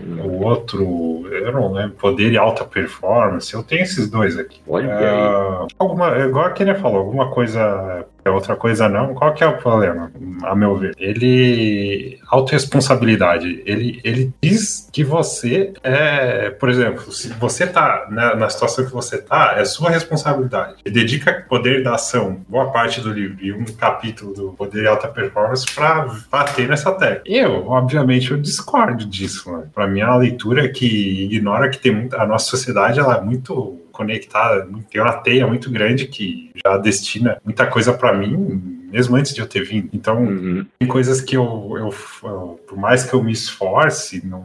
o 0.00 0.42
outro, 0.42 1.28
eu 1.30 1.52
não 1.52 1.72
lembro, 1.72 1.96
Poder 1.96 2.32
e 2.32 2.36
Alta 2.36 2.64
Performance. 2.64 3.52
Eu 3.52 3.62
tenho 3.62 3.82
esses 3.82 4.10
dois 4.10 4.38
aqui. 4.38 4.60
Olha. 4.66 4.92
Ah, 4.92 5.66
alguma, 5.78 6.18
igual 6.18 6.46
a 6.46 6.50
Kenia 6.50 6.74
falou, 6.74 6.98
alguma 6.98 7.30
coisa 7.30 7.60
é 7.60 8.04
outra 8.30 8.56
coisa 8.56 8.88
não. 8.88 9.14
Qual 9.14 9.32
que 9.34 9.42
é 9.42 9.46
o 9.46 9.58
problema, 9.58 10.10
a 10.42 10.54
meu 10.54 10.76
ver? 10.76 10.94
Ele. 10.98 12.18
Autoresponsabilidade. 12.28 13.62
Ele, 13.66 14.00
ele 14.04 14.32
diz 14.42 14.88
que 14.92 15.04
você 15.04 15.72
é. 15.82 16.50
Por 16.50 16.68
exemplo, 16.68 17.12
se 17.12 17.28
você 17.34 17.66
tá 17.66 18.06
na, 18.10 18.34
na 18.34 18.48
situação 18.48 18.84
que 18.84 18.92
você 18.92 19.18
tá, 19.18 19.54
é 19.56 19.64
sua 19.64 19.90
responsabilidade. 19.90 20.76
Ele 20.84 20.94
dedica 20.94 21.44
poder 21.48 21.82
da 21.82 21.94
ação, 21.94 22.40
boa 22.48 22.70
parte 22.70 23.00
do 23.00 23.12
livro, 23.12 23.36
e 23.44 23.52
um 23.52 23.64
capítulo 23.64 24.32
do 24.32 24.52
Poder 24.52 24.84
e 24.84 24.86
Alta 24.86 25.08
Performance 25.08 25.66
para 25.74 26.08
bater 26.30 26.68
nessa 26.68 26.92
tecla. 26.92 27.22
Eu, 27.26 27.66
obviamente, 27.68 28.30
eu 28.30 28.38
discordo 28.38 29.04
disso. 29.04 29.50
Mano. 29.50 29.70
Para 29.74 29.86
mim, 29.86 30.00
é 30.00 30.06
uma 30.06 30.16
leitura 30.16 30.68
que 30.68 31.24
ignora 31.24 31.68
que 31.68 31.78
tem 31.78 31.94
muita, 31.94 32.22
a 32.22 32.26
nossa 32.26 32.46
sociedade 32.46 33.00
ela 33.00 33.18
é 33.18 33.20
muito 33.20 33.81
conectada, 33.92 34.66
tem 34.90 35.00
uma 35.00 35.12
teia 35.12 35.46
muito 35.46 35.70
grande 35.70 36.06
que 36.08 36.50
já 36.64 36.76
destina 36.78 37.38
muita 37.44 37.66
coisa 37.66 37.92
para 37.92 38.12
mim, 38.12 38.88
mesmo 38.90 39.14
antes 39.16 39.34
de 39.34 39.40
eu 39.40 39.46
ter 39.46 39.64
vindo. 39.64 39.88
Então, 39.92 40.22
Uhum. 40.24 40.66
tem 40.78 40.88
coisas 40.88 41.20
que 41.20 41.36
eu, 41.36 41.44
eu, 41.76 41.94
eu- 42.28 42.60
por 42.66 42.76
mais 42.78 43.04
que 43.04 43.14
eu 43.14 43.22
me 43.22 43.32
esforce, 43.32 44.26
não, 44.26 44.44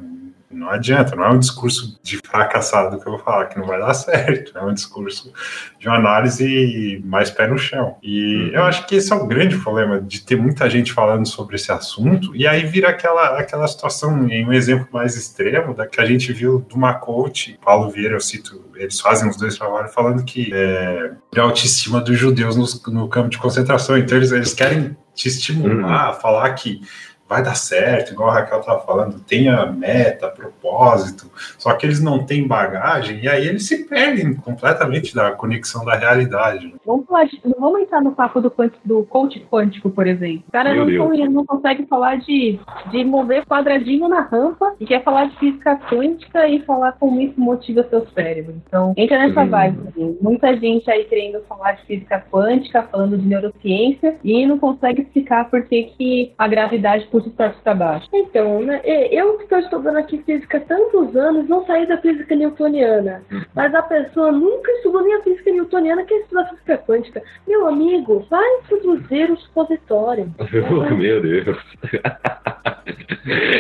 não 0.50 0.70
adianta, 0.70 1.16
não 1.16 1.26
é 1.26 1.30
um 1.30 1.40
discurso 1.40 2.00
de 2.02 2.18
fracassado 2.18 3.00
que 3.00 3.08
eu 3.08 3.12
vou 3.14 3.22
falar, 3.22 3.48
que 3.48 3.60
não 3.60 3.68
vai 3.68 3.80
dar 3.80 3.94
certo, 3.96 4.58
é 4.58 4.62
um 4.64 4.74
discurso 4.74 5.32
de 5.80 5.88
uma 5.88 5.98
análise 5.98 7.02
mais 7.06 7.30
pé 7.30 7.48
no 7.48 7.58
chão. 7.58 7.98
E 8.02 8.28
Uhum. 8.48 8.50
eu 8.54 8.64
acho 8.64 8.86
que 8.88 8.96
esse 8.96 9.12
é 9.12 9.16
o 9.16 9.28
grande 9.28 9.58
problema 9.58 10.00
de 10.00 10.22
ter 10.22 10.36
muita 10.38 10.70
gente 10.70 10.94
falando 10.94 11.28
sobre 11.28 11.56
esse 11.56 11.72
assunto, 11.72 12.36
e 12.36 12.48
aí 12.48 12.66
vira 12.66 12.90
aquela, 12.90 13.38
aquela 13.40 13.68
situação, 13.68 14.28
em 14.30 14.46
um 14.46 14.54
exemplo 14.54 14.88
mais 14.92 15.16
extremo, 15.16 15.74
da 15.74 15.86
que 15.86 16.00
a 16.00 16.06
gente 16.06 16.32
viu 16.32 16.66
de 16.68 16.76
uma 16.76 16.94
coach, 16.94 17.60
Paulo 17.64 17.90
Vieira, 17.90 18.16
eu 18.16 18.22
cito, 18.22 18.64
eles 18.76 19.00
fazem 19.00 19.30
os 19.30 19.38
dois 19.38 19.58
trabalhos 19.58 19.94
falando 19.94 20.24
que 20.24 20.50
é, 20.54 21.12
a 21.36 21.42
autoestima 21.42 22.00
dos 22.00 22.18
judeus 22.18 22.56
nos- 22.56 22.82
no, 22.88 23.08
campo 23.10 23.30
de 23.30 23.38
concentração, 23.38 23.98
então 23.98 24.18
eles, 24.18 24.32
eles 24.32 24.54
querem 24.54 24.96
te 25.14 25.28
estimular 25.28 26.10
a 26.10 26.14
falar 26.14 26.52
que 26.54 26.80
vai 27.28 27.44
dar 27.44 27.56
certo, 27.56 28.14
igual 28.14 28.30
a 28.30 28.34
Raquel 28.36 28.60
estava 28.60 28.80
falando, 28.86 29.20
tenha 29.20 29.66
meta, 29.66 30.28
propósito, 30.30 31.30
só 31.58 31.74
que 31.74 31.86
eles 31.86 32.02
não 32.02 32.26
têm 32.26 32.48
bagagem 32.48 33.20
e 33.24 33.28
aí 33.28 33.48
eles 33.48 33.68
se 33.68 33.84
perdem 33.86 34.34
completamente 34.36 35.14
da 35.14 35.32
conexão 35.32 35.84
da 35.86 35.96
realidade. 35.96 36.74
Vamos 36.86 37.06
falar 37.06 37.28
vamos 37.60 37.82
entrar 37.82 38.02
no 38.02 38.12
papo 38.14 38.40
do, 38.42 38.52
do 38.86 39.04
coach 39.06 39.40
quântico, 39.52 39.90
por 39.90 40.08
exemplo. 40.08 40.44
O 40.48 40.52
cara 40.52 40.74
Meu 40.74 40.86
não, 40.86 41.10
Deus. 41.12 41.30
não 41.34 41.46
consegue 41.46 41.86
falar 41.86 42.18
de, 42.18 42.60
de 42.92 43.04
mover 43.04 43.46
quadradinho 43.46 44.08
na 44.08 44.22
rampa 44.22 44.76
e 44.80 44.86
quer 44.86 45.04
falar 45.04 45.26
de 45.26 45.38
física 45.38 45.76
quântica 45.90 46.48
e 46.48 46.62
falar 46.62 46.94
como 46.94 47.20
isso 47.22 47.40
motiva 47.40 47.86
seu 47.90 48.06
cérebro. 48.14 48.56
Então, 48.68 48.94
entra 48.98 49.18
nessa 49.28 49.42
Hum. 49.42 49.50
vibe. 49.50 49.80
assim. 49.90 50.18
Muita 50.22 50.56
gente 50.58 50.90
aí 50.90 51.04
querendo 51.06 51.42
falar 51.48 51.74
de 51.74 51.84
física 51.86 52.24
quântica, 52.32 52.84
falando 52.92 53.18
de 53.18 53.26
neurociência 53.28 54.16
e 54.24 54.46
não 54.46 54.58
consegue 54.58 55.02
explicar 55.02 55.50
por 55.50 55.64
que, 55.64 55.84
que 55.98 56.34
a 56.38 56.48
gravidade 56.48 57.06
tortos 57.32 57.62
para 57.62 57.74
baixo. 57.74 58.08
Então, 58.14 58.62
né, 58.62 58.82
eu 58.86 59.38
que 59.38 59.44
estou 59.44 59.60
estudando 59.60 59.98
aqui 59.98 60.18
física 60.20 60.58
há 60.58 60.62
tantos 60.62 61.16
anos, 61.16 61.48
não 61.48 61.66
saí 61.66 61.86
da 61.86 61.98
física 61.98 62.36
newtoniana. 62.36 63.22
Mas 63.56 63.74
a 63.74 63.82
pessoa 63.82 64.32
nunca 64.32 64.72
estudou 64.74 65.04
nem 65.04 65.16
a 65.16 65.22
física 65.24 65.52
newtoniana, 65.52 66.04
quer 66.06 66.22
estudar 66.22 66.50
física 66.50 66.78
quântica. 66.78 67.24
Meu 67.48 67.68
amigo, 67.68 68.26
vai 68.30 68.48
introduzir 68.60 69.32
o 69.32 69.38
supositório. 69.38 70.34
Meu 70.98 71.22
Deus. 71.22 71.58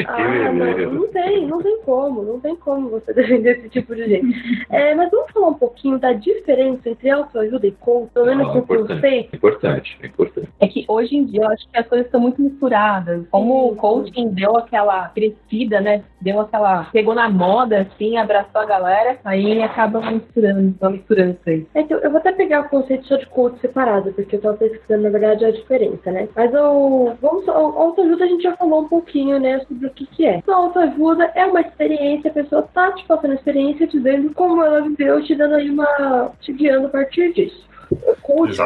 Ah, 0.08 0.52
não, 0.54 0.93
não 0.93 1.08
tem, 1.10 1.46
não 1.46 1.62
tem 1.62 1.82
como, 1.82 2.24
não 2.24 2.39
tem 2.39 2.56
como 2.56 2.89
você 2.89 3.12
defender 3.13 3.58
esse 3.58 3.70
tipo 3.70 3.93
de 3.96 4.06
gente. 4.08 4.65
É, 4.70 4.96
mas 4.96 5.12
vamos 5.12 5.32
falar 5.32 5.48
um 5.50 5.54
pouquinho 5.54 6.00
da 6.00 6.13
diferença 6.13 6.89
entre 6.89 7.10
autoajuda 7.10 7.67
e 7.67 7.72
coach, 7.72 8.10
pelo 8.13 8.26
menos 8.28 8.48
Ah, 8.48 8.54
no 8.54 8.60
importante. 8.60 8.93
conceito. 8.93 9.36
Importante, 9.36 9.98
é 10.02 10.08
importante. 10.08 10.50
É 10.60 10.67
que 10.67 10.86
hoje 10.88 11.15
em 11.17 11.26
dia 11.26 11.41
eu 11.41 11.50
acho 11.50 11.67
que 11.70 11.78
as 11.78 11.88
coisas 11.88 12.08
estão 12.08 12.22
muito 12.22 12.41
misturadas. 12.41 13.28
Como 13.30 13.46
o 13.49 13.75
coaching 13.75 14.29
deu 14.29 14.57
aquela 14.57 15.10
crescida, 15.10 15.79
né? 15.79 16.03
Deu 16.19 16.39
aquela. 16.39 16.86
pegou 16.86 17.13
na 17.13 17.29
moda, 17.29 17.81
assim, 17.81 18.17
abraçou 18.17 18.62
a 18.62 18.65
galera, 18.65 19.17
aí 19.23 19.62
acaba 19.62 19.99
misturando, 20.12 20.75
uma 20.81 20.89
misturança 20.89 21.39
aí. 21.45 21.67
É 21.75 21.83
que 21.83 21.93
eu 21.93 22.07
eu 22.07 22.12
vou 22.12 22.19
até 22.19 22.31
pegar 22.31 22.62
o 22.62 22.69
conceito 22.69 23.05
só 23.05 23.17
de 23.17 23.25
coach 23.27 23.60
separado, 23.60 24.13
porque 24.13 24.38
eu 24.38 24.41
tava 24.41 24.57
pesquisando, 24.57 25.03
na 25.03 25.10
verdade, 25.10 25.45
a 25.45 25.51
diferença, 25.51 26.10
né? 26.12 26.27
Mas 26.36 26.53
o, 26.53 27.13
vamos, 27.21 27.47
a 27.49 27.53
autoajuda 27.53 28.23
a 28.23 28.27
gente 28.27 28.43
já 28.43 28.55
falou 28.55 28.81
um 28.81 28.88
pouquinho, 28.88 29.39
né, 29.39 29.60
sobre 29.67 29.88
o 29.88 29.91
que 29.91 30.05
que 30.05 30.25
é. 30.25 30.38
Então, 30.38 30.53
a 30.53 30.57
autoajuda 30.57 31.31
é 31.36 31.45
uma 31.45 31.62
experiência, 31.62 32.31
a 32.31 32.33
pessoa 32.33 32.62
tá 32.73 32.91
te 32.93 33.05
passando 33.05 33.31
a 33.31 33.36
experiência, 33.36 33.88
te 33.88 33.97
dizendo 33.97 34.33
como 34.33 34.63
ela 34.63 34.81
viveu, 34.81 35.21
te 35.23 35.36
dando 35.36 35.55
aí 35.55 35.69
uma... 35.69 36.31
te 36.39 36.53
guiando 36.53 36.88
a 36.88 36.89
partir 36.89 37.33
disso. 37.33 37.67
O 37.89 38.15
coach, 38.21 38.57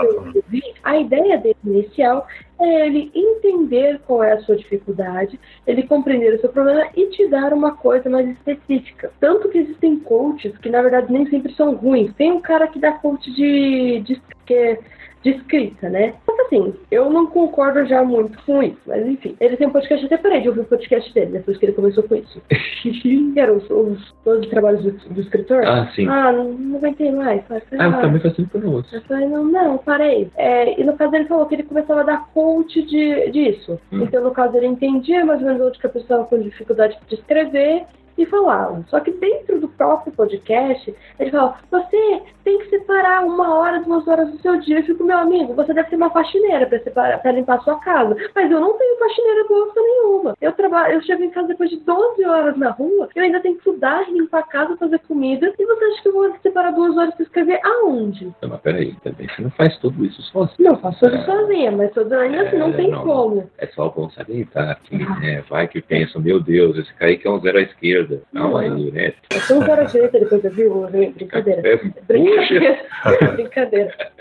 a 0.84 0.98
ideia 0.98 1.38
dele 1.38 1.56
inicial 1.64 2.26
é 2.64 2.88
ele 2.88 3.12
entender 3.14 4.00
qual 4.06 4.24
é 4.24 4.34
a 4.34 4.42
sua 4.42 4.56
dificuldade, 4.56 5.40
ele 5.66 5.84
compreender 5.84 6.36
o 6.36 6.42
seu 6.42 6.50
problema 6.50 6.90
e 6.96 7.08
te 7.08 7.28
dar 7.28 7.54
uma 7.54 7.76
coisa 7.76 8.10
mais 8.10 8.28
específica. 8.30 9.12
Tanto 9.20 9.50
que 9.50 9.58
existem 9.58 10.00
coaches 10.00 10.58
que, 10.58 10.70
na 10.70 10.82
verdade, 10.82 11.12
nem 11.12 11.30
sempre 11.30 11.54
são 11.54 11.76
ruins. 11.76 12.14
Tem 12.16 12.32
um 12.32 12.42
cara 12.42 12.68
que 12.68 12.80
dá 12.80 12.94
coach 12.94 13.32
de, 13.32 14.02
de, 14.02 14.22
que 14.46 14.54
é 14.54 14.80
de 15.24 15.32
escrita, 15.32 15.90
né? 15.90 16.16
Mas 16.28 16.40
assim, 16.42 16.74
eu 16.90 17.10
não 17.10 17.28
concordo 17.28 17.86
já 17.86 18.04
muito 18.04 18.42
com 18.44 18.62
isso, 18.64 18.80
mas 18.86 19.06
enfim. 19.06 19.36
Ele 19.40 19.56
tem 19.56 19.68
um 19.68 19.72
podcast, 19.72 20.06
até 20.06 20.18
parei 20.18 20.42
de 20.42 20.50
ouvir 20.50 20.62
o 20.62 20.66
podcast 20.66 21.14
dele, 21.14 21.32
depois 21.34 21.58
que 21.58 21.66
ele 21.66 21.74
começou 21.74 22.04
com 22.04 22.16
isso. 22.16 22.42
eram 23.38 23.58
os, 23.58 23.70
os 23.70 24.14
12 24.26 24.48
trabalhos 24.50 24.84
do, 24.84 24.92
do 25.14 25.22
escritor. 25.22 25.64
Ah, 25.66 25.90
sim. 25.96 26.08
Ah, 26.08 26.32
não, 26.32 26.52
não 26.54 26.78
aguentei 26.78 27.12
mais. 27.12 27.44
Falei, 27.46 27.64
Ah, 27.78 27.86
eu 27.86 27.90
ah, 27.92 28.02
também 28.02 28.22
faço 28.22 28.48
por 28.48 28.66
outro. 28.66 28.96
eu 28.96 29.02
falei, 29.02 29.28
não, 29.28 29.46
não, 29.46 29.78
parei. 29.78 30.30
É, 30.36 30.80
e 30.80 30.84
no 30.84 30.98
caso 30.98 31.16
ele 31.16 31.26
falou 31.26 31.46
que 31.46 31.56
ele 31.56 31.64
começava 31.64 32.02
a 32.02 32.06
dar 32.06 32.28
coach 32.34 32.82
de, 32.84 33.30
disso. 33.32 33.80
Hum. 33.92 34.04
Então, 34.04 34.24
no 34.24 34.32
caso, 34.32 34.58
ele 34.58 34.68
entendia 34.68 35.26
mais 35.26 35.42
ou 35.42 35.48
menos 35.48 35.62
onde 35.62 35.80
que 35.80 35.86
a 35.86 35.90
pessoa 35.90 36.04
estava 36.04 36.24
com 36.26 36.40
dificuldade 36.40 36.98
de 37.08 37.16
escrever 37.16 37.86
e 38.24 38.26
falava. 38.26 38.84
Só 38.90 39.00
que 39.00 39.12
dentro 39.12 39.60
do 39.60 39.68
próprio 39.68 40.14
podcast, 40.14 40.94
ele 41.20 41.32
fala, 41.32 41.58
você 41.70 42.22
tem 42.44 42.60
que 42.60 42.70
separar 42.70 43.26
uma 43.26 43.56
hora, 43.56 43.80
duas 43.82 44.08
horas 44.08 44.30
do 44.32 44.40
seu 44.42 44.60
dia. 44.60 44.80
Eu 44.80 44.84
fico, 44.84 45.04
meu 45.04 45.18
amigo, 45.18 45.54
você 45.54 45.74
deve 45.74 45.90
ter 45.90 45.96
uma 45.96 46.10
faxineira 46.10 46.66
para 46.66 46.80
separar, 46.80 47.20
para 47.22 47.32
limpar 47.32 47.58
a 47.58 47.62
sua 47.62 47.80
casa. 47.80 48.16
Mas 48.36 48.52
eu 48.52 48.60
não 48.60 48.78
tenho 48.78 48.98
faxineira 49.00 49.48
bosta 49.48 49.82
nenhuma. 49.82 50.36
Eu 50.42 50.52
trabalho, 50.54 50.94
eu 50.96 51.02
chego 51.02 51.24
em 51.24 51.30
casa 51.30 51.48
depois 51.50 51.70
de 51.70 51.78
12 51.78 52.26
horas 52.26 52.58
na 52.58 52.72
rua, 52.72 53.10
eu 53.16 53.24
ainda 53.24 53.40
tenho 53.40 53.56
que 53.56 53.68
estudar, 53.70 54.10
limpar 54.12 54.40
a 54.40 54.44
casa, 54.44 54.78
fazer 54.78 55.00
comida. 55.00 55.54
E 55.58 55.66
você 55.66 55.86
acha 55.86 56.02
que 56.02 56.08
eu 56.08 56.14
vou 56.14 56.36
separar 56.42 56.72
duas 56.72 56.98
horas 56.98 57.14
para 57.14 57.24
escrever 57.24 57.60
aonde? 57.64 58.34
Não, 58.42 58.50
mas 58.50 58.62
peraí, 58.62 58.94
também. 59.04 59.28
Você 59.28 59.42
não 59.42 59.52
faz 59.52 59.78
tudo 59.78 60.04
isso 60.06 60.22
sozinho. 60.24 60.56
Não, 60.72 60.78
faço 60.78 61.00
tudo 61.00 61.16
É. 61.16 61.26
sozinha, 61.26 61.72
mas 61.72 61.96
ainda 61.98 62.42
assim 62.44 62.58
não 62.58 62.70
É, 62.70 62.74
tem 62.74 62.90
não. 62.92 63.04
como. 63.04 63.50
É 63.58 63.68
só 63.68 63.90
bom 63.90 64.10
salientar 64.12 64.80
que, 64.84 64.98
né, 64.98 65.44
vai 65.50 65.68
que 65.68 65.82
pensam, 65.82 66.22
meu 66.22 66.40
Deus, 66.40 66.78
esse 66.78 66.94
Kaique 66.96 67.28
é 67.28 67.32
um 67.32 67.40
zero 67.40 67.58
à 67.58 67.62
esquerda. 67.62 68.11
Não, 68.32 68.50
Não. 68.52 68.58
aí, 68.58 68.92
né? 68.92 69.14
Eu 69.30 69.40
sou 69.42 69.58
um 69.58 69.66
cara 69.66 69.84
direita 69.84 70.20
depois 70.20 70.44
eu 70.44 70.52
vi, 70.52 71.12
brincadeira. 71.12 71.62
É, 71.68 71.76
Brincadeira. 72.08 72.80
Brincadeira. 73.36 74.12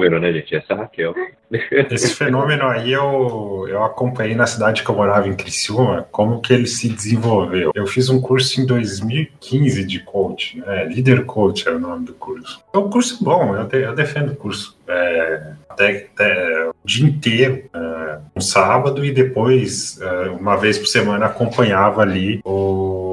Vendo, 0.00 0.18
né, 0.18 0.32
gente? 0.32 0.54
Essa 0.54 0.72
é 0.72 0.76
a 0.76 0.78
Raquel. 0.80 1.14
Esse 1.90 2.14
fenômeno 2.14 2.64
aí 2.64 2.92
eu, 2.92 3.66
eu 3.68 3.82
acompanhei 3.84 4.34
na 4.34 4.46
cidade 4.46 4.82
que 4.82 4.90
eu 4.90 4.94
morava, 4.94 5.28
em 5.28 5.36
Criciúma, 5.36 6.06
como 6.10 6.40
que 6.40 6.52
ele 6.52 6.66
se 6.66 6.88
desenvolveu. 6.88 7.70
Eu 7.74 7.86
fiz 7.86 8.08
um 8.08 8.20
curso 8.20 8.60
em 8.60 8.66
2015 8.66 9.84
de 9.84 10.00
coach, 10.00 10.58
né? 10.58 10.84
Líder 10.86 11.24
Coach 11.24 11.68
é 11.68 11.72
o 11.72 11.78
nome 11.78 12.06
do 12.06 12.14
curso. 12.14 12.62
É 12.72 12.78
um 12.78 12.90
curso 12.90 13.22
bom, 13.22 13.54
eu, 13.54 13.64
de, 13.64 13.82
eu 13.82 13.94
defendo 13.94 14.32
o 14.32 14.36
curso. 14.36 14.76
É, 14.86 15.52
até, 15.68 16.08
até, 16.14 16.68
o 16.68 16.74
dia 16.84 17.06
inteiro, 17.06 17.64
é, 17.74 18.18
um 18.36 18.40
sábado, 18.40 19.04
e 19.04 19.12
depois, 19.12 20.00
é, 20.00 20.30
uma 20.30 20.56
vez 20.56 20.78
por 20.78 20.86
semana, 20.86 21.26
acompanhava 21.26 22.02
ali 22.02 22.40
o, 22.44 23.03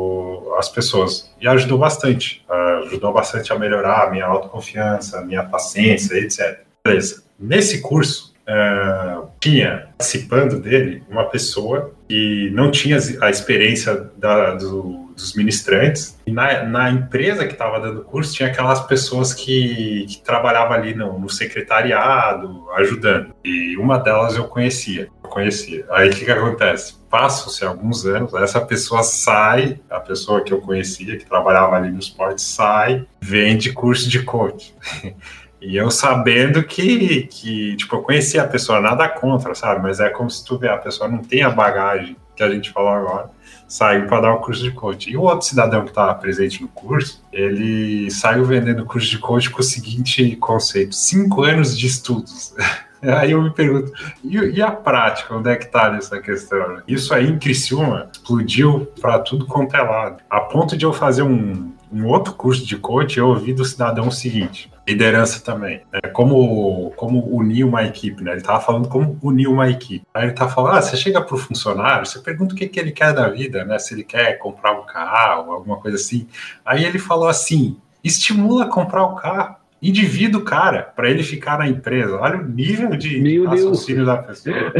as 0.61 0.69
pessoas. 0.69 1.29
E 1.41 1.47
ajudou 1.47 1.77
bastante. 1.77 2.43
ajudou 2.85 3.11
bastante 3.11 3.51
a 3.51 3.59
melhorar 3.59 4.07
a 4.07 4.09
minha 4.09 4.25
autoconfiança, 4.25 5.19
a 5.19 5.25
minha 5.25 5.43
paciência, 5.43 6.15
etc. 6.15 6.61
Beleza. 6.83 7.23
Nesse 7.39 7.81
curso, 7.81 8.33
uh, 8.47 9.27
tinha 9.39 9.87
participando 9.97 10.59
dele 10.59 11.03
uma 11.09 11.25
pessoa 11.25 11.93
que 12.07 12.49
não 12.53 12.71
tinha 12.71 12.97
a 13.21 13.29
experiência 13.29 14.09
da, 14.17 14.55
do, 14.55 15.10
dos 15.21 15.33
ministrantes. 15.33 16.19
E 16.25 16.31
na, 16.31 16.63
na 16.63 16.89
empresa 16.89 17.45
que 17.45 17.53
estava 17.53 17.79
dando 17.79 18.03
curso, 18.03 18.33
tinha 18.33 18.49
aquelas 18.49 18.81
pessoas 18.81 19.33
que, 19.33 20.05
que 20.07 20.21
trabalhavam 20.21 20.73
ali 20.73 20.93
no, 20.93 21.17
no, 21.17 21.29
secretariado, 21.29 22.69
ajudando. 22.75 23.33
E 23.43 23.77
uma 23.77 23.97
delas 23.97 24.35
eu 24.35 24.45
conhecia. 24.45 25.09
Eu 25.23 25.29
conhecia. 25.29 25.85
Aí 25.91 26.09
o 26.09 26.11
que, 26.13 26.25
que 26.25 26.31
acontece? 26.31 26.99
Passam-se 27.09 27.63
alguns 27.63 28.05
anos, 28.05 28.33
essa 28.33 28.61
pessoa 28.61 29.03
sai, 29.03 29.79
a 29.89 29.99
pessoa 29.99 30.41
que 30.43 30.53
eu 30.53 30.61
conhecia, 30.61 31.17
que 31.17 31.25
trabalhava 31.25 31.75
ali 31.75 31.91
no 31.91 31.99
esporte, 31.99 32.41
sai, 32.41 33.05
vende 33.19 33.73
curso 33.73 34.09
de 34.09 34.23
coach. 34.23 34.73
E 35.61 35.77
eu 35.77 35.91
sabendo 35.91 36.63
que, 36.63 37.27
que, 37.27 37.75
tipo, 37.75 37.95
eu 37.95 38.01
conhecia 38.01 38.41
a 38.41 38.47
pessoa, 38.47 38.81
nada 38.81 39.07
contra, 39.07 39.53
sabe? 39.53 39.79
Mas 39.79 39.99
é 39.99 40.09
como 40.09 40.27
se 40.27 40.43
tu 40.43 40.57
vê, 40.57 40.67
a 40.67 40.77
pessoa 40.77 41.07
não 41.07 41.19
tem 41.19 41.43
a 41.43 41.51
bagagem 41.51 42.17
que 42.35 42.41
a 42.41 42.49
gente 42.49 42.71
falou 42.71 42.89
agora, 42.89 43.29
saiu 43.71 44.05
para 44.05 44.19
dar 44.19 44.33
o 44.33 44.39
curso 44.39 44.61
de 44.61 44.71
coach. 44.71 45.09
E 45.09 45.15
o 45.15 45.21
outro 45.21 45.47
cidadão 45.47 45.83
que 45.83 45.91
estava 45.91 46.13
presente 46.15 46.61
no 46.61 46.67
curso, 46.67 47.23
ele 47.31 48.11
saiu 48.11 48.43
vendendo 48.43 48.83
o 48.83 48.85
curso 48.85 49.09
de 49.09 49.17
coach 49.17 49.49
com 49.49 49.61
o 49.61 49.63
seguinte 49.63 50.35
conceito: 50.35 50.93
cinco 50.93 51.43
anos 51.43 51.77
de 51.77 51.87
estudos. 51.87 52.53
Aí 53.01 53.31
eu 53.31 53.41
me 53.41 53.49
pergunto, 53.49 53.91
e, 54.23 54.37
e, 54.37 54.61
a 54.61 54.69
prática, 54.69 55.35
onde 55.35 55.49
é 55.49 55.55
que 55.55 55.65
está 55.65 55.89
nessa 55.89 56.19
questão? 56.19 56.83
Isso 56.87 57.11
aí 57.15 57.27
em 57.27 57.39
Criciúma 57.39 58.07
explodiu 58.13 58.87
para 59.01 59.17
tudo 59.17 59.47
quanto 59.47 59.75
é 59.75 59.81
lado. 59.81 60.21
A 60.29 60.39
ponto 60.39 60.77
de 60.77 60.85
eu 60.85 60.93
fazer 60.93 61.23
um, 61.23 61.70
um 61.91 62.05
outro 62.07 62.33
curso 62.33 62.65
de 62.65 62.77
coach, 62.77 63.17
eu 63.17 63.27
ouvi 63.27 63.53
do 63.53 63.65
cidadão 63.65 64.07
o 64.07 64.11
seguinte: 64.11 64.71
liderança 64.87 65.43
também. 65.43 65.81
Né? 65.91 65.99
Como, 66.13 66.91
como 66.95 67.35
unir 67.35 67.63
uma 67.63 67.83
equipe, 67.83 68.23
né? 68.23 68.31
Ele 68.31 68.39
estava 68.39 68.59
falando 68.61 68.87
como 68.87 69.17
unir 69.21 69.47
uma 69.47 69.69
equipe. 69.69 70.05
Aí 70.13 70.25
ele 70.25 70.33
tá 70.33 70.47
falando, 70.47 70.77
ah, 70.77 70.81
você 70.81 70.95
chega 70.95 71.21
para 71.21 71.35
o 71.35 71.37
funcionário, 71.37 72.05
você 72.05 72.19
pergunta 72.19 72.53
o 72.53 72.57
que, 72.57 72.67
que 72.67 72.79
ele 72.79 72.91
quer 72.91 73.13
da 73.13 73.27
vida, 73.27 73.65
né? 73.65 73.77
Se 73.77 73.93
ele 73.93 74.03
quer 74.03 74.37
comprar 74.37 74.71
um 74.73 74.85
carro, 74.85 75.51
alguma 75.51 75.77
coisa 75.77 75.97
assim. 75.97 76.27
Aí 76.65 76.85
ele 76.85 76.99
falou 76.99 77.27
assim: 77.27 77.77
estimula 78.03 78.65
a 78.65 78.69
comprar 78.69 79.03
o 79.03 79.15
carro. 79.15 79.55
Endivida 79.83 80.37
o 80.37 80.43
cara 80.43 80.83
para 80.95 81.09
ele 81.09 81.23
ficar 81.23 81.57
na 81.57 81.67
empresa. 81.67 82.15
Olha 82.15 82.37
o 82.37 82.47
nível 82.47 82.91
de 82.95 83.19
Meu 83.19 83.45
raciocínio 83.45 84.05
Deus. 84.05 84.15
da 84.15 84.21
pessoa. 84.21 84.71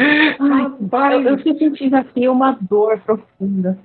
Ai, 0.00 1.14
eu, 1.14 1.20
eu 1.22 1.38
sentindo 1.58 1.94
aqui 1.94 2.26
uma 2.26 2.56
dor 2.62 2.98
profunda. 3.00 3.78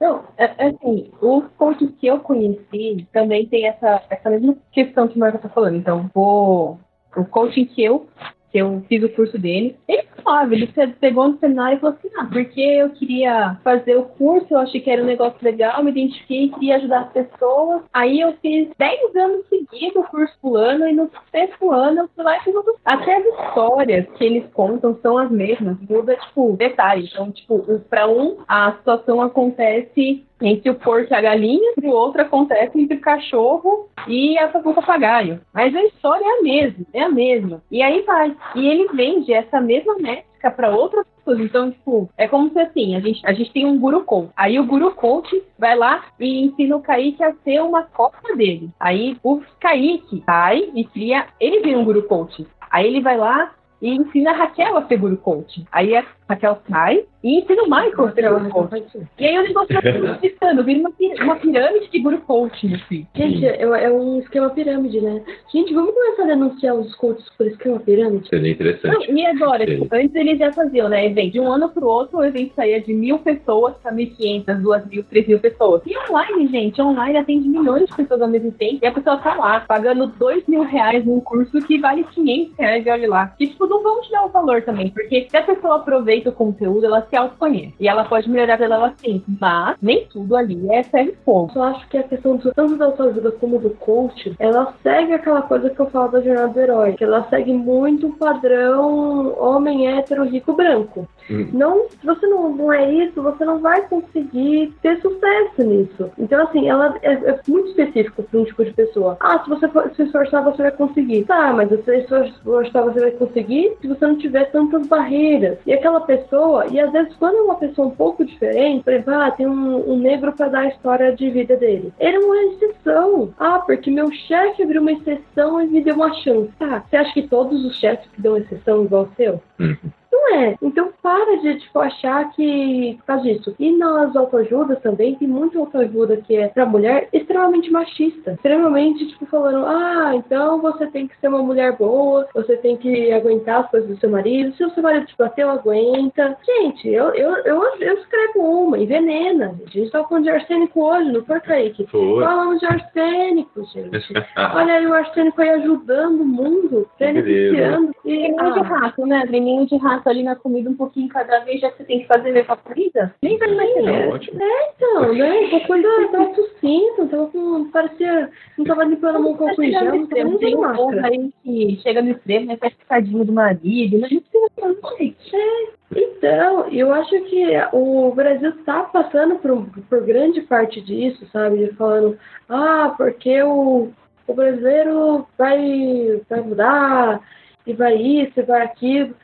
Não, 0.00 0.24
é, 0.36 0.44
é 0.58 0.68
assim, 0.68 1.10
os 1.20 1.44
coaches 1.56 1.90
que 2.00 2.08
eu 2.08 2.18
conheci 2.18 3.06
também 3.12 3.46
tem 3.46 3.66
essa, 3.66 4.02
essa 4.10 4.30
mesma 4.30 4.56
questão 4.72 5.06
que 5.06 5.16
o 5.16 5.20
Marco 5.20 5.38
tá 5.38 5.48
falando. 5.48 5.76
Então, 5.76 6.10
vou, 6.12 6.80
o 7.16 7.24
coaching 7.24 7.66
que 7.66 7.84
eu 7.84 8.08
que 8.50 8.58
eu 8.58 8.82
fiz 8.88 9.02
o 9.02 9.08
curso 9.08 9.38
dele, 9.38 9.76
ele 9.88 10.04
falava, 10.22 10.54
ele 10.54 10.66
pegou 11.00 11.28
no 11.28 11.38
seminário 11.38 11.76
e 11.76 11.80
falou 11.80 11.96
assim, 11.96 12.08
ah, 12.18 12.28
porque 12.30 12.60
eu 12.60 12.90
queria 12.90 13.58
fazer 13.62 13.96
o 13.96 14.04
curso, 14.04 14.46
eu 14.50 14.58
achei 14.58 14.80
que 14.80 14.90
era 14.90 15.02
um 15.02 15.06
negócio 15.06 15.38
legal, 15.42 15.82
me 15.82 15.90
identifiquei, 15.90 16.50
queria 16.50 16.76
ajudar 16.76 17.00
as 17.02 17.12
pessoas. 17.12 17.82
Aí 17.92 18.20
eu 18.20 18.34
fiz 18.42 18.68
10 18.78 19.16
anos 19.16 19.46
seguidos 19.48 19.96
o 19.96 20.08
curso 20.08 20.34
fulano 20.40 20.88
e 20.88 20.92
no 20.92 21.10
sexto 21.30 21.70
ano 21.70 22.02
eu 22.02 22.08
fui 22.14 22.24
lá 22.24 22.36
e 22.36 22.40
fiz 22.40 22.54
outro. 22.54 22.76
Até 22.84 23.16
as 23.16 23.24
histórias 23.26 24.06
que 24.16 24.24
eles 24.24 24.44
contam 24.52 24.98
são 25.02 25.18
as 25.18 25.30
mesmas, 25.30 25.76
muda, 25.88 26.16
tipo, 26.16 26.56
detalhe. 26.56 27.08
Então, 27.10 27.30
tipo, 27.30 27.80
para 27.88 28.08
um, 28.08 28.38
a 28.48 28.72
situação 28.72 29.20
acontece 29.22 30.24
entre 30.40 30.70
o 30.70 30.74
porco 30.74 31.12
e 31.12 31.14
a 31.14 31.20
galinha, 31.20 31.72
e 31.80 31.86
o 31.86 31.90
outro 31.90 32.22
acontece 32.22 32.80
entre 32.80 32.96
o 32.96 33.00
cachorro 33.00 33.88
e 34.08 34.36
o 34.64 34.74
papagaio. 34.74 35.40
Mas 35.52 35.74
a 35.74 35.84
história 35.84 36.24
é 36.24 36.38
a 36.38 36.42
mesma, 36.42 36.86
é 36.92 37.02
a 37.02 37.08
mesma. 37.08 37.62
E 37.70 37.82
aí 37.82 38.02
vai. 38.02 38.36
E 38.54 38.66
ele 38.66 38.88
vende 38.92 39.32
essa 39.32 39.60
mesma 39.60 39.96
métrica 39.96 40.50
para 40.50 40.70
outras 40.70 41.06
pessoas. 41.06 41.40
Então, 41.40 41.70
tipo, 41.70 42.08
é 42.16 42.26
como 42.26 42.50
se 42.50 42.58
assim, 42.58 42.96
a 42.96 43.00
gente, 43.00 43.20
a 43.26 43.32
gente 43.32 43.52
tem 43.52 43.66
um 43.66 43.78
guru 43.78 44.04
coach. 44.04 44.30
Aí 44.36 44.58
o 44.58 44.66
guru 44.66 44.92
coach 44.92 45.42
vai 45.58 45.76
lá 45.76 46.04
e 46.18 46.44
ensina 46.44 46.76
o 46.76 46.82
Kaique 46.82 47.22
a 47.22 47.34
ser 47.44 47.60
uma 47.62 47.82
cópia 47.82 48.34
dele. 48.36 48.70
Aí 48.78 49.16
o 49.22 49.40
Kaique 49.60 50.22
sai 50.24 50.70
e 50.74 50.84
cria, 50.84 51.26
ele 51.38 51.60
vira 51.60 51.78
um 51.78 51.84
guru 51.84 52.02
coach. 52.04 52.46
Aí 52.70 52.86
ele 52.86 53.00
vai 53.00 53.16
lá 53.16 53.52
e 53.82 53.94
ensina 53.94 54.30
a 54.30 54.34
Raquel 54.34 54.76
a 54.76 54.86
ser 54.86 54.96
guru 54.98 55.16
coach. 55.16 55.64
Aí 55.72 55.96
a 55.96 56.04
Raquel 56.28 56.58
sai 56.68 57.04
e 57.22 57.38
ensina 57.38 57.62
o 57.62 57.70
Michael 57.70 58.08
a 58.08 58.12
ser 58.12 58.30
guru 58.30 58.50
coach. 58.50 59.08
E 59.18 59.26
aí 59.26 59.38
o 59.38 59.42
negócio 59.42 59.74
vai 59.74 59.92
conquistando, 60.00 60.64
vira 60.64 60.80
uma, 60.80 60.92
uma 61.22 61.36
pirâmide 61.36 61.90
de 61.90 61.98
guru 61.98 62.18
coach, 62.22 62.74
assim. 62.74 63.06
Gente, 63.14 63.46
é, 63.46 63.62
é, 63.62 63.90
um 63.90 64.18
esquema 64.20 64.50
pirâmide, 64.50 65.00
né? 65.00 65.22
Gente, 65.52 65.74
vamos 65.74 65.94
começar 65.94 66.22
a 66.22 66.26
denunciar 66.26 66.74
os 66.74 66.94
coaches 66.94 67.28
por 67.36 67.46
esquema 67.46 67.78
pirâmide? 67.80 68.28
Seria 68.28 68.52
interessante. 68.52 69.10
Não, 69.10 69.18
e 69.18 69.26
agora, 69.26 69.66
tipo, 69.66 69.88
antes 69.94 70.14
eles 70.14 70.38
já 70.38 70.52
faziam, 70.52 70.88
né, 70.88 71.06
evento. 71.06 71.32
De 71.32 71.40
um 71.40 71.52
ano 71.52 71.68
pro 71.68 71.86
outro, 71.86 72.18
o 72.18 72.24
evento 72.24 72.54
saía 72.54 72.80
de 72.80 72.92
mil 72.92 73.18
pessoas 73.18 73.74
para 73.82 73.92
mil 73.92 74.10
quinhentas, 74.10 74.60
duas 74.60 74.84
mil, 74.86 75.04
três 75.04 75.28
mil 75.28 75.38
pessoas. 75.38 75.82
E 75.86 75.96
online, 76.10 76.48
gente, 76.48 76.80
online 76.80 77.18
atende 77.18 77.48
milhões 77.48 77.86
de 77.88 77.94
pessoas 77.94 78.22
ao 78.22 78.28
mesmo 78.28 78.50
tempo. 78.52 78.78
E 78.82 78.86
a 78.86 78.92
pessoa 78.92 79.18
tá 79.18 79.34
lá, 79.34 79.60
pagando 79.60 80.06
dois 80.06 80.46
mil 80.46 80.62
reais 80.62 81.04
num 81.04 81.20
curso 81.20 81.58
que 81.66 81.78
vale 81.78 82.04
500 82.04 82.56
reais, 82.56 82.86
e 82.86 82.90
olha 82.90 83.08
lá. 83.08 83.34
E, 83.38 83.46
tipo, 83.46 83.66
não 83.66 83.82
vamos 83.82 84.06
te 84.06 84.12
dar 84.12 84.24
o 84.24 84.30
valor 84.30 84.62
também, 84.62 84.90
porque 84.90 85.26
se 85.28 85.36
a 85.36 85.42
pessoa 85.42 85.76
aproveita 85.76 86.30
o 86.30 86.32
conteúdo, 86.32 86.86
ela 86.86 87.02
se 87.10 87.16
autoconhece. 87.16 87.74
E 87.78 87.88
ela 87.88 88.04
pode 88.04 88.30
melhorar 88.30 88.56
pela 88.56 88.76
ela 88.76 88.94
sim. 88.96 89.22
Mas 89.40 89.76
nem 89.82 90.06
tudo 90.06 90.36
ali 90.36 90.70
é 90.72 90.82
ferro 90.82 91.10
e 91.10 91.16
fogo. 91.24 91.52
Eu 91.54 91.62
acho 91.64 91.88
que 91.88 91.98
a 91.98 92.02
questão 92.02 92.36
do, 92.36 92.52
tanto 92.54 92.76
da 92.76 92.86
autoajuda 92.86 93.32
como 93.32 93.58
do 93.58 93.70
coach, 93.70 94.34
ela 94.38 94.72
segue 94.82 95.12
aquela 95.12 95.42
coisa 95.42 95.68
que 95.68 95.80
eu 95.80 95.90
falo 95.90 96.12
da 96.12 96.20
jornada 96.20 96.48
do 96.48 96.60
herói. 96.60 96.92
Que 96.94 97.04
ela 97.04 97.26
segue 97.28 97.52
muito 97.52 98.06
o 98.08 98.16
padrão 98.16 99.34
homem 99.38 99.88
hétero, 99.88 100.24
rico, 100.24 100.52
branco. 100.52 101.08
Hum. 101.30 101.48
Não, 101.52 101.88
se 101.88 102.04
você 102.04 102.26
não, 102.26 102.50
não 102.50 102.72
é 102.72 102.92
isso, 102.92 103.22
você 103.22 103.44
não 103.44 103.58
vai 103.58 103.86
conseguir 103.88 104.74
ter 104.82 105.00
sucesso 105.00 105.62
nisso. 105.62 106.10
Então, 106.18 106.42
assim, 106.42 106.68
ela 106.68 106.96
é, 107.02 107.12
é 107.12 107.40
muito 107.46 107.68
específico 107.68 108.22
para 108.22 108.40
um 108.40 108.44
tipo 108.44 108.64
de 108.64 108.72
pessoa. 108.72 109.16
Ah, 109.20 109.38
se 109.42 109.48
você 109.48 109.68
for, 109.68 109.90
se 109.94 110.02
esforçar, 110.02 110.42
você 110.44 110.62
vai 110.62 110.72
conseguir. 110.72 111.24
Tá, 111.24 111.52
mas 111.52 111.68
se 111.68 111.76
você 111.76 112.06
se 112.06 112.14
esforçar, 112.14 112.84
você 112.84 113.00
vai 113.00 113.10
conseguir 113.12 113.76
se 113.80 113.86
você 113.86 114.06
não 114.06 114.16
tiver 114.16 114.50
tantas 114.50 114.86
barreiras. 114.86 115.58
E 115.66 115.72
aquela 115.72 116.00
pessoa, 116.00 116.66
e 116.66 116.80
às 116.80 116.90
vezes 116.90 116.99
quando 117.18 117.36
é 117.36 117.42
uma 117.42 117.56
pessoa 117.56 117.88
um 117.88 117.94
pouco 117.94 118.24
diferente, 118.24 118.84
por 118.84 118.92
exemplo, 118.92 119.14
ah, 119.14 119.30
tem 119.30 119.46
um, 119.46 119.90
um 119.90 119.98
negro 119.98 120.32
para 120.32 120.48
dar 120.48 120.60
a 120.60 120.68
história 120.68 121.14
de 121.14 121.30
vida 121.30 121.56
dele. 121.56 121.92
Ele 121.98 122.16
é 122.16 122.20
uma 122.20 122.42
exceção. 122.44 123.34
Ah, 123.38 123.58
porque 123.58 123.90
meu 123.90 124.10
chefe 124.10 124.62
abriu 124.62 124.82
uma 124.82 124.92
exceção 124.92 125.60
e 125.60 125.66
me 125.66 125.82
deu 125.82 125.94
uma 125.94 126.12
chance. 126.14 126.50
Tá, 126.58 126.84
você 126.88 126.96
acha 126.96 127.12
que 127.12 127.28
todos 127.28 127.64
os 127.64 127.78
chefes 127.78 128.08
que 128.10 128.20
dão 128.20 128.36
exceção 128.36 128.84
igual 128.84 129.04
o 129.04 129.14
seu? 129.16 129.42
Uhum. 129.58 129.76
Não 130.20 130.34
é. 130.34 130.56
Então 130.62 130.90
para 131.02 131.36
de 131.38 131.58
tipo, 131.60 131.78
achar 131.78 132.30
que 132.32 132.94
por 132.98 133.06
causa 133.06 133.22
disso. 133.22 133.54
E 133.58 133.72
nas 133.72 134.14
autoajudas 134.14 134.80
também, 134.80 135.14
tem 135.14 135.26
muita 135.26 135.58
autoajuda 135.58 136.18
que 136.18 136.36
é 136.36 136.48
pra 136.48 136.66
mulher 136.66 137.08
extremamente 137.12 137.70
machista. 137.70 138.32
Extremamente, 138.32 139.06
tipo, 139.06 139.24
falando, 139.26 139.64
ah, 139.66 140.12
então 140.14 140.60
você 140.60 140.86
tem 140.88 141.08
que 141.08 141.18
ser 141.18 141.28
uma 141.28 141.42
mulher 141.42 141.76
boa, 141.76 142.28
você 142.34 142.56
tem 142.56 142.76
que 142.76 143.10
aguentar 143.12 143.64
as 143.64 143.70
coisas 143.70 143.88
do 143.88 143.98
seu 143.98 144.10
marido. 144.10 144.54
Se 144.56 144.64
o 144.64 144.70
seu 144.70 144.82
marido 144.82 145.06
te 145.06 145.16
bateu, 145.16 145.48
aguenta. 145.48 146.36
Gente, 146.44 146.88
eu, 146.88 147.14
eu, 147.14 147.36
eu, 147.38 147.62
eu 147.80 147.94
escrevo 147.94 148.40
uma, 148.40 148.78
envenena. 148.78 149.54
A 149.66 149.70
gente 149.70 149.90
tava 149.90 150.06
falando 150.06 150.24
de 150.24 150.30
arsênico 150.30 150.82
hoje, 150.82 151.12
não 151.12 151.24
foi, 151.24 151.40
Kaique? 151.40 151.86
Foi. 151.86 152.22
Falamos 152.22 152.60
de 152.60 152.66
arsênico, 152.66 153.64
gente. 153.72 154.12
Olha 154.54 154.74
aí 154.74 154.86
o 154.86 154.94
arsênico 154.94 155.40
aí 155.40 155.50
ajudando 155.50 156.20
o 156.20 156.26
mundo, 156.26 156.88
beneficiando. 156.98 157.90
E, 158.04 158.20
Treininho 158.20 158.52
de 158.54 158.60
ah, 158.60 158.62
rato, 158.62 159.06
né? 159.06 159.26
Treininho 159.26 159.66
de 159.66 159.76
rato 159.76 160.08
ali 160.10 160.22
na 160.22 160.36
comida 160.36 160.68
um 160.68 160.76
pouquinho 160.76 161.08
cada 161.08 161.40
vez, 161.40 161.60
já 161.60 161.70
que 161.70 161.78
você 161.78 161.84
tem 161.84 162.00
que 162.00 162.06
fazer 162.06 162.32
ver 162.32 162.44
pra 162.46 162.56
comida. 162.56 163.14
Nem 163.22 163.38
vai 163.38 163.54
mais 163.54 163.74
Tá 163.74 163.80
ter. 163.80 164.08
ótimo. 164.08 164.42
É, 164.42 164.72
então, 164.76 165.14
né? 165.14 165.48
Tô 165.50 165.60
quando 165.66 166.10
tava 166.10 166.26
tossindo, 166.34 167.08
tava 167.08 167.26
com. 167.28 167.70
parecia. 167.70 168.30
não 168.58 168.64
tava 168.64 168.84
limpando 168.84 169.16
a 169.16 169.18
mão 169.18 169.36
com 169.36 169.50
em 169.62 169.70
gel, 169.70 169.84
não 169.84 170.06
tava 170.06 170.24
nem 170.24 170.38
Tem 170.38 170.56
um 170.56 170.74
povo 170.74 171.00
aí 171.04 171.30
que 171.42 171.80
chega 171.82 172.02
no 172.02 172.10
extremo, 172.10 172.46
né? 172.46 172.56
Faz 172.56 172.74
picadinho 172.74 173.24
do 173.24 173.32
marido, 173.32 173.98
mas 174.00 174.10
não 174.10 174.20
precisa 174.20 174.50
fazer 174.60 175.16
gente. 175.24 175.80
Então, 175.96 176.68
eu 176.68 176.92
acho 176.92 177.20
que 177.22 177.44
o 177.72 178.12
Brasil 178.12 178.50
está 178.50 178.84
passando 178.84 179.36
por, 179.36 179.66
por 179.88 180.04
grande 180.04 180.40
parte 180.42 180.80
disso, 180.80 181.26
sabe? 181.32 181.58
De 181.66 181.74
Falando, 181.74 182.16
ah, 182.48 182.94
porque 182.96 183.42
o, 183.42 183.88
o 184.26 184.34
brasileiro 184.34 185.26
vai, 185.36 186.20
vai 186.28 186.40
mudar, 186.42 187.20
e 187.66 187.72
vai 187.72 187.96
isso, 187.96 188.38
e 188.38 188.42
vai 188.42 188.62
aquilo. 188.62 189.14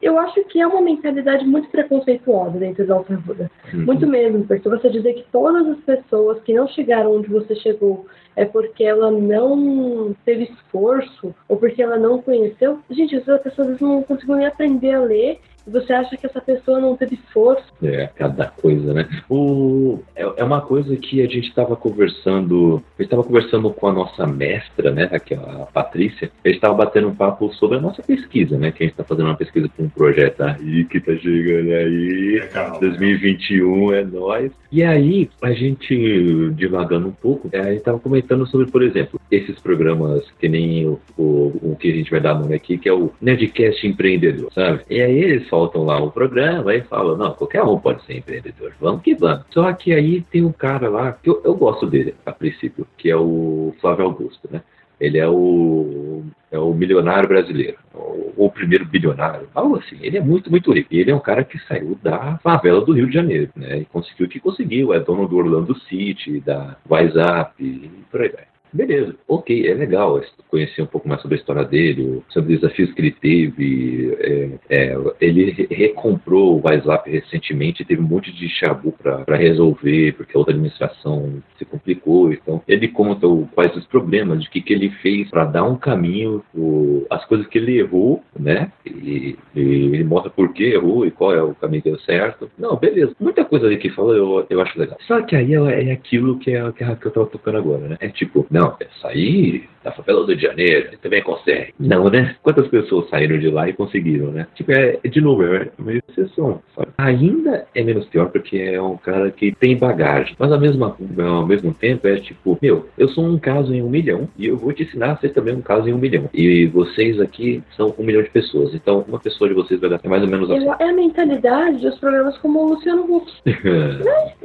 Eu 0.00 0.18
acho 0.18 0.44
que 0.44 0.60
é 0.60 0.66
uma 0.66 0.82
mentalidade 0.82 1.44
muito 1.46 1.68
preconceituosa 1.68 2.58
dentro 2.58 2.86
da 2.86 2.94
Alta 2.94 3.12
Uhum. 3.12 3.84
Muito 3.84 4.06
mesmo, 4.06 4.44
porque 4.44 4.68
você 4.68 4.90
dizer 4.90 5.14
que 5.14 5.24
todas 5.30 5.66
as 5.66 5.78
pessoas 5.78 6.42
que 6.42 6.52
não 6.52 6.66
chegaram 6.68 7.16
onde 7.16 7.28
você 7.28 7.54
chegou 7.54 8.06
é 8.34 8.44
porque 8.44 8.84
ela 8.84 9.10
não 9.10 10.14
teve 10.24 10.44
esforço 10.44 11.34
ou 11.48 11.56
porque 11.56 11.82
ela 11.82 11.96
não 11.96 12.20
conheceu. 12.20 12.80
Gente, 12.90 13.16
essas 13.16 13.40
pessoas 13.42 13.80
não 13.80 14.02
conseguiu 14.02 14.36
nem 14.36 14.46
aprender 14.46 14.92
a 14.94 15.00
ler 15.00 15.40
e 15.66 15.70
você 15.70 15.92
acha 15.92 16.16
que 16.16 16.26
essa 16.26 16.40
pessoa 16.40 16.80
não 16.80 16.96
teve 16.96 17.14
esforço. 17.14 17.64
É, 17.82 18.08
cada 18.14 18.46
coisa, 18.46 18.92
né? 18.94 19.08
O, 19.28 20.00
é, 20.14 20.22
é 20.36 20.44
uma 20.44 20.60
coisa 20.60 20.96
que 20.96 21.20
a 21.20 21.26
gente 21.26 21.48
estava 21.48 21.76
conversando, 21.76 22.82
a 22.98 23.02
gente 23.02 23.06
estava 23.06 23.24
conversando 23.24 23.70
com 23.70 23.88
a 23.88 23.92
nossa 23.92 24.26
mestra, 24.26 24.90
né, 24.90 25.08
aqui 25.12 25.34
a 25.34 25.66
Patrícia, 25.72 26.30
a 26.44 26.48
gente 26.48 26.56
estava 26.56 26.74
batendo 26.74 27.08
um 27.08 27.14
papo 27.14 27.52
sobre 27.54 27.78
a 27.78 27.80
nossa 27.80 28.02
pesquisa, 28.02 28.56
né, 28.58 28.70
que 28.70 28.82
a 28.82 28.86
gente 28.86 28.94
está 28.94 29.04
fazendo 29.04 29.26
uma 29.26 29.36
pesquisa 29.36 29.68
para 29.68 29.84
um 29.84 29.88
projeto 29.88 30.42
aí 30.42 30.84
que 30.84 31.00
tá 31.00 31.14
chegando 31.16 31.72
aí, 31.72 32.40
Legal. 32.40 32.80
2021 32.80 33.92
é 33.92 34.04
nóis. 34.04 34.52
E 34.70 34.82
aí, 34.82 35.28
a 35.42 35.52
gente, 35.52 36.50
divagando 36.52 37.08
um 37.08 37.12
pouco, 37.12 37.48
é, 37.52 37.60
a 37.60 37.72
gente 37.72 37.82
tava 37.82 37.98
comentando 37.98 38.46
sobre, 38.46 38.70
por 38.70 38.82
exemplo, 38.82 39.20
esses 39.30 39.58
programas 39.60 40.24
que 40.38 40.48
nem 40.48 40.86
o, 40.86 40.98
o, 41.16 41.72
o 41.72 41.76
que 41.78 41.90
a 41.90 41.94
gente 41.94 42.10
vai 42.10 42.20
dar 42.20 42.34
nome 42.34 42.54
aqui, 42.54 42.78
que 42.78 42.88
é 42.88 42.92
o 42.92 43.12
Nerdcast 43.20 43.86
Empreendedor, 43.86 44.50
sabe? 44.52 44.80
E 44.88 45.00
aí 45.00 45.18
eles 45.18 45.46
soltam 45.52 45.84
lá 45.84 46.02
o 46.02 46.10
programa 46.10 46.74
e 46.74 46.80
falam, 46.80 47.14
não, 47.14 47.34
qualquer 47.34 47.62
um 47.62 47.78
pode 47.78 48.02
ser 48.06 48.16
empreendedor, 48.16 48.72
vamos 48.80 49.02
que 49.02 49.14
vamos. 49.14 49.44
Só 49.50 49.70
que 49.74 49.92
aí 49.92 50.22
tem 50.22 50.42
um 50.42 50.50
cara 50.50 50.88
lá, 50.88 51.12
que 51.12 51.28
eu, 51.28 51.42
eu 51.44 51.54
gosto 51.54 51.86
dele, 51.86 52.14
a 52.24 52.32
princípio, 52.32 52.86
que 52.96 53.10
é 53.10 53.16
o 53.16 53.74
Flávio 53.78 54.06
Augusto, 54.06 54.48
né? 54.50 54.62
Ele 54.98 55.18
é 55.18 55.28
o, 55.28 56.22
é 56.50 56.58
o 56.58 56.72
milionário 56.72 57.28
brasileiro, 57.28 57.76
ou 57.92 58.32
o 58.36 58.50
primeiro 58.50 58.86
bilionário, 58.86 59.48
algo 59.54 59.76
assim. 59.76 59.98
Ele 60.00 60.16
é 60.16 60.20
muito, 60.20 60.48
muito 60.48 60.72
rico. 60.72 60.94
Ele 60.94 61.10
é 61.10 61.14
um 61.14 61.20
cara 61.20 61.42
que 61.42 61.58
saiu 61.66 61.98
da 62.00 62.38
favela 62.38 62.80
do 62.80 62.92
Rio 62.92 63.08
de 63.08 63.14
Janeiro, 63.14 63.50
né? 63.56 63.78
E 63.78 63.84
conseguiu 63.84 64.26
o 64.26 64.28
que 64.28 64.38
conseguiu. 64.38 64.94
É 64.94 65.00
dono 65.00 65.26
do 65.26 65.36
Orlando 65.36 65.76
City, 65.80 66.40
da 66.40 66.76
WhatsApp 66.88 67.52
e 67.58 67.90
por 68.10 68.22
aí 68.22 68.28
vai. 68.28 68.51
Beleza, 68.72 69.14
ok, 69.28 69.68
é 69.68 69.74
legal 69.74 70.20
conhecer 70.48 70.82
um 70.82 70.86
pouco 70.86 71.08
mais 71.08 71.20
sobre 71.22 71.36
a 71.36 71.40
história 71.40 71.64
dele, 71.64 72.22
sobre 72.28 72.54
os 72.54 72.60
desafios 72.60 72.92
que 72.92 73.00
ele 73.00 73.10
teve. 73.10 74.16
É, 74.20 74.48
é, 74.68 74.96
ele 75.20 75.50
re- 75.50 75.66
recomprou 75.70 76.58
o 76.58 76.62
WhatsApp 76.62 77.10
recentemente, 77.10 77.84
teve 77.84 78.02
um 78.02 78.06
monte 78.06 78.30
de 78.32 78.48
chabu 78.48 78.92
para 78.92 79.36
resolver, 79.36 80.12
porque 80.12 80.36
a 80.36 80.38
outra 80.38 80.52
administração 80.54 81.42
se 81.58 81.64
complicou. 81.64 82.32
Então, 82.32 82.62
ele 82.68 82.88
conta 82.88 83.26
o- 83.26 83.48
quais 83.54 83.74
os 83.76 83.86
problemas, 83.86 84.42
de 84.42 84.50
que, 84.50 84.60
que 84.60 84.72
ele 84.72 84.90
fez 85.02 85.28
para 85.30 85.44
dar 85.44 85.64
um 85.64 85.76
caminho, 85.76 86.42
o- 86.54 87.06
as 87.10 87.24
coisas 87.24 87.46
que 87.46 87.58
ele 87.58 87.78
errou, 87.78 88.22
né? 88.38 88.70
E, 88.86 89.36
e 89.54 89.60
ele 89.60 90.04
mostra 90.04 90.30
por 90.30 90.52
que 90.52 90.64
errou 90.64 91.06
e 91.06 91.10
qual 91.10 91.34
é 91.34 91.42
o 91.42 91.54
caminho 91.54 91.82
que 91.82 91.90
deu 91.90 91.98
certo. 92.00 92.50
Não, 92.58 92.76
beleza. 92.76 93.14
Muita 93.18 93.44
coisa 93.44 93.66
ali 93.66 93.76
que 93.78 93.90
fala 93.90 94.14
eu, 94.14 94.46
eu 94.50 94.60
acho 94.60 94.78
legal. 94.78 94.96
Só 95.06 95.20
que 95.22 95.34
aí 95.34 95.54
ela 95.54 95.72
é 95.72 95.92
aquilo 95.92 96.38
que, 96.38 96.50
é, 96.50 96.72
que, 96.72 96.84
é, 96.84 96.94
que 96.94 97.06
eu 97.06 97.10
tava 97.10 97.26
tocando 97.26 97.56
agora, 97.58 97.88
né? 97.88 97.96
É 98.00 98.08
tipo, 98.08 98.46
não, 98.50 98.61
é 98.80 98.88
sair 99.00 99.68
da 99.82 99.92
favela 99.92 100.24
do 100.24 100.34
de 100.34 100.42
Janeiro, 100.42 100.90
você 100.90 100.96
também 100.96 101.22
consegue. 101.22 101.74
Não, 101.78 102.08
né? 102.08 102.36
Quantas 102.42 102.68
pessoas 102.68 103.08
saíram 103.08 103.38
de 103.38 103.48
lá 103.48 103.68
e 103.68 103.72
conseguiram, 103.72 104.30
né? 104.30 104.46
Tipo, 104.54 104.72
é, 104.72 104.98
de 105.04 105.20
novo, 105.20 105.44
é 105.44 105.68
uma 105.78 105.92
exceção, 105.92 106.60
sabe? 106.74 106.88
Ainda 106.98 107.66
é 107.74 107.82
menos 107.82 108.06
pior 108.06 108.30
porque 108.30 108.58
é 108.58 108.80
um 108.80 108.96
cara 108.96 109.30
que 109.30 109.52
tem 109.52 109.76
bagagem. 109.76 110.34
Mas 110.38 110.52
ao 110.52 110.60
mesmo, 110.60 110.84
ao 110.84 111.46
mesmo 111.46 111.74
tempo 111.74 112.06
é 112.06 112.16
tipo, 112.16 112.58
meu, 112.60 112.88
eu 112.96 113.08
sou 113.08 113.24
um 113.24 113.38
caso 113.38 113.74
em 113.74 113.82
um 113.82 113.90
milhão 113.90 114.28
e 114.38 114.46
eu 114.46 114.56
vou 114.56 114.72
te 114.72 114.82
ensinar 114.82 115.12
a 115.12 115.16
ser 115.16 115.30
também 115.30 115.54
um 115.54 115.62
caso 115.62 115.88
em 115.88 115.92
um 115.92 115.98
milhão. 115.98 116.28
E 116.32 116.66
vocês 116.66 117.20
aqui 117.20 117.62
são 117.76 117.94
um 117.98 118.04
milhão 118.04 118.22
de 118.22 118.30
pessoas. 118.30 118.74
Então, 118.74 119.04
uma 119.08 119.18
pessoa 119.18 119.48
de 119.48 119.54
vocês 119.54 119.80
vai 119.80 119.90
dar 119.90 120.00
mais 120.04 120.22
ou 120.22 120.28
menos 120.28 120.50
assim. 120.50 120.68
É 120.78 120.90
a 120.90 120.92
mentalidade 120.92 121.78
dos 121.78 121.98
programas 121.98 122.36
como 122.38 122.60
o 122.60 122.68
Luciano 122.68 123.04
Huck. 123.04 123.32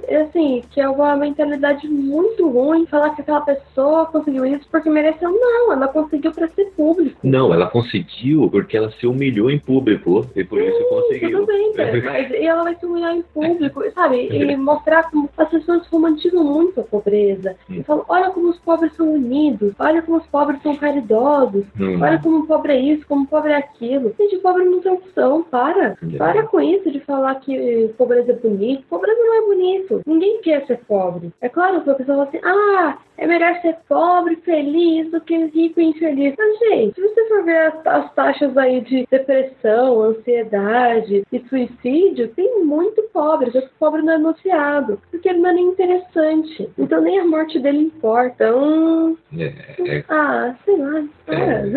É 0.07 0.21
assim, 0.21 0.63
que 0.71 0.79
é 0.79 0.87
uma 0.87 1.17
mentalidade 1.17 1.85
muito 1.85 2.47
ruim 2.47 2.85
falar 2.85 3.09
que 3.09 3.21
aquela 3.21 3.41
pessoa 3.41 4.05
conseguiu 4.05 4.45
isso 4.45 4.65
porque 4.71 4.89
mereceu. 4.89 5.26
Não, 5.31 5.73
ela 5.73 5.87
conseguiu 5.87 6.31
para 6.31 6.47
ser 6.49 6.65
público. 6.75 7.17
Não, 7.23 7.53
ela 7.53 7.67
conseguiu 7.67 8.49
porque 8.49 8.77
ela 8.77 8.91
se 8.91 9.07
humilhou 9.07 9.49
em 9.49 9.59
público 9.59 10.25
e 10.35 10.43
por 10.43 10.59
isso 10.61 10.83
conseguiu. 10.89 11.31
Tudo 11.31 11.45
bem, 11.45 11.73
mas 12.03 12.31
e 12.31 12.45
ela 12.45 12.63
vai 12.63 12.75
se 12.75 12.85
humilhar 12.85 13.15
em 13.15 13.21
público, 13.21 13.83
sabe? 13.93 14.27
E 14.31 14.55
mostrar 14.55 15.09
como 15.09 15.29
as 15.37 15.49
pessoas 15.49 15.85
romantizam 15.87 16.43
muito 16.43 16.79
a 16.79 16.83
pobreza. 16.83 17.55
E 17.69 17.83
falam, 17.83 18.05
olha 18.07 18.29
como 18.31 18.49
os 18.49 18.57
pobres 18.59 18.93
são 18.95 19.13
unidos, 19.13 19.73
olha 19.79 20.01
como 20.01 20.17
os 20.17 20.27
pobres 20.27 20.61
são 20.61 20.75
caridosos, 20.75 21.65
Hum. 21.79 21.99
olha 22.01 22.19
como 22.19 22.39
o 22.39 22.47
pobre 22.47 22.73
é 22.73 22.79
isso, 22.79 23.05
como 23.07 23.23
o 23.23 23.27
pobre 23.27 23.51
é 23.51 23.55
aquilo. 23.57 24.13
Gente, 24.19 24.37
pobre 24.37 24.65
não 24.65 24.81
tem 24.81 24.91
opção, 24.91 25.43
para. 25.43 25.97
Para 26.17 26.43
com 26.43 26.59
isso 26.59 26.89
de 26.91 26.99
falar 27.01 27.35
que 27.35 27.93
pobreza 27.97 28.31
é 28.31 28.35
bonito. 28.35 28.83
Pobreza 28.89 29.19
não 29.19 29.35
é 29.37 29.41
bonito. 29.41 30.01
Ninguém 30.05 30.41
quer 30.41 30.65
ser 30.65 30.79
pobre. 30.87 31.31
É 31.41 31.49
claro 31.49 31.81
que 31.81 31.89
a 31.89 31.93
pessoa 31.95 32.17
fala 32.17 32.29
assim, 32.29 32.39
ah, 32.43 32.97
é 33.17 33.27
melhor 33.27 33.59
ser 33.61 33.75
pobre, 33.87 34.35
feliz, 34.37 35.09
do 35.11 35.21
que 35.21 35.35
rico 35.47 35.79
e 35.79 35.85
infeliz. 35.85 36.35
Mas, 36.37 36.59
gente, 36.59 36.95
se 36.95 37.01
você 37.01 37.27
for 37.27 37.43
ver 37.43 37.57
as, 37.57 37.87
as 37.87 38.13
taxas 38.13 38.57
aí 38.57 38.81
de 38.81 39.07
depressão, 39.09 40.01
ansiedade 40.01 41.23
e 41.31 41.39
suicídio, 41.49 42.29
tem 42.29 42.63
muito 42.63 43.01
pobre, 43.13 43.51
só 43.51 43.61
que 43.61 43.67
o 43.67 43.79
pobre 43.79 44.01
não 44.01 44.13
é 44.13 44.15
anunciado, 44.15 45.01
porque 45.09 45.29
ele 45.29 45.39
não 45.39 45.49
é 45.49 45.53
nem 45.53 45.67
interessante. 45.67 46.69
Então 46.77 47.01
nem 47.01 47.19
a 47.19 47.25
morte 47.25 47.59
dele 47.59 47.79
importa. 47.79 48.47
Então, 48.47 49.17
É, 49.37 49.53
é, 49.79 50.03
ah, 50.09 50.55
sei 50.63 50.77
lá, 50.77 51.03
para. 51.25 51.67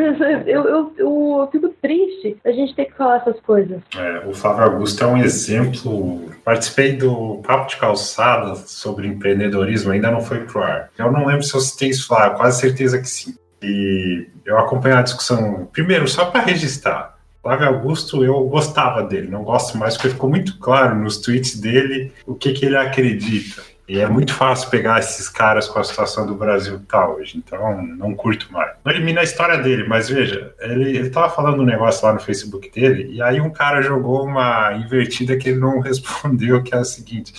Eu, 0.46 0.64
eu, 0.64 0.92
eu, 0.96 1.38
eu 1.40 1.48
fico 1.50 1.68
triste 1.80 2.36
a 2.44 2.52
gente 2.52 2.74
ter 2.74 2.86
que 2.86 2.94
falar 2.94 3.16
essas 3.16 3.40
coisas. 3.40 3.80
É, 3.96 4.26
o 4.26 4.34
Flávio 4.34 4.64
Augusto 4.64 5.02
é 5.02 5.06
um 5.06 5.18
exemplo. 5.18 6.30
Participei 6.44 6.96
do 6.96 7.40
Papo 7.46 7.68
de 7.68 7.76
Calçada 7.76 8.54
sobre 8.54 9.08
empreendedorismo, 9.08 9.92
ainda 9.92 10.10
não 10.10 10.20
foi 10.20 10.40
pro 10.40 10.62
ar. 10.62 10.90
Eu 10.98 11.10
não 11.10 11.29
lembro 11.30 11.44
se 11.44 11.54
eu 11.54 11.60
citei 11.60 11.90
isso 11.90 12.12
lá, 12.12 12.30
quase 12.30 12.60
certeza 12.60 12.98
que 12.98 13.08
sim. 13.08 13.34
E 13.62 14.26
eu 14.44 14.58
acompanhei 14.58 14.98
a 14.98 15.02
discussão, 15.02 15.68
primeiro, 15.72 16.08
só 16.08 16.26
para 16.26 16.40
registrar. 16.40 17.18
Flávio 17.42 17.68
Augusto, 17.68 18.22
eu 18.22 18.38
gostava 18.44 19.02
dele, 19.02 19.28
não 19.28 19.42
gosto 19.42 19.78
mais, 19.78 19.94
porque 19.96 20.10
ficou 20.10 20.28
muito 20.28 20.58
claro 20.58 20.94
nos 20.94 21.18
tweets 21.18 21.58
dele 21.58 22.12
o 22.26 22.34
que, 22.34 22.52
que 22.52 22.66
ele 22.66 22.76
acredita. 22.76 23.62
E 23.88 23.98
é 23.98 24.06
muito 24.06 24.32
fácil 24.32 24.70
pegar 24.70 25.00
esses 25.00 25.28
caras 25.28 25.66
com 25.66 25.80
a 25.80 25.82
situação 25.82 26.24
do 26.24 26.34
Brasil 26.34 26.78
que 26.78 26.86
tá 26.86 27.08
hoje, 27.08 27.36
então 27.36 27.82
não 27.82 28.14
curto 28.14 28.46
mais. 28.52 28.70
Não 28.84 28.92
elimina 28.92 29.20
a 29.20 29.24
história 29.24 29.58
dele, 29.58 29.84
mas 29.88 30.08
veja, 30.08 30.54
ele, 30.60 30.96
ele 30.96 31.10
tava 31.10 31.28
falando 31.28 31.62
um 31.62 31.66
negócio 31.66 32.06
lá 32.06 32.12
no 32.12 32.20
Facebook 32.20 32.70
dele, 32.70 33.10
e 33.12 33.20
aí 33.20 33.40
um 33.40 33.50
cara 33.50 33.82
jogou 33.82 34.24
uma 34.24 34.74
invertida 34.74 35.36
que 35.36 35.48
ele 35.48 35.58
não 35.58 35.80
respondeu, 35.82 36.62
que 36.62 36.72
é 36.72 36.78
a 36.78 36.84
seguinte. 36.84 37.32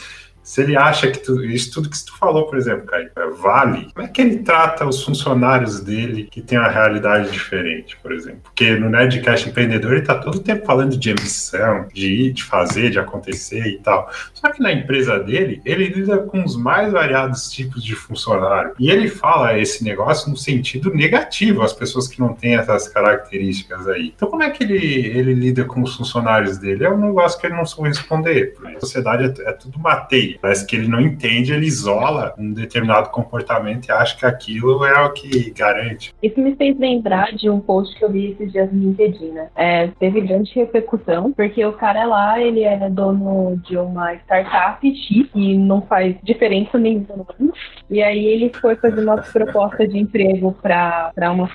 Se 0.44 0.62
ele 0.62 0.76
acha 0.76 1.10
que 1.12 1.20
tu- 1.20 1.44
isso 1.44 1.72
tudo 1.72 1.90
que 1.90 2.06
tu 2.06 2.18
falou, 2.18 2.46
por 2.48 2.58
exemplo, 2.58 2.86
Caio, 2.86 3.10
é, 3.16 3.28
vale, 3.30 3.88
como 3.94 4.06
é 4.06 4.10
que 4.10 4.22
ele 4.22 4.38
trata 4.40 4.86
os 4.86 5.04
funcionários 5.04 5.80
dele 5.82 6.28
que 6.32 6.42
tem 6.42 6.58
uma 6.58 6.68
realidade 6.68 7.32
diferente, 7.32 7.98
por 8.02 8.12
exemplo? 8.12 8.40
Porque 8.44 8.72
no 8.76 8.90
Nerdcast 8.90 9.50
Empreendedor 9.50 9.94
ele 9.94 10.02
tá 10.02 10.16
todo 10.16 10.36
o 10.36 10.40
tempo 10.44 10.66
falando 10.66 10.98
de 10.98 11.12
ambição, 11.12 11.88
de 11.94 12.08
ir, 12.12 12.34
de 12.34 12.44
fazer, 12.44 12.90
de 12.90 13.00
acontecer 13.00 13.66
e 13.68 13.78
tal. 13.80 14.10
Só 14.34 14.50
que 14.52 14.62
na 14.62 14.72
empresa 14.72 15.20
dele, 15.20 15.62
ele 15.66 15.86
lida 15.90 16.18
com 16.20 16.44
os 16.44 16.56
mais 16.56 16.92
variados 16.92 17.50
tipos 17.52 17.84
de 17.84 17.96
funcionário. 17.96 18.74
E 18.80 18.90
ele 18.90 19.08
fala 19.08 19.58
esse 19.58 19.84
negócio 19.84 20.30
no 20.30 20.38
sentido 20.38 20.92
negativo, 20.94 21.62
as 21.62 21.74
pessoas 21.74 22.08
que 22.08 22.20
não 22.20 22.34
têm 22.34 22.56
essas 22.56 22.88
características 22.88 23.88
aí. 23.88 24.14
Então, 24.16 24.30
como 24.30 24.44
é 24.44 24.50
que 24.50 24.64
ele, 24.64 24.78
ele 25.08 25.34
lida 25.34 25.66
com 25.66 25.82
os 25.82 25.96
funcionários 25.96 26.58
dele? 26.58 26.84
É 26.84 26.90
um 26.90 26.98
negócio 27.00 27.40
que 27.40 27.46
ele 27.48 27.56
não 27.56 27.66
soube 27.66 27.90
responder. 27.90 28.56
A 28.76 28.80
sociedade 28.80 29.42
é, 29.42 29.50
é 29.50 29.54
tudo 29.54 29.78
uma 29.78 29.96
teia. 29.98 30.32
Parece 30.42 30.66
que 30.66 30.76
ele 30.76 30.88
não 30.88 31.00
entende, 31.00 31.54
ele 31.54 31.66
isola 31.66 32.34
um 32.38 32.52
determinado 32.54 33.10
comportamento 33.10 33.88
e 33.88 33.92
acha 33.92 34.18
que 34.18 34.26
aquilo 34.26 34.84
é 34.86 35.06
o 35.06 35.14
que 35.14 35.52
garante. 35.52 36.14
Isso 36.22 36.40
me 36.40 36.56
fez 36.56 36.78
lembrar 36.78 37.34
de 37.34 37.50
um 37.50 37.60
post 37.60 37.96
que 37.98 38.04
eu 38.04 38.12
vi 38.12 38.32
esses 38.32 38.52
dias 38.52 38.72
no 38.72 38.90
LinkedIn, 38.90 39.32
né? 39.32 39.50
É, 39.56 39.88
teve 40.00 40.22
grande 40.22 40.52
repercussão, 40.54 41.32
porque 41.34 41.64
o 41.66 41.74
cara 41.74 42.06
lá, 42.06 42.42
ele 42.42 42.64
é 42.64 42.90
dono 42.90 43.62
de 43.68 43.78
uma 43.78 44.14
startup 44.16 44.86
X, 44.86 45.28
que 45.32 45.58
não 45.58 45.82
faz 45.82 46.16
diferença 46.24 46.78
nenhuma. 46.78 47.26
E 47.90 48.02
aí 48.02 48.26
ele 48.26 48.52
foi 48.60 48.76
fazer 48.76 49.02
uma 49.02 49.18
proposta 49.18 49.88
de 49.88 49.98
emprego 49.98 50.56
para 50.62 51.12
uma 51.32 51.52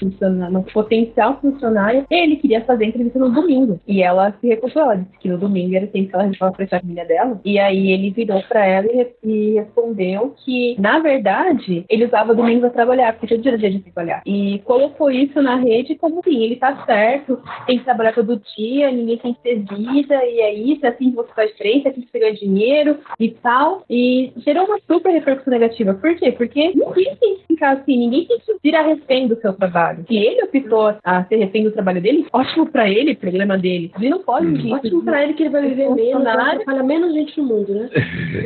uma 0.51 0.63
potencial 0.63 1.39
funcionária, 1.41 2.05
e 2.11 2.15
ele 2.15 2.37
queria 2.37 2.65
fazer 2.65 2.87
entrevista 2.87 3.19
no 3.19 3.31
domingo. 3.31 3.81
E 3.87 4.03
ela 4.03 4.33
se 4.41 4.47
recusou, 4.47 4.83
ela 4.83 4.97
disse 4.97 5.19
que 5.19 5.29
no 5.29 5.39
domingo 5.39 5.75
era 5.75 5.87
essencial 5.87 6.23
ela 6.23 6.53
para 6.53 6.65
a 6.65 6.81
família 6.81 7.05
dela. 7.05 7.41
E 7.45 7.59
aí 7.59 7.91
ele 7.91 8.11
virou 8.11 8.43
para 8.43 8.66
ela 8.67 8.87
e, 8.91 9.07
e 9.23 9.55
respondeu 9.55 10.35
que, 10.45 10.77
na 10.79 10.99
verdade, 10.99 11.85
ele 11.89 12.07
usava 12.07 12.35
domingo 12.35 12.61
para 12.63 12.71
trabalhar, 12.71 13.13
porque 13.13 13.27
tinha 13.27 13.41
dia, 13.41 13.59
dia 13.59 13.71
de 13.71 13.81
trabalhar. 13.81 14.23
E 14.27 14.61
colocou 14.65 15.11
isso 15.11 15.41
na 15.41 15.57
rede 15.57 15.95
como 15.95 16.21
assim, 16.21 16.43
ele 16.43 16.57
tá 16.57 16.85
certo, 16.85 17.41
tem 17.67 17.79
que 17.79 17.85
trabalhar 17.85 18.13
todo 18.13 18.41
dia, 18.57 18.91
ninguém 18.91 19.19
tem 19.19 19.35
que 19.35 19.41
ter 19.41 19.57
vida, 19.57 20.25
e 20.25 20.41
é 20.41 20.55
isso, 20.55 20.85
é 20.85 20.89
assim 20.89 21.11
que 21.11 21.17
você 21.17 21.33
faz 21.35 21.57
frente, 21.57 21.87
é 21.87 21.91
assim 21.91 22.01
que 22.01 22.11
você 22.11 22.19
ganha 22.19 22.35
dinheiro 22.35 22.99
e 23.19 23.31
tal. 23.31 23.85
E 23.89 24.33
gerou 24.39 24.65
uma 24.65 24.79
super 24.87 25.11
repercussão 25.11 25.53
negativa. 25.53 25.95
Por 25.95 26.15
quê? 26.17 26.33
Porque 26.33 26.73
ninguém 26.75 27.17
tem 27.17 27.37
que 27.37 27.47
ficar 27.49 27.73
assim, 27.73 27.97
ninguém 27.97 28.27
tem 28.27 28.39
que 28.39 28.57
virar 28.63 28.83
refém 28.83 29.29
do 29.29 29.41
seu 29.41 29.53
trabalho. 29.53 30.05
Se 30.07 30.17
ele 30.17 30.43
optou 30.43 30.95
a 31.03 31.25
ser 31.25 31.37
refém 31.37 31.65
do 31.65 31.73
trabalho 31.73 32.01
dele, 32.01 32.27
ótimo 32.33 32.67
pra 32.67 32.89
ele, 32.89 33.15
problema 33.15 33.57
dele. 33.57 33.91
Ele 33.99 34.11
não 34.11 34.23
pode 34.23 34.47
hum. 34.47 34.73
Ótimo 34.73 35.03
pra 35.05 35.23
ele 35.23 35.35
que 35.35 35.43
ele 35.43 35.51
vai 35.51 35.63
viver 35.69 35.91
menos, 35.95 36.25
vai 36.25 36.55
atrapalhar 36.55 36.83
menos 36.83 37.13
gente 37.15 37.39
no 37.41 37.47
mundo, 37.47 37.75
né? 37.75 37.91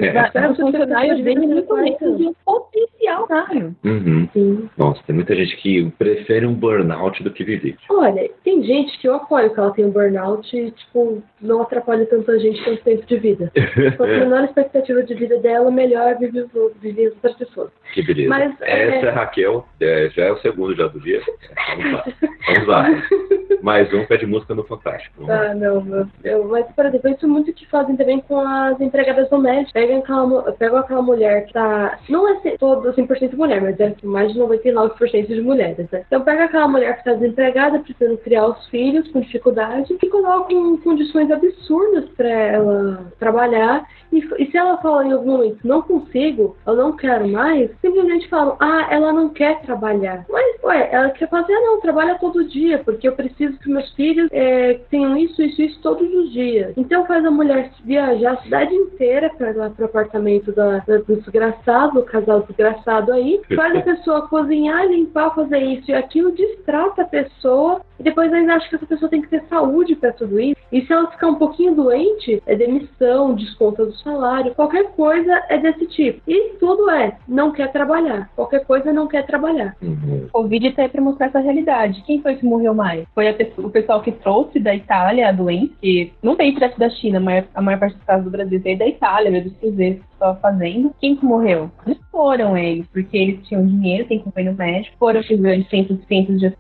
É. 0.01 0.10
Os 0.51 0.57
funcionários 0.57 1.23
dele 1.23 1.47
muito 1.47 1.75
menos 1.75 2.19
de 2.19 2.27
um 2.27 2.35
potencial 2.45 3.27
Mário. 3.29 3.75
Uhum. 3.85 4.69
Nossa, 4.77 5.03
tem 5.07 5.15
muita 5.15 5.35
gente 5.35 5.57
que 5.57 5.91
prefere 5.99 6.47
um 6.47 6.55
burnout 6.55 7.23
do 7.23 7.31
que 7.31 7.45
viver. 7.45 7.77
Olha, 7.89 8.31
tem 8.45 8.63
gente 8.63 8.99
que 8.99 9.09
eu 9.09 9.15
apoio 9.15 9.53
que 9.53 9.59
ela 9.59 9.73
tem 9.73 9.85
um 9.85 9.91
burnout 9.91 10.57
e, 10.57 10.71
tipo, 10.71 11.23
não 11.41 11.63
atrapalha 11.63 12.07
tanta 12.07 12.39
gente 12.39 12.63
quanto 12.63 12.83
tempo 12.83 13.07
de 13.07 13.17
vida. 13.19 13.53
Quanto 13.97 14.11
menor 14.11 14.41
a 14.41 14.45
expectativa 14.45 15.03
de 15.03 15.15
vida 15.15 15.39
dela, 15.39 15.71
melhor 15.71 16.17
vive, 16.19 16.47
vive 16.81 17.09
outras 17.09 17.35
pessoas. 17.37 17.71
Que 17.93 18.03
beleza. 18.03 18.29
Mas, 18.29 18.55
Essa 18.61 19.07
é, 19.07 19.09
é 19.09 19.11
Raquel, 19.11 19.67
é, 19.81 20.11
já 20.11 20.25
é 20.25 20.33
o 20.33 20.39
segundo 20.39 20.75
já 20.75 20.87
do 20.87 21.01
dia. 21.01 21.21
Vamos 21.69 21.93
lá. 21.93 22.05
Vamos 22.47 22.69
lá. 22.69 22.87
Mais 23.63 23.93
um 23.93 24.07
pé 24.07 24.17
de 24.17 24.27
música 24.27 24.55
no 24.55 24.65
Fantástico. 24.65 25.31
Ah, 25.31 25.55
não, 25.55 25.83
meu. 25.83 26.07
Eu, 26.25 26.45
mas, 26.49 26.67
por 26.75 26.87
exemplo, 26.87 27.11
isso 27.11 27.29
muito 27.29 27.53
que 27.53 27.67
fazem 27.67 27.97
também 27.97 28.21
com 28.21 28.41
as 28.41 28.81
empregadas 28.81 29.29
domésticas. 29.29 29.73
Pegam 29.73 30.00
aquela, 30.01 30.53
pegam 30.53 30.79
aquela 30.79 31.03
mulher 31.03 31.47
que 31.47 31.53
tá. 31.53 31.99
Não 32.09 32.29
é 32.29 32.57
todo 32.59 32.93
100% 32.93 33.35
mulher, 33.37 33.63
mas 33.63 33.79
é 33.81 33.95
mais 34.03 34.33
de 34.33 34.39
99% 34.39 35.27
de 35.27 35.41
mulheres, 35.41 35.89
né? 35.91 36.05
Então 36.07 36.21
pega 36.23 36.45
aquela 36.45 36.69
mulher 36.69 36.97
que 36.99 37.05
tá 37.05 37.15
desempregada, 37.15 37.79
precisando 37.79 38.19
criar 38.19 38.47
os 38.47 38.67
filhos 38.69 39.11
com 39.11 39.21
dificuldade 39.21 39.97
e 40.03 40.09
colocam 40.09 40.77
condições 40.79 41.31
absurdas 41.31 42.09
para 42.17 42.29
ela 42.29 43.13
trabalhar. 43.19 43.87
E, 44.13 44.19
e, 44.39 44.51
se 44.51 44.57
ela 44.57 44.77
fala 44.79 45.07
em 45.07 45.13
algum 45.13 45.33
momento, 45.33 45.59
não 45.63 45.83
consigo, 45.83 46.57
eu 46.67 46.75
não 46.75 46.97
quero 46.97 47.29
mais, 47.29 47.71
simplesmente 47.81 48.29
falam, 48.29 48.57
ah, 48.59 48.89
ela 48.91 49.13
não 49.13 49.29
quer 49.29 49.61
trabalhar. 49.63 50.25
Mas, 50.29 50.63
ué, 50.65 50.89
ela 50.91 51.11
quer 51.11 51.29
fazer, 51.29 51.53
não, 51.53 51.81
trabalha 51.81 52.19
todo 52.19 52.49
dia, 52.49 52.79
porque 52.79 53.07
eu 53.07 53.13
preciso 53.13 53.57
que 53.59 53.71
meus 53.71 53.89
filhos 53.95 54.29
é, 54.33 54.81
tenham 54.91 55.17
isso, 55.17 55.41
isso, 55.41 55.63
isso 55.63 55.81
todos 55.81 56.13
os 56.13 56.33
dias. 56.33 56.73
Então 56.77 57.07
faz 57.07 57.25
a 57.25 57.31
mulher 57.31 57.71
viajar 57.85 58.33
a 58.33 58.43
cidade 58.43 58.75
inteira 58.75 59.31
para 59.31 59.87
o 59.87 59.89
apartamento 59.91 60.53
da, 60.53 60.79
da, 60.79 60.99
do 60.99 61.17
desgraçado, 61.17 62.01
do 62.01 62.03
casal 62.05 62.41
desgraçado 62.41 63.13
aí, 63.13 63.41
faz 63.55 63.77
a 63.77 63.83
pessoa 63.83 64.29
cozinhar, 64.29 64.87
limpar, 64.87 65.35
fazer 65.35 65.59
isso 65.59 65.91
e 65.91 65.95
aquilo, 65.95 66.33
distrata 66.33 67.03
a 67.03 67.07
pessoa 67.07 67.81
e 68.01 68.03
depois 68.03 68.33
ainda 68.33 68.55
acha 68.55 68.69
que 68.69 68.77
essa 68.77 68.87
pessoa 68.87 69.11
tem 69.11 69.21
que 69.21 69.29
ter 69.29 69.45
saúde 69.49 69.95
para 69.95 70.13
tudo 70.13 70.41
isso. 70.41 70.59
E 70.73 70.81
se 70.81 70.93
ela 70.93 71.11
ficar 71.11 71.29
um 71.29 71.35
pouquinho 71.35 71.75
doente, 71.75 72.43
é 72.47 72.57
demissão, 72.57 73.35
desconta 73.35 73.85
do 73.85 73.93
salário, 73.99 74.55
qualquer 74.55 74.85
coisa 74.93 75.43
é 75.51 75.59
desse 75.59 75.87
tipo. 75.87 76.21
E 76.27 76.55
tudo 76.59 76.89
é, 76.91 77.19
não 77.29 77.53
quer 77.53 77.71
trabalhar. 77.71 78.31
Qualquer 78.35 78.65
coisa 78.65 78.91
não 78.93 79.07
quer 79.07 79.27
trabalhar. 79.27 79.77
Uhum. 79.83 80.27
O 80.29 80.33
Covid 80.33 80.73
tá 80.73 80.83
aí 80.83 80.89
pra 80.89 81.03
mostrar 81.03 81.27
essa 81.27 81.41
realidade. 81.41 82.03
Quem 82.07 82.23
foi 82.23 82.37
que 82.37 82.47
morreu 82.47 82.73
mais? 82.73 83.07
Foi 83.15 83.29
a 83.29 83.35
pessoa, 83.35 83.69
o 83.69 83.71
pessoal 83.71 84.01
que 84.01 84.13
trouxe 84.13 84.59
da 84.59 84.75
Itália 84.75 85.29
a 85.29 85.33
doença, 85.33 85.75
que 85.81 86.13
não 86.23 86.37
veio 86.37 86.55
direto 86.55 86.79
da 86.79 86.89
China, 86.89 87.21
mas 87.21 87.45
a 87.55 87.61
maior 87.61 87.79
parte 87.79 87.97
dos 87.97 88.05
casos 88.05 88.25
do 88.25 88.31
Brasil 88.31 88.61
veio 88.61 88.79
da 88.79 88.87
Itália, 88.87 89.31
veio 89.31 89.45
dos 89.45 89.55
exist 89.81 90.10
estava 90.21 90.39
fazendo. 90.39 90.95
Quem 91.01 91.17
que 91.17 91.25
morreu? 91.25 91.71
Eles 91.87 91.99
foram 92.11 92.57
eles, 92.57 92.87
porque 92.89 93.17
eles 93.17 93.49
tinham 93.49 93.67
dinheiro, 93.67 94.07
tem 94.07 94.19
convênio 94.19 94.55
médico, 94.55 94.97
foram 94.99 95.23
para 95.23 95.35
os 95.35 95.41
grandes 95.41 95.69
centros, 95.69 95.99
centros 96.07 96.41
de 96.41 96.53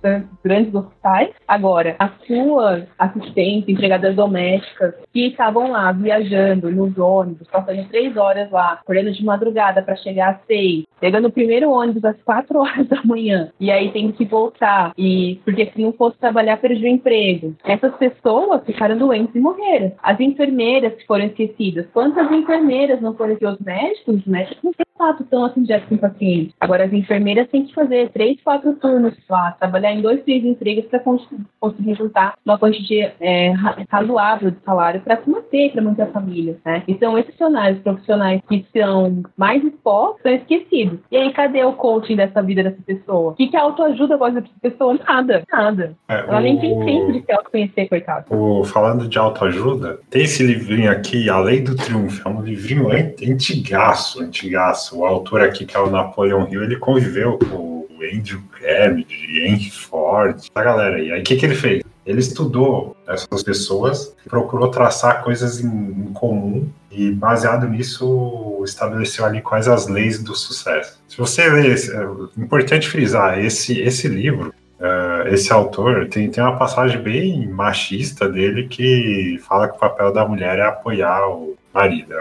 grandes 0.42 0.74
hospitais. 0.74 1.30
Agora, 1.46 1.96
as 1.98 2.10
suas 2.26 2.84
assistentes, 2.98 3.68
empregadas 3.68 4.14
domésticas, 4.14 4.94
que 5.12 5.28
estavam 5.28 5.70
lá 5.70 5.92
viajando 5.92 6.70
nos 6.70 6.96
ônibus, 6.98 7.48
passando 7.48 7.86
três 7.88 8.16
horas 8.16 8.50
lá, 8.50 8.74
acordando 8.74 9.12
de 9.12 9.24
madrugada 9.24 9.82
para 9.82 9.96
chegar 9.96 10.30
às 10.30 10.46
seis, 10.46 10.84
pegando 11.00 11.28
o 11.28 11.32
primeiro 11.32 11.70
ônibus 11.70 12.04
às 12.04 12.20
quatro 12.22 12.60
horas 12.60 12.86
da 12.88 13.02
manhã, 13.04 13.50
e 13.58 13.70
aí 13.70 13.90
tendo 13.92 14.12
que 14.12 14.24
voltar, 14.24 14.92
e 14.96 15.40
porque 15.44 15.66
se 15.66 15.80
não 15.80 15.92
fosse 15.92 16.18
trabalhar, 16.18 16.56
perdia 16.58 16.88
o 16.88 16.94
emprego. 16.94 17.54
Essas 17.64 17.94
pessoas 17.96 18.64
ficaram 18.64 18.96
doentes 18.96 19.34
e 19.34 19.40
morreram. 19.40 19.92
As 20.02 20.18
enfermeiras 20.20 20.94
que 20.94 21.06
foram 21.06 21.26
esquecidas, 21.26 21.86
quantas 21.92 22.30
enfermeiras 22.30 23.00
não 23.00 23.14
foram 23.14 23.32
esquecidas? 23.32 23.49
Os 23.52 23.58
médicos, 23.60 24.16
os 24.16 24.26
médicos 24.26 24.62
não 24.62 24.72
têm 24.72 24.86
fato 25.00 25.24
tão 25.24 25.46
assim 25.46 25.62
direto 25.62 25.88
com 25.88 25.94
o 25.94 25.98
paciente. 25.98 26.54
Agora, 26.60 26.84
as 26.84 26.92
enfermeiras 26.92 27.48
têm 27.48 27.64
que 27.64 27.74
fazer 27.74 28.10
três, 28.10 28.38
quatro 28.42 28.74
turnos 28.74 29.14
lá, 29.30 29.52
trabalhar 29.52 29.94
em 29.94 30.02
dois, 30.02 30.22
três 30.24 30.44
empregos 30.44 30.84
para 30.90 31.00
conseguir 31.00 31.94
juntar 31.94 32.34
uma 32.44 32.58
quantidade 32.58 33.14
é, 33.20 33.52
razoável 33.88 34.50
de 34.50 34.58
salário 34.62 35.00
para 35.00 35.16
se 35.22 35.30
manter, 35.30 35.72
para 35.72 35.82
manter 35.82 36.02
a 36.02 36.06
família, 36.08 36.58
né? 36.64 36.82
E 36.86 36.98
são 36.98 37.16
esses 37.16 37.30
funcionários 37.32 37.80
profissionais 37.80 38.42
que 38.48 38.66
são 38.76 39.22
mais 39.36 39.64
expostos, 39.64 40.22
são 40.22 40.32
esquecidos. 40.32 40.98
E 41.10 41.16
aí, 41.16 41.32
cadê 41.32 41.64
o 41.64 41.72
coaching 41.72 42.16
dessa 42.16 42.42
vida 42.42 42.62
dessa 42.62 42.82
pessoa? 42.82 43.32
O 43.32 43.34
que, 43.34 43.48
que 43.48 43.56
a 43.56 43.62
autoajuda 43.62 44.16
gosta 44.16 44.40
dessa 44.40 44.52
pessoa? 44.60 44.98
Nada, 45.06 45.42
nada. 45.50 45.96
É, 46.08 46.20
Ela 46.20 46.38
o... 46.38 46.40
nem 46.40 46.58
tem 46.58 46.78
tempo 46.84 47.12
de 47.12 47.24
se 47.24 47.32
autoconhecer, 47.32 47.88
coitado. 47.88 48.26
O... 48.30 48.64
Falando 48.64 49.08
de 49.08 49.18
autoajuda, 49.18 49.98
tem 50.10 50.22
esse 50.22 50.44
livrinho 50.44 50.90
aqui, 50.90 51.30
A 51.30 51.38
Lei 51.38 51.60
do 51.60 51.74
Triunfo, 51.74 52.28
é 52.28 52.30
um 52.30 52.42
livrinho 52.42 52.88
antigaço, 52.90 54.22
antigaço. 54.22 54.89
O 54.92 55.04
autor 55.04 55.42
aqui, 55.42 55.64
que 55.64 55.76
é 55.76 55.80
o 55.80 55.90
Napoleon 55.90 56.46
Hill, 56.48 56.64
ele 56.64 56.76
conviveu 56.76 57.38
com 57.38 57.56
o 57.56 57.88
Andrew 58.02 58.40
Carnegie, 58.58 59.46
Henry 59.46 59.70
Ford, 59.70 60.46
a 60.54 60.62
galera 60.62 60.96
aí. 60.96 61.12
Aí 61.12 61.20
o 61.20 61.24
que, 61.24 61.36
que 61.36 61.46
ele 61.46 61.54
fez? 61.54 61.82
Ele 62.04 62.18
estudou 62.18 62.96
essas 63.06 63.42
pessoas, 63.42 64.16
procurou 64.28 64.68
traçar 64.68 65.22
coisas 65.22 65.60
em, 65.60 65.68
em, 65.68 66.12
comum 66.12 66.68
e, 66.90 67.12
baseado 67.12 67.68
nisso, 67.68 68.62
estabeleceu 68.64 69.24
ali 69.24 69.40
quais 69.40 69.68
as 69.68 69.86
leis 69.86 70.22
do 70.22 70.34
sucesso. 70.34 71.00
Se 71.06 71.18
você 71.18 71.48
ler, 71.48 71.76
é 71.76 72.40
importante 72.40 72.88
frisar, 72.88 73.38
esse, 73.38 73.78
esse 73.80 74.08
livro, 74.08 74.52
uh, 74.80 75.28
esse 75.28 75.52
autor, 75.52 76.08
tem, 76.08 76.30
tem 76.30 76.42
uma 76.42 76.56
passagem 76.56 77.00
bem 77.00 77.46
machista 77.48 78.28
dele 78.28 78.66
que 78.66 79.38
fala 79.46 79.68
que 79.68 79.76
o 79.76 79.80
papel 79.80 80.12
da 80.12 80.26
mulher 80.26 80.58
é 80.58 80.62
apoiar 80.62 81.28
o 81.28 81.56
marido. 81.72 82.12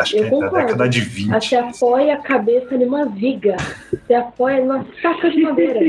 Acho 0.00 0.16
eu 0.16 0.24
que 0.24 0.30
concordo. 0.30 0.56
é 0.56 0.60
da 0.60 0.66
década 0.66 0.88
de 0.88 1.00
20. 1.00 1.28
Você 1.30 1.56
apoia 1.56 2.14
a 2.14 2.16
cabeça 2.18 2.76
numa 2.76 3.06
viga. 3.06 3.56
Você 3.90 4.14
apoia 4.14 4.60
numa 4.60 4.86
saca 5.00 5.30
de 5.30 5.42
madeira. 5.42 5.80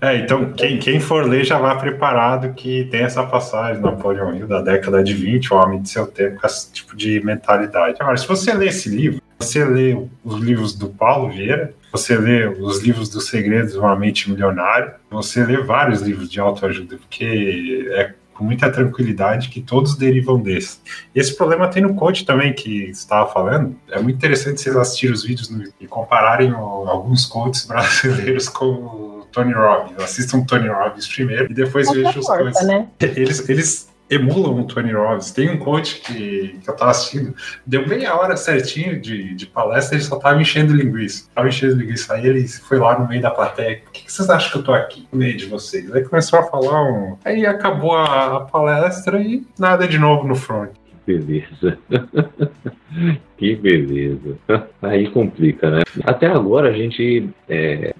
É, 0.00 0.16
então 0.16 0.52
quem, 0.52 0.78
quem 0.78 0.98
for 0.98 1.26
ler 1.26 1.44
já 1.44 1.58
vá 1.58 1.76
preparado 1.76 2.54
que 2.54 2.84
tem 2.84 3.02
essa 3.02 3.22
passagem 3.24 3.80
do 3.80 3.90
Napoleão 3.90 4.34
Hill 4.34 4.46
da 4.46 4.62
década 4.62 5.04
de 5.04 5.12
20, 5.12 5.52
o 5.52 5.56
homem 5.56 5.82
de 5.82 5.90
seu 5.90 6.06
tempo, 6.06 6.40
com 6.40 6.46
esse 6.46 6.72
tipo 6.72 6.96
de 6.96 7.20
mentalidade. 7.24 7.96
Agora, 8.00 8.16
se 8.16 8.26
você 8.26 8.54
ler 8.54 8.68
esse 8.68 8.88
livro, 8.88 9.20
você 9.38 9.64
lê 9.64 9.96
os 10.24 10.40
livros 10.40 10.74
do 10.74 10.88
Paulo 10.88 11.28
Vieira, 11.28 11.74
você 11.92 12.16
lê 12.16 12.46
os 12.46 12.82
livros 12.82 13.08
dos 13.08 13.28
segredos 13.28 13.72
de 13.72 13.78
uma 13.78 13.94
mente 13.94 14.30
milionária, 14.30 14.94
você 15.10 15.44
lê 15.44 15.58
vários 15.58 16.00
livros 16.00 16.30
de 16.30 16.40
autoajuda, 16.40 16.96
porque 16.96 17.86
é 17.92 18.14
com 18.34 18.44
muita 18.44 18.70
tranquilidade 18.70 19.48
que 19.48 19.60
todos 19.60 19.96
derivam 19.96 20.40
desse. 20.40 20.78
Esse 21.14 21.36
problema 21.36 21.68
tem 21.68 21.82
no 21.82 21.94
coach 21.94 22.26
também, 22.26 22.52
que 22.52 22.90
estava 22.90 23.32
falando. 23.32 23.76
É 23.90 24.00
muito 24.00 24.16
interessante 24.16 24.60
vocês 24.60 24.76
assistirem 24.76 25.14
os 25.14 25.24
vídeos 25.24 25.48
no, 25.48 25.64
e 25.80 25.86
compararem 25.86 26.52
o, 26.52 26.56
alguns 26.56 27.24
coaches 27.24 27.64
brasileiros 27.66 28.48
com 28.48 28.66
o 28.66 29.26
Tony 29.30 29.52
Robbins. 29.52 29.98
Assistam 29.98 30.44
Tony 30.44 30.68
Robbins 30.68 31.06
primeiro 31.06 31.50
e 31.50 31.54
depois 31.54 31.90
vejam 31.90 32.20
os 32.20 32.26
coaches. 32.26 32.66
Né? 32.66 32.88
Eles, 33.00 33.48
eles 33.48 33.93
emulam 34.10 34.60
o 34.60 34.66
Tony 34.66 34.92
Robbins. 34.92 35.32
Tem 35.32 35.50
um 35.50 35.58
coach 35.58 36.00
que, 36.00 36.58
que 36.62 36.70
eu 36.70 36.76
tava 36.76 36.90
assistindo, 36.90 37.34
deu 37.66 37.86
meia 37.86 38.14
hora 38.14 38.36
certinho 38.36 39.00
de, 39.00 39.34
de 39.34 39.46
palestra, 39.46 39.96
ele 39.96 40.04
só 40.04 40.16
tava 40.16 40.40
enchendo 40.40 40.74
linguiça. 40.74 41.28
Tava 41.34 41.48
enchendo 41.48 41.76
linguiça. 41.76 42.14
Aí 42.14 42.26
ele 42.26 42.46
foi 42.46 42.78
lá 42.78 42.98
no 42.98 43.08
meio 43.08 43.22
da 43.22 43.30
plateia. 43.30 43.82
O 43.88 43.90
que, 43.90 44.04
que 44.04 44.12
vocês 44.12 44.28
acham 44.28 44.52
que 44.52 44.58
eu 44.58 44.62
tô 44.62 44.72
aqui 44.72 45.08
no 45.12 45.18
meio 45.18 45.36
de 45.36 45.46
vocês? 45.46 45.92
Aí 45.92 46.04
começou 46.04 46.38
a 46.38 46.44
falar 46.44 46.82
um. 46.82 47.16
Aí 47.24 47.46
acabou 47.46 47.96
a, 47.96 48.36
a 48.36 48.40
palestra 48.40 49.20
e 49.20 49.46
nada 49.58 49.88
de 49.88 49.98
novo 49.98 50.26
no 50.26 50.34
front. 50.34 50.70
Beleza. 51.06 51.78
que 53.36 53.54
beleza. 53.56 54.38
Aí 54.80 55.08
complica, 55.10 55.70
né? 55.70 55.82
Até 56.04 56.26
agora 56.26 56.70
a 56.70 56.72
gente 56.72 57.28
é, 57.48 57.94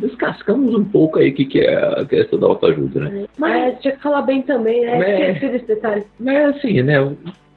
descascamos 0.00 0.74
um 0.74 0.84
pouco 0.84 1.18
aí 1.18 1.30
o 1.30 1.34
que, 1.34 1.44
que 1.44 1.60
é 1.60 2.00
a 2.00 2.04
questão 2.04 2.38
da 2.38 2.46
autoajuda, 2.46 3.00
né? 3.00 3.26
Mas 3.38 3.54
é, 3.54 3.70
tinha 3.76 3.96
que 3.96 4.02
falar 4.02 4.22
bem 4.22 4.42
também, 4.42 4.84
né? 4.84 5.32
Esqueci 5.32 5.52
desse 5.52 5.66
detalhe. 5.66 6.04
Mas 6.18 6.56
assim, 6.56 6.82
né? 6.82 6.96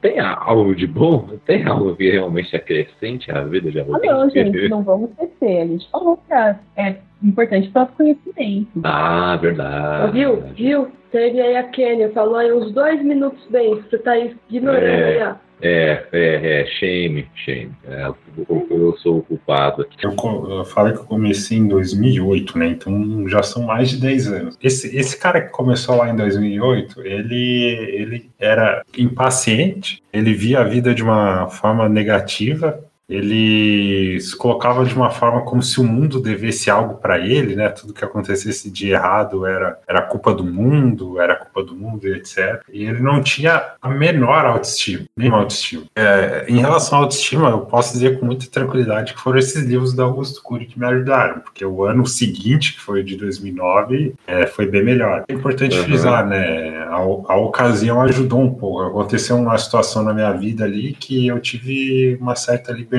Tem 0.04 0.20
algo 0.20 0.74
de 0.74 0.86
bom? 0.86 1.30
Tem 1.46 1.64
algo 1.64 1.96
que 1.96 2.10
realmente 2.10 2.54
acrescente 2.54 3.30
a 3.30 3.42
vida 3.42 3.70
de 3.70 3.80
alguém? 3.80 4.10
Ah, 4.10 4.18
não, 4.18 4.28
gente, 4.28 4.68
não 4.68 4.82
vamos 4.82 5.08
esquecer. 5.12 5.62
A 5.62 5.66
gente 5.66 5.90
falou 5.90 6.18
que 6.18 6.34
é 6.76 6.96
importante 7.22 7.70
para 7.70 7.84
o 7.84 7.86
conhecimento. 7.86 8.68
Ah, 8.84 9.34
verdade. 9.40 10.12
Viu? 10.12 10.42
Viu? 10.54 10.92
Teve 11.10 11.40
aí 11.40 11.56
a 11.56 11.62
Kênia, 11.62 12.10
falou 12.10 12.36
aí 12.36 12.52
uns 12.52 12.70
dois 12.72 13.02
minutos 13.02 13.46
bem, 13.48 13.76
você 13.76 13.96
tá 13.96 14.10
aí 14.10 14.36
ignorando 14.50 14.84
é. 14.84 15.22
aí, 15.22 15.26
ó. 15.26 15.43
É, 15.60 16.06
é, 16.12 16.62
é, 16.62 16.66
shame, 16.66 17.26
shame. 17.34 17.72
É, 17.86 18.06
eu, 18.06 18.66
eu 18.70 18.96
sou 18.98 19.18
o 19.18 19.22
culpado 19.22 19.82
aqui. 19.82 19.96
Eu, 20.04 20.14
eu 20.48 20.64
falei 20.64 20.92
que 20.92 21.00
eu 21.00 21.04
comecei 21.04 21.58
em 21.58 21.68
2008, 21.68 22.58
né? 22.58 22.66
Então 22.68 23.28
já 23.28 23.42
são 23.42 23.62
mais 23.62 23.90
de 23.90 23.98
10 23.98 24.28
anos. 24.28 24.58
Esse, 24.62 24.94
esse 24.96 25.16
cara 25.16 25.40
que 25.40 25.50
começou 25.50 25.96
lá 25.96 26.10
em 26.10 26.16
2008, 26.16 27.00
ele, 27.02 27.66
ele 27.92 28.30
era 28.38 28.82
impaciente, 28.96 30.02
ele 30.12 30.34
via 30.34 30.60
a 30.60 30.64
vida 30.64 30.94
de 30.94 31.02
uma 31.02 31.48
forma 31.48 31.88
negativa, 31.88 32.84
ele 33.08 34.18
se 34.20 34.36
colocava 34.36 34.84
de 34.84 34.94
uma 34.94 35.10
forma 35.10 35.42
como 35.42 35.62
se 35.62 35.80
o 35.80 35.84
mundo 35.84 36.20
devesse 36.20 36.70
algo 36.70 36.94
para 36.94 37.18
ele, 37.18 37.54
né? 37.54 37.68
Tudo 37.68 37.92
que 37.92 38.04
acontecesse 38.04 38.70
de 38.70 38.90
errado 38.90 39.46
era, 39.46 39.78
era 39.86 40.02
culpa 40.02 40.32
do 40.34 40.44
mundo, 40.44 41.20
era 41.20 41.36
culpa 41.36 41.62
do 41.62 41.74
mundo, 41.76 42.06
etc. 42.08 42.62
E 42.72 42.84
ele 42.84 43.00
não 43.00 43.22
tinha 43.22 43.62
a 43.80 43.88
menor 43.88 44.44
autoestima, 44.46 45.04
nenhuma 45.16 45.38
autoestima. 45.38 45.84
É, 45.94 46.44
em 46.48 46.58
relação 46.58 46.98
à 46.98 47.02
autoestima, 47.02 47.50
eu 47.50 47.60
posso 47.60 47.92
dizer 47.92 48.18
com 48.18 48.26
muita 48.26 48.46
tranquilidade 48.50 49.14
que 49.14 49.20
foram 49.20 49.38
esses 49.38 49.62
livros 49.64 49.92
do 49.92 50.02
Augusto 50.02 50.42
Cury 50.42 50.66
que 50.66 50.78
me 50.78 50.86
ajudaram, 50.86 51.40
porque 51.40 51.64
o 51.64 51.84
ano 51.84 52.06
seguinte, 52.06 52.74
que 52.74 52.80
foi 52.80 53.00
o 53.00 53.04
de 53.04 53.16
2009, 53.16 54.14
é, 54.26 54.46
foi 54.46 54.66
bem 54.66 54.82
melhor. 54.84 55.24
É 55.28 55.32
importante 55.32 55.76
Uhum. 55.78 55.84
frisar, 55.84 56.26
né? 56.26 56.78
A, 56.88 56.96
a 56.96 57.36
ocasião 57.36 58.00
ajudou 58.02 58.40
um 58.40 58.52
pouco. 58.54 58.82
Aconteceu 58.82 59.36
uma 59.36 59.56
situação 59.58 60.02
na 60.02 60.14
minha 60.14 60.32
vida 60.32 60.64
ali 60.64 60.92
que 60.92 61.26
eu 61.26 61.40
tive 61.40 62.16
uma 62.20 62.34
certa 62.34 62.72
liberdade 62.72 62.94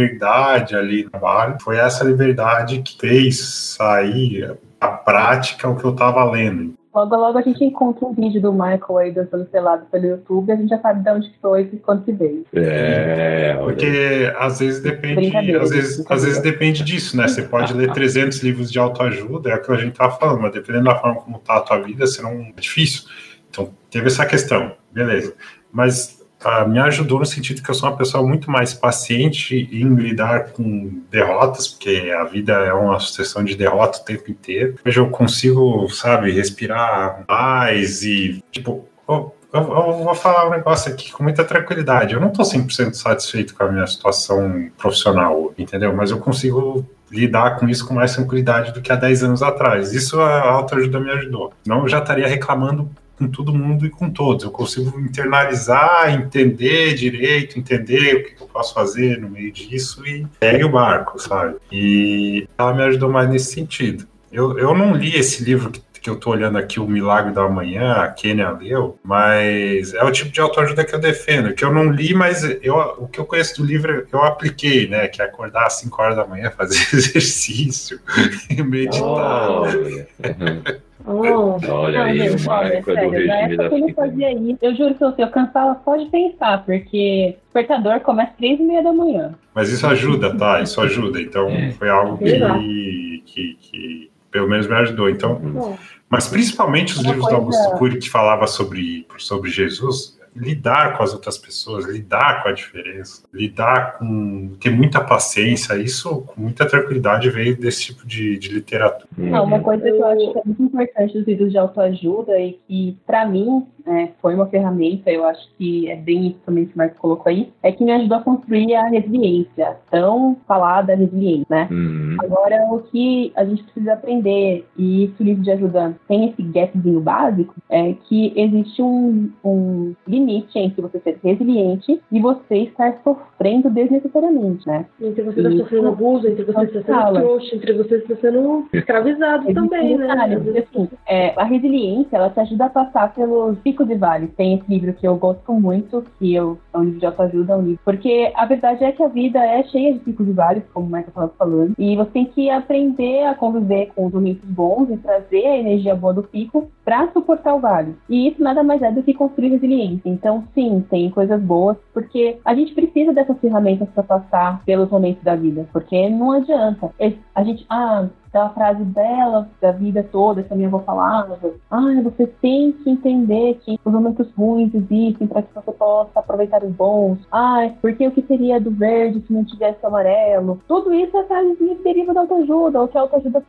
ali 0.76 1.04
no 1.04 1.10
trabalho. 1.10 1.58
Foi 1.62 1.78
essa 1.78 2.04
liberdade 2.04 2.82
que 2.82 2.98
fez 3.00 3.40
sair 3.78 4.58
a 4.80 4.88
prática 4.88 5.70
o 5.70 5.76
que 5.76 5.84
eu 5.84 5.92
estava 5.92 6.24
lendo. 6.30 6.76
Logo, 6.96 7.14
logo 7.14 7.38
a 7.38 7.42
gente 7.42 7.62
encontra 7.62 8.08
um 8.08 8.14
vídeo 8.14 8.42
do 8.42 8.54
Michael 8.54 8.98
aí 8.98 9.12
dançando 9.12 9.44
pelado 9.48 9.86
pelo 9.92 10.06
YouTube, 10.06 10.50
a 10.50 10.56
gente 10.56 10.70
já 10.70 10.80
sabe 10.80 11.04
de 11.04 11.10
onde 11.10 11.30
que 11.30 11.38
foi 11.42 11.70
e 11.74 11.78
quando 11.78 12.06
que 12.06 12.14
veio. 12.14 12.46
É. 12.54 13.54
Porque 13.62 14.34
às 14.38 14.60
vezes 14.60 14.82
depende, 14.82 15.56
às 15.58 15.72
vezes, 15.72 16.06
às 16.10 16.24
vezes 16.24 16.42
depende 16.42 16.86
disso, 16.86 17.18
né? 17.18 17.28
Você 17.28 17.42
pode 17.42 17.74
ler 17.74 17.92
300 17.92 18.42
livros 18.42 18.72
de 18.72 18.80
autoajuda, 18.80 19.50
é 19.50 19.56
o 19.56 19.62
que 19.62 19.72
a 19.74 19.76
gente 19.76 19.98
tá 19.98 20.10
falando, 20.10 20.44
mas 20.44 20.54
dependendo 20.54 20.86
da 20.86 20.96
forma 20.96 21.20
como 21.20 21.38
tá 21.40 21.58
a 21.58 21.60
tua 21.60 21.82
vida, 21.82 22.08
será 22.08 22.30
um 22.30 22.54
é 22.56 22.62
difícil. 22.62 23.10
Então, 23.50 23.74
teve 23.92 24.08
essa 24.08 24.26
questão, 24.26 24.72
beleza. 24.94 25.36
Mas 25.74 26.15
ah, 26.46 26.64
me 26.64 26.78
ajudou 26.80 27.20
no 27.20 27.26
sentido 27.26 27.64
que 27.64 27.70
eu 27.70 27.74
sou 27.74 27.90
uma 27.90 27.98
pessoa 27.98 28.24
muito 28.26 28.52
mais 28.52 28.72
paciente 28.72 29.68
em 29.72 29.96
lidar 29.96 30.52
com 30.52 31.02
derrotas, 31.10 31.68
porque 31.68 32.14
a 32.16 32.24
vida 32.24 32.54
é 32.54 32.72
uma 32.72 33.00
sucessão 33.00 33.44
de 33.44 33.56
derrotas 33.56 34.00
o 34.00 34.06
tempo 34.06 34.30
inteiro. 34.30 34.76
Hoje 34.86 35.00
eu 35.00 35.10
consigo, 35.10 35.90
sabe, 35.90 36.32
respirar 36.32 37.24
mais 37.28 38.04
e, 38.04 38.44
tipo, 38.52 38.88
eu 39.08 40.04
vou 40.04 40.14
falar 40.14 40.48
um 40.48 40.52
negócio 40.52 40.92
aqui 40.92 41.12
com 41.12 41.24
muita 41.24 41.44
tranquilidade. 41.44 42.14
Eu 42.14 42.20
não 42.20 42.28
estou 42.28 42.46
100% 42.46 42.94
satisfeito 42.94 43.56
com 43.56 43.64
a 43.64 43.72
minha 43.72 43.88
situação 43.88 44.70
profissional, 44.78 45.54
entendeu? 45.58 45.96
Mas 45.96 46.12
eu 46.12 46.20
consigo 46.20 46.86
lidar 47.10 47.58
com 47.58 47.68
isso 47.68 47.88
com 47.88 47.94
mais 47.94 48.14
tranquilidade 48.14 48.74
do 48.74 48.82
que 48.82 48.92
há 48.92 48.96
10 48.96 49.24
anos 49.24 49.42
atrás. 49.42 49.94
Isso 49.94 50.20
a 50.20 50.42
autoajuda 50.52 51.00
me 51.00 51.10
ajudou. 51.12 51.54
Não, 51.66 51.82
eu 51.82 51.88
já 51.88 52.00
estaria 52.00 52.28
reclamando 52.28 52.90
com 53.18 53.28
todo 53.28 53.54
mundo 53.54 53.86
e 53.86 53.90
com 53.90 54.10
todos. 54.10 54.44
Eu 54.44 54.52
consigo 54.52 55.00
internalizar, 55.00 56.14
entender 56.14 56.94
direito, 56.94 57.58
entender 57.58 58.16
o 58.16 58.24
que 58.24 58.42
eu 58.42 58.48
posso 58.48 58.74
fazer 58.74 59.20
no 59.20 59.30
meio 59.30 59.52
disso 59.52 60.06
e 60.06 60.26
segue 60.40 60.64
o 60.64 60.70
barco, 60.70 61.20
sabe? 61.20 61.56
E 61.72 62.48
ela 62.58 62.74
me 62.74 62.84
ajudou 62.84 63.10
mais 63.10 63.30
nesse 63.30 63.54
sentido. 63.54 64.08
Eu, 64.32 64.58
eu 64.60 64.76
não 64.76 64.94
li 64.94 65.16
esse 65.16 65.44
livro 65.44 65.72
que, 65.72 65.82
que 66.02 66.10
eu 66.10 66.18
tô 66.18 66.32
olhando 66.32 66.58
aqui, 66.58 66.80
O 66.80 66.88
Milagre 66.88 67.34
da 67.34 67.48
Manhã, 67.48 67.94
a 67.94 68.08
Kenia 68.10 68.52
leu, 68.52 69.00
mas 69.04 69.94
é 69.94 70.04
o 70.04 70.12
tipo 70.12 70.30
de 70.30 70.42
autoajuda 70.42 70.84
que 70.84 70.94
eu 70.94 71.00
defendo, 71.00 71.54
que 71.54 71.64
eu 71.64 71.74
não 71.74 71.90
li, 71.90 72.14
mas 72.14 72.44
eu, 72.62 72.76
o 72.98 73.08
que 73.08 73.20
eu 73.20 73.26
conheço 73.26 73.62
do 73.62 73.66
livro 73.66 74.06
eu 74.12 74.24
apliquei, 74.24 74.88
né? 74.88 75.08
Que 75.08 75.22
é 75.22 75.26
acordar 75.26 75.66
às 75.66 75.80
5 75.80 76.02
horas 76.02 76.16
da 76.18 76.28
manhã, 76.28 76.52
fazer 76.52 76.76
exercício, 76.94 78.00
meditar. 78.66 79.50
Olha. 79.50 80.08
Oh, 81.08 81.58
Olha 81.72 82.04
aí, 82.04 82.20
olha, 82.20 82.24
é 82.24 82.30
do 82.32 82.40
sério, 82.40 83.12
regime 83.12 83.30
época 83.32 83.56
da 83.58 83.70
que 83.70 83.76
eu 83.76 83.80
não 83.80 83.88
fita. 83.88 84.02
fazia 84.02 84.32
isso, 84.34 84.58
eu 84.62 84.76
juro 84.76 84.96
que 84.96 85.04
eu, 85.04 85.14
eu 85.18 85.28
cansava 85.30 85.80
só 85.86 85.96
de 85.98 86.06
pensar, 86.06 86.66
porque 86.66 87.36
o 87.38 87.44
despertador 87.44 88.00
começa 88.02 88.32
às 88.32 88.38
três 88.38 88.60
e 88.60 88.64
meia 88.64 88.82
da 88.84 88.92
manhã. 88.92 89.36
Mas 89.54 89.70
isso 89.70 89.86
ajuda, 89.86 90.36
tá? 90.36 90.62
Isso 90.62 90.82
ajuda. 90.82 91.22
Então 91.22 91.48
foi 91.78 91.90
algo 91.90 92.18
que, 92.18 93.24
que, 93.26 93.58
que 93.62 94.12
pelo 94.32 94.50
menos 94.50 94.68
me 94.68 94.74
ajudou. 94.76 95.10
Então, 95.10 95.36
bom. 95.36 95.78
mas 96.10 96.28
principalmente 96.28 96.94
os 96.94 97.00
Uma 97.00 97.14
livros 97.14 97.26
do 97.30 97.42
coisa- 97.42 97.62
Augusto 97.62 97.78
Cury 97.78 98.00
que 98.00 98.10
falava 98.10 98.48
sobre, 98.48 99.06
sobre 99.18 99.50
Jesus, 99.52 100.18
lidar 100.36 100.98
com 100.98 101.04
as 101.04 101.14
outras 101.14 101.38
pessoas, 101.38 101.86
lidar 101.86 102.44
com 102.44 102.50
a 102.50 102.52
diferença, 102.52 103.24
lidar 103.34 103.98
com 103.98 104.52
ter 104.60 104.70
muita 104.70 105.00
paciência, 105.02 105.76
isso 105.78 106.22
com 106.22 106.42
muita 106.42 106.66
tranquilidade 106.66 107.30
veio 107.30 107.56
desse 107.58 107.86
tipo 107.86 108.06
de, 108.06 108.38
de 108.38 108.50
literatura. 108.50 109.08
Não, 109.18 109.46
uma 109.46 109.62
coisa 109.62 109.84
que 109.84 109.90
eu 109.90 110.06
acho 110.06 110.34
que 110.34 110.40
é 110.40 110.42
muito 110.46 110.64
importante 110.64 111.14
dos 111.14 111.28
livros 111.28 111.52
de 111.52 111.58
autoajuda 111.58 112.38
e 112.40 112.60
que, 112.68 112.98
pra 113.06 113.26
mim, 113.26 113.66
né, 113.86 114.10
foi 114.22 114.36
uma 114.36 114.48
ferramenta, 114.48 115.12
eu 115.12 115.26
acho 115.26 115.48
que 115.58 115.90
é 115.90 115.96
bem 115.96 116.28
isso 116.28 116.40
também 116.46 116.66
que 116.66 116.74
o 116.74 116.78
Marco 116.78 116.98
colocou 116.98 117.30
aí, 117.30 117.52
é 117.62 117.72
que 117.72 117.84
me 117.84 117.92
ajudou 117.92 118.18
a 118.18 118.22
construir 118.22 118.74
a 118.76 118.88
resiliência, 118.88 119.78
tão 119.92 120.38
falada 120.48 120.96
resiliência, 120.96 121.46
né? 121.50 121.68
Uhum. 121.72 122.18
Agora, 122.20 122.68
o 122.72 122.80
que 122.80 123.32
a 123.36 123.46
gente 123.46 123.64
precisa 123.64 123.94
aprender, 123.94 124.66
e 124.78 125.06
isso 125.06 125.16
o 125.20 125.24
livro 125.24 125.44
de 125.44 125.52
ajuda 125.52 125.96
tem 126.08 126.30
esse 126.30 126.42
gapzinho 126.42 127.00
básico, 127.00 127.54
é 127.70 127.94
que 128.08 128.34
existe 128.36 128.82
um, 128.82 129.32
um 129.44 129.94
limite 130.08 130.58
entre 130.58 130.82
você 130.82 131.00
ser 131.00 131.20
resiliente 131.24 132.02
e 132.12 132.20
você 132.20 132.58
estar 132.58 133.00
sofrendo 133.04 133.70
desnecessariamente, 133.70 134.66
né? 134.68 134.86
Entre 135.02 135.24
você 135.24 135.44
tá 135.44 135.50
Isso. 135.50 135.58
sofrendo 135.60 135.88
abuso, 135.90 136.28
entre 136.28 136.44
você 136.44 136.64
está 136.64 136.82
sendo 136.82 136.86
Fala. 136.86 137.20
trouxa, 137.20 137.56
entre 137.56 137.74
você 137.74 137.96
está 137.98 138.16
sendo 138.16 138.68
escravizado 138.74 139.44
Existe 139.44 139.56
também, 139.56 139.96
um 139.96 139.98
né? 139.98 140.40
porque, 140.44 140.60
assim, 140.60 140.90
é, 141.08 141.34
a 141.36 141.44
resiliência, 141.44 142.16
ela 142.16 142.30
te 142.30 142.40
ajuda 142.40 142.66
a 142.66 142.70
passar 142.70 143.14
pelos 143.14 143.58
picos 143.76 143.90
e 143.90 143.96
vales. 143.96 144.32
Tem 144.36 144.56
esse 144.56 144.66
livro 144.70 144.94
que 144.94 145.06
eu 145.06 145.18
gosto 145.18 145.52
muito, 145.54 146.04
que 146.18 146.34
eu, 146.34 146.58
é 146.76 146.80
um 146.80 146.84
livro 146.84 147.00
de 147.00 147.06
autoajuda, 147.06 147.54
é 147.54 147.56
um 147.56 147.62
livro. 147.62 147.80
Porque 147.84 148.32
a 148.36 148.46
verdade 148.46 148.84
é 148.84 148.92
que 148.92 149.04
a 149.04 149.08
vida 149.08 149.40
é 149.40 149.64
cheia 149.64 149.94
de 149.94 150.00
picos 150.00 150.28
e 150.28 150.32
vales, 150.32 150.64
como 150.74 150.86
o 150.86 150.90
Michael 150.90 151.08
estava 151.08 151.34
falando. 151.38 151.74
E 151.78 151.96
você 151.96 152.12
tem 152.12 152.26
que 152.26 152.50
aprender 152.50 153.24
a 153.26 153.36
conviver 153.36 153.92
com 153.96 154.06
os 154.06 154.14
momentos 154.14 154.48
bons 154.50 154.90
e 154.90 154.98
trazer 154.98 155.46
a 155.46 155.58
energia 155.58 155.96
boa 155.96 156.14
do 156.14 156.24
pico 156.24 156.70
para 156.84 157.12
suportar 157.12 157.56
o 157.56 157.60
vale. 157.60 157.96
E 158.10 158.28
isso 158.28 158.42
nada 158.42 158.64
mais 158.64 158.82
é 158.82 158.92
do 158.92 159.02
que 159.04 159.14
construir 159.14 159.50
resiliência. 159.50 160.08
Então, 160.10 160.44
sim, 160.54 160.86
tem 160.90 161.10
coisas 161.10 161.42
boas, 161.42 161.78
porque 161.94 162.38
a 162.46 162.54
gente 162.54 162.74
precisa 162.74 163.12
dessas 163.14 163.38
ferramentas 163.40 163.88
para 163.90 164.04
passar 164.04 164.62
pelos 164.66 164.90
momentos 164.90 165.24
da 165.24 165.36
vida. 165.36 165.66
Porque 165.74 166.10
não 166.10 166.32
adianta. 166.32 166.92
Esse- 167.00 167.18
A 167.34 167.44
gente, 167.44 167.66
ah, 167.70 168.08
aquela 168.28 168.50
frase 168.50 168.84
bela 168.84 169.50
da 169.62 169.72
vida 169.72 170.04
toda 170.12 170.44
que 170.44 170.52
a 170.54 170.56
minha 170.56 170.68
avó 170.68 170.80
falava. 170.80 171.38
Ah, 171.72 172.02
você 172.04 172.28
tem 172.28 172.72
que 172.72 172.90
entender 172.90 173.60
que 173.64 173.80
os 173.84 173.94
momentos 173.94 174.32
ruins 174.38 174.74
existem 174.74 175.28
para 175.28 175.42
que 175.42 175.54
você 175.54 175.72
possa 175.72 176.20
aproveitar 176.20 176.64
os 176.66 176.74
bons. 176.74 177.20
Ah, 177.32 177.70
porque 177.82 178.08
o 178.08 178.12
que 178.12 178.22
seria 178.24 178.60
do 178.60 178.72
verde 178.72 179.24
se 179.26 179.34
não 179.34 179.44
tivesse 179.44 179.86
amarelo? 179.86 180.62
Tudo 180.68 180.94
isso 180.94 181.18
é 181.18 181.24
frasezinha 181.26 181.76
que 181.76 181.84
deriva 181.84 182.14
da 182.14 182.22
autoajuda, 182.22 182.82
ou 182.82 182.88
que 182.88 182.98
a 182.98 183.02
autoajuda 183.02 183.44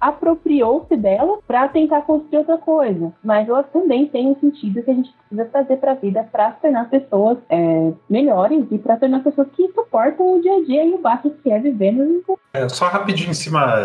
apropriou-se 0.00 0.96
dela 0.96 1.38
para 1.46 1.68
tentar 1.68 2.02
construir 2.02 2.38
outra 2.38 2.58
coisa. 2.58 3.12
Mas 3.22 3.48
ela 3.48 3.62
também 3.62 4.06
tem 4.06 4.28
um 4.28 4.36
sentido 4.40 4.82
que 4.82 4.90
a 4.90 4.94
gente 4.94 5.14
precisa 5.28 5.44
trazer 5.50 5.76
para 5.76 5.92
a 5.92 5.94
vida 5.94 6.28
para 6.30 6.52
tornar 6.52 6.88
pessoas 6.90 7.38
é, 7.48 7.92
melhores 8.08 8.66
e 8.70 8.78
para 8.78 8.96
tornar 8.96 9.22
pessoas 9.22 9.48
que 9.54 9.68
suportam 9.72 10.36
o 10.36 10.42
dia 10.42 10.56
a 10.56 10.64
dia 10.64 10.84
e 10.84 10.94
o 10.94 10.98
baixo 10.98 11.30
que 11.42 11.50
é 11.50 11.58
viver 11.58 11.92
no 11.92 12.22
É, 12.52 12.68
só 12.68 12.86
rapidinho 12.86 13.30
em 13.30 13.34
cima, 13.34 13.76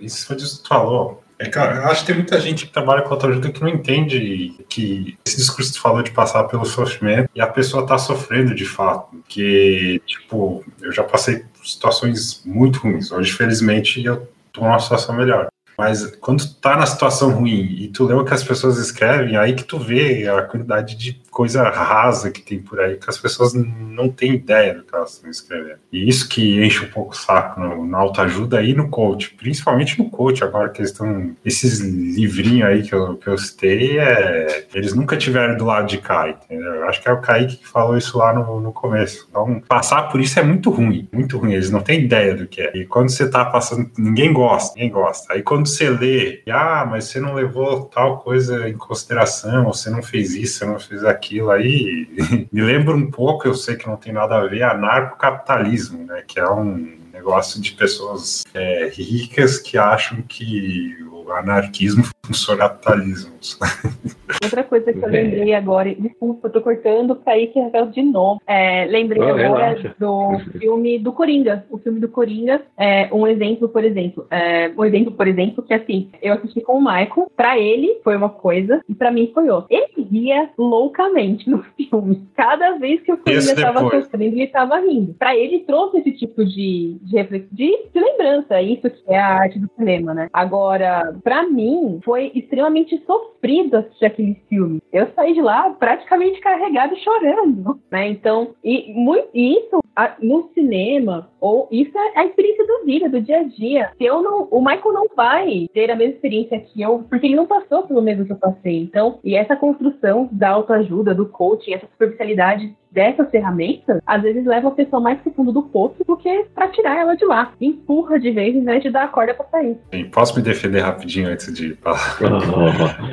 isso 0.00 0.26
foi 0.26 0.36
disso 0.36 0.58
que 0.58 0.62
tu 0.64 0.68
falou. 0.68 1.25
É 1.38 1.48
que 1.48 1.58
eu 1.58 1.62
acho 1.62 2.00
que 2.00 2.06
tem 2.06 2.16
muita 2.16 2.40
gente 2.40 2.66
que 2.66 2.72
trabalha 2.72 3.02
com 3.02 3.12
autoajuda 3.12 3.50
que 3.50 3.60
não 3.60 3.68
entende 3.68 4.54
que 4.68 5.18
esse 5.24 5.36
discurso 5.36 5.70
que 5.70 5.78
tu 5.78 5.82
falou 5.82 6.02
de 6.02 6.10
passar 6.10 6.44
pelo 6.44 6.64
sofrimento 6.64 7.28
e 7.34 7.40
a 7.40 7.46
pessoa 7.46 7.86
tá 7.86 7.98
sofrendo 7.98 8.54
de 8.54 8.64
fato. 8.64 9.16
Porque, 9.16 10.00
tipo, 10.06 10.64
eu 10.80 10.90
já 10.92 11.04
passei 11.04 11.40
por 11.40 11.66
situações 11.66 12.42
muito 12.44 12.78
ruins. 12.78 13.12
Hoje, 13.12 13.32
felizmente, 13.32 14.02
eu 14.02 14.26
tô 14.50 14.62
numa 14.62 14.78
situação 14.78 15.14
melhor. 15.14 15.48
Mas 15.76 16.06
quando 16.16 16.42
tu 16.42 16.54
tá 16.54 16.74
na 16.74 16.86
situação 16.86 17.30
ruim 17.30 17.76
e 17.78 17.88
tu 17.88 18.10
o 18.10 18.24
que 18.24 18.32
as 18.32 18.42
pessoas 18.42 18.78
escrevem, 18.78 19.36
aí 19.36 19.54
que 19.54 19.64
tu 19.64 19.78
vê 19.78 20.26
a 20.26 20.40
quantidade 20.42 20.96
de 20.96 21.20
coisa 21.36 21.68
rasa 21.68 22.30
que 22.30 22.40
tem 22.40 22.58
por 22.58 22.80
aí, 22.80 22.96
que 22.96 23.10
as 23.10 23.18
pessoas 23.18 23.52
não 23.52 24.08
têm 24.08 24.36
ideia 24.36 24.72
do 24.72 24.84
que 24.84 24.94
elas 24.94 25.16
estão 25.16 25.30
escrevendo. 25.30 25.80
E 25.92 26.08
isso 26.08 26.26
que 26.30 26.64
enche 26.64 26.82
um 26.82 26.88
pouco 26.88 27.12
o 27.12 27.14
saco 27.14 27.60
no, 27.60 27.86
na 27.86 27.98
autoajuda 27.98 28.62
e 28.62 28.72
no 28.72 28.88
coach, 28.88 29.34
principalmente 29.34 29.98
no 29.98 30.08
coach, 30.08 30.42
agora 30.42 30.70
que 30.70 30.80
eles 30.80 30.92
estão. 30.92 31.36
Esses 31.44 31.80
livrinhos 31.80 32.66
aí 32.66 32.82
que 32.82 32.94
eu, 32.94 33.18
que 33.18 33.26
eu 33.26 33.36
citei, 33.36 33.98
é, 33.98 34.66
eles 34.72 34.94
nunca 34.94 35.14
tiveram 35.14 35.58
do 35.58 35.66
lado 35.66 35.86
de 35.86 35.98
cá, 35.98 36.26
entendeu? 36.26 36.74
Eu 36.76 36.88
acho 36.88 37.02
que 37.02 37.08
é 37.10 37.12
o 37.12 37.20
Kaique 37.20 37.58
que 37.58 37.68
falou 37.68 37.98
isso 37.98 38.16
lá 38.16 38.32
no, 38.32 38.58
no 38.58 38.72
começo. 38.72 39.26
Então, 39.28 39.60
passar 39.68 40.04
por 40.04 40.22
isso 40.22 40.40
é 40.40 40.42
muito 40.42 40.70
ruim, 40.70 41.06
muito 41.12 41.36
ruim. 41.36 41.52
Eles 41.52 41.70
não 41.70 41.82
têm 41.82 42.00
ideia 42.00 42.34
do 42.34 42.46
que 42.46 42.62
é. 42.62 42.74
E 42.74 42.86
quando 42.86 43.10
você 43.10 43.28
tá 43.28 43.44
passando, 43.44 43.90
ninguém 43.98 44.32
gosta, 44.32 44.72
ninguém 44.74 44.90
gosta. 44.90 45.34
Aí 45.34 45.42
quando 45.42 45.66
você 45.66 45.90
lê, 45.90 46.40
ah, 46.48 46.86
mas 46.88 47.04
você 47.04 47.20
não 47.20 47.34
levou 47.34 47.84
tal 47.84 48.20
coisa 48.20 48.66
em 48.66 48.74
consideração, 48.74 49.64
você 49.64 49.90
não 49.90 50.02
fez 50.02 50.34
isso, 50.34 50.60
você 50.60 50.64
não 50.64 50.78
fez 50.78 51.04
aquilo, 51.04 51.25
aí 51.50 52.08
me 52.52 52.62
lembra 52.62 52.94
um 52.94 53.10
pouco, 53.10 53.46
eu 53.46 53.54
sei 53.54 53.76
que 53.76 53.86
não 53.86 53.96
tem 53.96 54.12
nada 54.12 54.36
a 54.36 54.46
ver, 54.46 54.62
anarcocapitalismo, 54.62 56.04
né? 56.04 56.22
Que 56.26 56.40
é 56.40 56.48
um 56.48 56.96
negócio 57.12 57.60
de 57.60 57.72
pessoas 57.72 58.44
é, 58.54 58.88
ricas 58.92 59.58
que 59.58 59.76
acham 59.76 60.22
que 60.22 60.96
o 61.10 61.32
anarquismo 61.32 62.04
funciona 62.26 62.68
capitalismo. 62.68 63.32
Outra 64.42 64.64
coisa 64.64 64.92
que 64.92 64.98
eu 64.98 65.08
lembrei 65.08 65.54
agora, 65.54 65.94
desculpa, 65.94 66.48
eu 66.48 66.52
tô 66.52 66.60
cortando 66.60 67.14
pra 67.16 67.38
ir 67.38 67.48
que 67.48 67.58
é 67.58 67.84
de 67.86 68.02
novo. 68.02 68.40
É, 68.46 68.84
lembrei 68.86 69.22
Oh, 69.22 69.28
agora 69.28 69.68
relaxa. 69.68 69.94
do 69.98 70.38
filme 70.58 70.98
do 70.98 71.12
Coringa. 71.12 71.64
O 71.70 71.78
filme 71.78 72.00
do 72.00 72.08
Coringa 72.08 72.62
é 72.76 73.08
um 73.12 73.26
exemplo, 73.26 73.68
por 73.68 73.84
exemplo. 73.84 74.26
É, 74.30 74.70
um 74.76 74.84
exemplo, 74.84 75.12
por 75.12 75.26
exemplo, 75.26 75.62
que 75.62 75.72
assim, 75.72 76.10
eu 76.20 76.34
assisti 76.34 76.60
com 76.60 76.74
o 76.78 76.80
Michael, 76.80 77.30
pra 77.36 77.58
ele 77.58 78.00
foi 78.02 78.16
uma 78.16 78.28
coisa 78.28 78.80
e 78.88 78.94
pra 78.94 79.10
mim 79.12 79.30
foi 79.32 79.48
outra. 79.48 79.68
Ele 79.70 80.06
ria 80.10 80.50
loucamente 80.58 81.48
no 81.48 81.62
filme. 81.76 82.26
Cada 82.34 82.72
vez 82.78 83.00
que 83.02 83.12
o 83.12 83.18
Coringa 83.18 83.54
tava 83.54 83.80
sofrendo, 83.90 84.36
ele 84.36 84.46
tava 84.48 84.78
rindo. 84.80 85.14
Pra 85.14 85.36
ele 85.36 85.60
trouxe 85.60 85.98
esse 85.98 86.12
tipo 86.12 86.44
de, 86.44 86.96
de, 87.02 87.22
de, 87.52 87.78
de 87.92 88.00
lembrança, 88.00 88.60
isso 88.60 88.90
que 88.90 89.02
é 89.08 89.18
a 89.18 89.34
arte 89.34 89.58
do 89.58 89.70
cinema, 89.76 90.12
né? 90.14 90.28
Agora, 90.32 91.14
pra 91.22 91.44
mim, 91.48 92.00
foi 92.04 92.15
extremamente 92.34 92.98
sofrido 93.06 93.76
assistir 93.76 94.06
aquele 94.06 94.34
filme. 94.48 94.80
Eu 94.92 95.08
saí 95.14 95.34
de 95.34 95.40
lá 95.42 95.70
praticamente 95.70 96.40
carregado 96.40 96.94
e 96.94 97.00
chorando, 97.00 97.78
né? 97.90 98.08
Então, 98.08 98.54
e, 98.64 98.92
muito, 98.94 99.28
isso 99.34 99.80
a- 99.94 100.16
no 100.20 100.50
cinema, 100.54 101.30
ou 101.40 101.68
isso 101.70 101.96
é 101.96 102.18
a 102.18 102.26
experiência 102.26 102.66
da 102.66 102.84
vida, 102.84 103.08
do 103.08 103.20
dia 103.20 103.38
a 103.40 103.42
dia. 103.44 103.90
Se 103.96 104.04
eu 104.04 104.22
não, 104.22 104.48
o 104.50 104.60
Michael 104.60 104.92
não 104.92 105.06
vai 105.14 105.66
ter 105.72 105.90
a 105.90 105.96
mesma 105.96 106.14
experiência 106.14 106.60
que 106.60 106.82
eu, 106.82 107.04
porque 107.08 107.26
ele 107.26 107.36
não 107.36 107.46
passou 107.46 107.82
pelo 107.84 108.02
mesmo 108.02 108.24
que 108.26 108.32
eu 108.32 108.36
passei. 108.36 108.82
Então, 108.82 109.18
e 109.24 109.34
essa 109.36 109.56
construção 109.56 110.28
da 110.32 110.50
autoajuda, 110.50 111.14
do 111.14 111.26
coaching, 111.26 111.72
essa 111.72 111.86
superficialidade 111.86 112.76
dessas 112.96 113.30
ferramentas, 113.30 114.00
às 114.06 114.22
vezes 114.22 114.46
leva 114.46 114.68
a 114.68 114.70
pessoa 114.70 115.00
mais 115.02 115.20
pro 115.20 115.30
fundo 115.32 115.52
do 115.52 115.62
poço 115.64 116.02
do 116.06 116.16
que 116.16 116.46
pra 116.54 116.68
tirar 116.68 116.96
ela 116.98 117.14
de 117.14 117.26
lá. 117.26 117.52
Empurra 117.60 118.18
de 118.18 118.30
vez 118.30 118.56
em 118.56 118.64
vez 118.64 118.82
de 118.82 118.88
dar 118.90 119.04
a 119.04 119.08
corda 119.08 119.34
pra 119.34 119.44
sair. 119.50 119.76
Bem, 119.90 120.08
Posso 120.08 120.34
me 120.34 120.42
defender 120.42 120.80
rapidinho 120.80 121.28
antes 121.28 121.52
de 121.52 121.74
falar? 121.74 122.16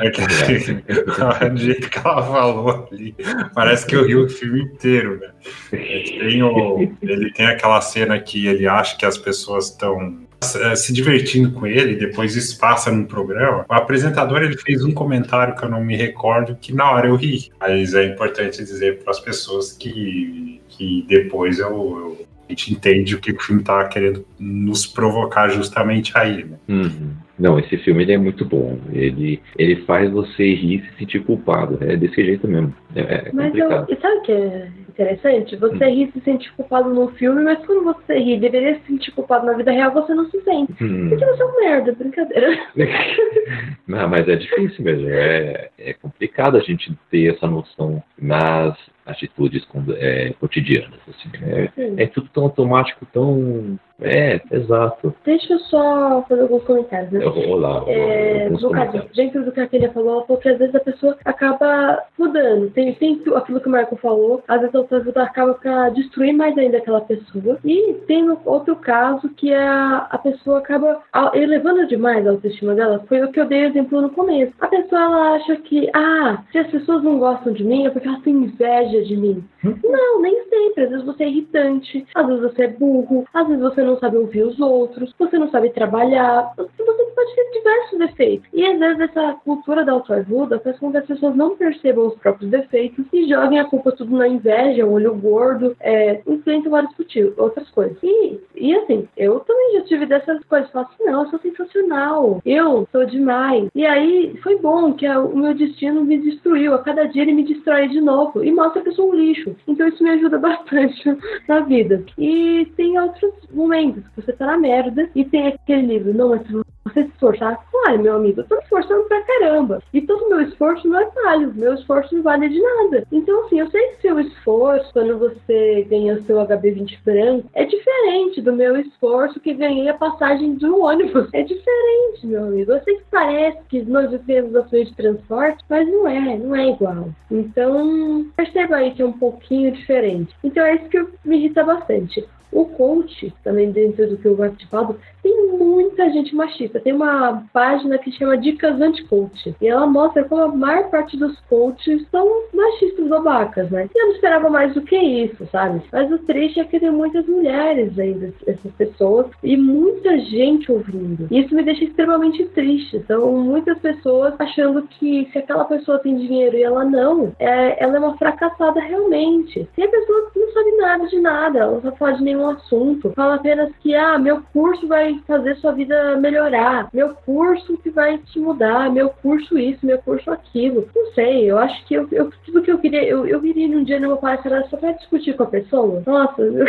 É 0.01 0.09
que 0.09 1.49
do 1.49 1.57
jeito 1.57 1.89
que 1.89 1.97
ela 1.99 2.23
falou 2.23 2.87
ali, 2.91 3.13
parece 3.53 3.85
que 3.85 3.95
eu 3.95 4.05
ri 4.05 4.15
o 4.15 4.29
filme 4.29 4.61
inteiro, 4.61 5.19
né? 5.19 5.31
É 5.73 6.03
Tem 6.29 6.41
o- 6.41 6.79
ele 7.01 7.31
tem 7.33 7.45
aquela 7.45 7.81
cena 7.81 8.17
que 8.19 8.47
ele 8.47 8.65
acha 8.65 8.97
que 8.97 9.05
as 9.05 9.17
pessoas 9.17 9.69
estão 9.69 10.19
se 10.43 10.93
divertindo 10.93 11.51
com 11.51 11.65
ele, 11.65 11.95
depois 11.95 12.35
isso 12.35 12.59
passa 12.59 12.91
num 12.91 13.05
programa. 13.05 13.65
O 13.69 13.73
apresentador 13.73 14.41
ele 14.43 14.57
fez 14.57 14.83
um 14.83 14.91
comentário 14.91 15.55
que 15.55 15.63
eu 15.63 15.69
não 15.69 15.83
me 15.83 15.95
recordo, 15.95 16.55
que 16.59 16.73
na 16.73 16.91
hora 16.91 17.07
eu 17.07 17.15
ri. 17.15 17.49
Mas 17.59 17.93
é 17.93 18.05
importante 18.05 18.57
dizer 18.63 18.99
para 19.03 19.11
as 19.11 19.19
pessoas 19.19 19.71
que, 19.71 20.61
que 20.69 21.05
depois 21.07 21.59
eu, 21.59 21.67
eu- 21.69 22.25
a 22.47 22.51
gente 22.51 22.73
entende 22.73 23.15
o 23.15 23.19
que 23.21 23.31
o 23.31 23.39
filme 23.41 23.61
está 23.61 23.87
querendo 23.87 24.25
nos 24.37 24.85
provocar 24.85 25.47
justamente 25.49 26.11
aí, 26.15 26.43
né? 26.43 26.57
Uhum. 26.67 27.11
Não, 27.39 27.57
esse 27.57 27.77
filme 27.77 28.03
ele 28.03 28.11
é 28.11 28.17
muito 28.17 28.45
bom. 28.45 28.77
Ele, 28.91 29.41
ele 29.57 29.77
faz 29.85 30.11
você 30.11 30.53
rir 30.53 30.75
e 30.75 30.91
se 30.91 30.97
sentir 30.99 31.23
culpado. 31.23 31.77
É 31.81 31.95
desse 31.95 32.23
jeito 32.23 32.47
mesmo. 32.47 32.73
É, 32.95 32.99
é 33.01 33.31
Mas 33.33 33.55
eu, 33.55 33.67
complicado. 33.69 33.87
e 33.91 34.01
sabe 34.01 34.15
o 34.17 34.21
que 34.21 34.31
é 34.33 34.67
interessante? 34.93 35.55
Você 35.55 35.85
ri 35.85 36.03
e 36.03 36.11
se 36.11 36.21
sente 36.21 36.51
culpado 36.53 36.89
no 36.89 37.09
filme, 37.09 37.43
mas 37.43 37.65
quando 37.65 37.83
você 37.83 38.17
ri 38.17 38.39
deveria 38.39 38.75
se 38.75 38.87
sentir 38.87 39.11
culpado 39.11 39.45
na 39.45 39.53
vida 39.53 39.71
real, 39.71 39.91
você 39.91 40.13
não 40.13 40.29
se 40.29 40.39
sente. 40.41 40.83
Hum. 40.83 41.09
Porque 41.09 41.25
você 41.25 41.41
é 41.41 41.45
um 41.45 41.59
merda, 41.59 41.91
brincadeira. 41.93 42.59
Não, 43.87 44.07
mas 44.07 44.27
é 44.27 44.35
difícil 44.35 44.83
mesmo. 44.83 45.09
É, 45.09 45.69
é 45.77 45.93
complicado 45.93 46.57
a 46.57 46.61
gente 46.61 46.91
ter 47.11 47.33
essa 47.33 47.47
noção 47.47 48.01
nas 48.17 48.77
atitudes 49.05 49.65
é, 49.97 50.33
cotidianas. 50.39 50.99
Assim. 51.07 51.29
É, 51.43 52.03
é 52.03 52.07
tudo 52.07 52.29
tão 52.33 52.43
automático, 52.43 53.05
tão. 53.11 53.77
É, 54.01 54.41
exato. 54.51 55.13
Deixa 55.23 55.53
eu 55.53 55.59
só 55.59 56.25
fazer 56.27 56.41
alguns 56.41 56.63
comentários, 56.63 57.11
né? 57.11 57.23
Eu 57.23 57.31
vou 57.31 57.55
lá. 57.55 57.83
É, 57.87 58.45
alguns 58.45 58.61
no 58.63 58.71
caso, 58.71 58.85
comentários. 58.85 59.15
dentro 59.15 59.45
do 59.45 59.51
que 59.51 59.61
a 59.61 59.67
Kelly 59.67 59.87
falou, 59.89 60.13
ela 60.15 60.25
falou 60.25 60.41
que 60.41 60.49
às 60.49 60.57
vezes 60.57 60.75
a 60.75 60.79
pessoa 60.79 61.17
acaba 61.23 62.03
mudando. 62.17 62.69
Tem, 62.71 62.93
tem 62.95 63.21
aquilo 63.35 63.61
que 63.61 63.67
o 63.67 63.71
Marco 63.71 63.95
falou, 63.97 64.43
às 64.47 64.59
vezes 64.59 64.75
a 64.75 64.83
pessoa 64.83 65.25
acaba 65.25 65.53
pra 65.53 65.89
destruir 65.89 66.33
mais 66.33 66.57
ainda 66.57 66.77
aquela 66.77 67.01
pessoa. 67.01 67.59
E 67.63 67.93
tem 68.07 68.29
outro 68.45 68.75
caso 68.75 69.29
que 69.29 69.53
é 69.53 69.63
a, 69.63 70.07
a 70.09 70.17
pessoa 70.17 70.57
acaba 70.57 71.01
elevando 71.33 71.87
demais 71.87 72.25
a 72.25 72.31
autoestima 72.31 72.75
dela. 72.75 73.03
Foi 73.07 73.23
o 73.23 73.31
que 73.31 73.39
eu 73.39 73.45
dei 73.45 73.65
exemplo 73.65 74.01
no 74.01 74.09
começo. 74.09 74.53
A 74.59 74.67
pessoa 74.67 75.01
ela 75.01 75.35
acha 75.35 75.55
que, 75.57 75.89
ah, 75.93 76.43
se 76.51 76.57
as 76.57 76.67
pessoas 76.67 77.03
não 77.03 77.19
gostam 77.19 77.53
de 77.53 77.63
mim 77.63 77.85
é 77.85 77.89
porque 77.89 78.07
elas 78.07 78.21
têm 78.21 78.33
inveja 78.33 78.92
de 79.01 79.15
mim. 79.17 79.43
Não, 79.63 80.21
nem 80.21 80.43
sempre. 80.49 80.83
Às 80.83 80.89
vezes 80.89 81.05
você 81.05 81.23
é 81.23 81.27
irritante, 81.29 82.05
às 82.15 82.27
vezes 82.27 82.41
você 82.41 82.63
é 82.63 82.67
burro, 82.67 83.25
às 83.33 83.47
vezes 83.47 83.61
você 83.61 83.81
não 83.83 83.97
sabe 83.99 84.17
ouvir 84.17 84.43
os 84.43 84.59
outros, 84.59 85.13
você 85.17 85.37
não 85.37 85.49
sabe 85.49 85.69
trabalhar, 85.69 86.51
você 86.57 86.71
pode 87.15 87.35
ter 87.35 87.51
diversos 87.53 87.99
defeitos. 87.99 88.47
E 88.53 88.65
às 88.65 88.77
vezes 88.79 88.99
essa 88.99 89.33
cultura 89.43 89.85
da 89.85 89.93
autoajuda 89.93 90.59
faz 90.59 90.77
com 90.79 90.91
que 90.91 90.97
as 90.97 91.05
pessoas 91.05 91.35
não 91.35 91.55
percebam 91.55 92.07
os 92.07 92.15
próprios 92.15 92.49
defeitos 92.51 93.05
e 93.13 93.27
joguem 93.27 93.59
a 93.59 93.65
culpa 93.65 93.91
tudo 93.91 94.15
na 94.17 94.27
inveja, 94.27 94.85
o 94.85 94.93
olho 94.93 95.13
gordo, 95.15 95.75
é, 95.79 96.21
influenciam 96.27 96.71
vários 96.71 96.93
motivos, 96.97 97.37
outras 97.37 97.69
coisas. 97.69 97.97
E, 98.03 98.39
e 98.55 98.75
assim, 98.75 99.07
eu 99.15 99.39
também 99.41 99.73
já 99.75 99.81
tive 99.85 100.05
dessas 100.05 100.43
coisas. 100.45 100.69
Falo 100.71 100.87
assim, 100.91 101.03
não, 101.05 101.23
eu 101.23 101.29
sou 101.29 101.39
sensacional, 101.39 102.41
eu 102.45 102.87
sou 102.91 103.05
demais. 103.05 103.69
E 103.75 103.85
aí 103.85 104.35
foi 104.43 104.57
bom 104.59 104.93
que 104.93 105.05
a- 105.05 105.19
o 105.19 105.35
meu 105.37 105.53
destino 105.53 106.03
me 106.03 106.17
destruiu. 106.17 106.73
A 106.73 106.79
cada 106.79 107.05
dia 107.05 107.21
ele 107.21 107.33
me 107.33 107.43
destrói 107.43 107.87
de 107.87 108.01
novo 108.01 108.43
e 108.43 108.51
mostra 108.51 108.82
que 108.83 108.89
eu 108.89 108.93
sou 108.93 109.11
um 109.11 109.15
lixo. 109.15 109.55
Então 109.67 109.87
isso 109.87 110.03
me 110.03 110.09
ajuda 110.11 110.37
bastante 110.39 111.17
na 111.47 111.61
vida. 111.61 112.03
E 112.17 112.71
tem 112.75 112.99
outros 112.99 113.33
momentos 113.51 114.03
que 114.09 114.21
você 114.21 114.33
tá 114.33 114.45
na 114.45 114.57
merda 114.57 115.09
e 115.15 115.25
tem 115.25 115.47
aquele 115.47 115.87
livro, 115.87 116.13
não, 116.13 116.29
mas 116.29 116.45
se 116.45 116.53
você 116.85 117.03
se 117.03 117.09
esforçar, 117.09 117.63
claro, 117.71 118.01
meu 118.01 118.15
amigo, 118.15 118.41
eu 118.41 118.47
tô 118.47 118.55
me 118.55 118.61
esforçando 118.63 119.03
pra 119.05 119.21
caramba. 119.21 119.81
E 119.93 120.01
todo 120.01 120.29
meu 120.29 120.41
esforço 120.41 120.87
não 120.87 120.99
é 120.99 121.09
válido, 121.09 121.53
meu 121.55 121.73
esforço 121.75 122.15
não 122.15 122.23
vale 122.23 122.49
de 122.49 122.59
nada. 122.59 123.07
Então, 123.11 123.45
assim, 123.45 123.59
eu 123.59 123.69
sei 123.69 123.87
que 123.89 124.01
seu 124.01 124.19
esforço, 124.19 124.91
quando 124.93 125.17
você 125.17 125.85
ganha 125.89 126.15
o 126.15 126.23
seu 126.23 126.37
HB20 126.37 126.99
branco, 127.03 127.49
é 127.53 127.65
diferente 127.65 128.41
do 128.41 128.53
meu 128.53 128.77
esforço 128.77 129.39
que 129.39 129.53
ganhei 129.53 129.87
a 129.87 129.93
passagem 129.93 130.57
um 130.63 130.83
ônibus. 130.83 131.29
É 131.33 131.41
diferente, 131.41 132.25
meu 132.25 132.43
amigo. 132.43 132.71
Eu 132.71 132.83
sei 132.83 132.97
que 132.97 133.03
parece 133.09 133.59
que 133.69 133.81
nós 133.83 134.09
vivemos 134.09 134.55
ações 134.55 134.89
de 134.89 134.95
transporte, 134.95 135.63
mas 135.69 135.87
não 135.87 136.07
é, 136.07 136.37
não 136.37 136.55
é 136.55 136.69
igual. 136.69 137.09
Então, 137.31 138.27
perceba 138.35 138.77
aí 138.77 138.91
que 138.91 139.01
é 139.01 139.05
um 139.05 139.13
pouquinho 139.13 139.71
diferente. 139.71 140.35
Então, 140.43 140.63
é 140.63 140.75
isso 140.75 140.89
que 140.89 141.05
me 141.25 141.37
irrita 141.37 141.63
bastante. 141.63 142.25
O 142.51 142.65
coach, 142.65 143.33
também 143.43 143.71
dentro 143.71 144.07
do 144.07 144.17
que 144.17 144.27
eu 144.27 144.37
participado, 144.37 144.99
tem 145.23 145.57
muita 145.57 146.09
gente 146.11 146.35
machista. 146.35 146.79
Tem 146.81 146.93
uma 146.93 147.43
página 147.53 147.97
que 147.97 148.11
chama 148.11 148.37
Dicas 148.37 148.79
Anti-Coach. 148.79 149.55
E 149.61 149.67
ela 149.67 149.87
mostra 149.87 150.25
como 150.25 150.41
a 150.41 150.47
maior 150.49 150.89
parte 150.89 151.17
dos 151.17 151.39
coaches 151.49 152.05
são 152.11 152.43
machistas 152.53 153.07
babacas, 153.07 153.71
né? 153.71 153.89
E 153.95 153.97
eu 153.97 154.07
não 154.07 154.13
esperava 154.13 154.49
mais 154.49 154.73
do 154.73 154.81
que 154.81 154.97
isso, 154.97 155.47
sabe? 155.51 155.81
Mas 155.91 156.11
o 156.11 156.19
triste 156.19 156.59
é 156.59 156.65
que 156.65 156.79
tem 156.79 156.91
muitas 156.91 157.25
mulheres 157.25 157.97
ainda, 157.97 158.33
essas 158.45 158.71
pessoas, 158.73 159.27
e 159.41 159.55
muita 159.55 160.19
gente 160.19 160.71
ouvindo. 160.71 161.27
E 161.31 161.39
isso 161.39 161.55
me 161.55 161.63
deixa 161.63 161.85
extremamente 161.85 162.43
triste. 162.47 163.03
São 163.07 163.31
muitas 163.31 163.79
pessoas 163.79 164.33
achando 164.39 164.81
que 164.83 165.29
se 165.31 165.37
aquela 165.37 165.63
pessoa 165.65 165.99
tem 165.99 166.17
dinheiro 166.17 166.57
e 166.57 166.63
ela 166.63 166.83
não, 166.83 167.33
é, 167.39 167.81
ela 167.81 167.95
é 167.95 167.99
uma 167.99 168.17
fracassada 168.17 168.81
realmente. 168.81 169.67
E 169.77 169.83
a 169.83 169.87
pessoa 169.87 170.31
não 170.35 170.51
sabe 170.51 170.71
nada 170.77 171.07
de 171.07 171.19
nada, 171.19 171.59
ela 171.59 171.71
não 171.71 171.81
sabe 171.81 171.97
falar 171.97 172.11
de 172.13 172.23
nenhum 172.23 172.49
assunto. 172.49 173.13
Fala 173.15 173.35
apenas 173.35 173.71
que, 173.77 173.95
ah, 173.95 174.17
meu 174.17 174.41
curso 174.51 174.85
vai 174.87 175.12
fazer 175.21 175.55
sua 175.55 175.71
vida 175.71 176.15
melhorar, 176.17 176.89
meu 176.93 177.13
curso 177.13 177.77
que 177.77 177.89
vai 177.89 178.17
te 178.17 178.39
mudar, 178.39 178.91
meu 178.91 179.09
curso 179.09 179.57
isso, 179.57 179.85
meu 179.85 179.97
curso 179.99 180.29
aquilo. 180.31 180.87
Não 180.95 181.05
sei, 181.13 181.49
eu 181.49 181.57
acho 181.57 181.85
que 181.85 181.93
eu, 181.93 182.07
eu 182.11 182.31
tudo 182.45 182.61
que 182.61 182.71
eu 182.71 182.79
queria, 182.79 183.03
eu, 183.03 183.25
eu 183.25 183.43
iria 183.45 183.67
num 183.67 183.83
dia 183.83 183.99
numa 183.99 184.17
palestra 184.17 184.65
só 184.69 184.77
pra 184.77 184.91
discutir 184.91 185.35
com 185.35 185.43
a 185.43 185.47
pessoa. 185.47 186.03
Nossa, 186.05 186.41
eu, 186.43 186.65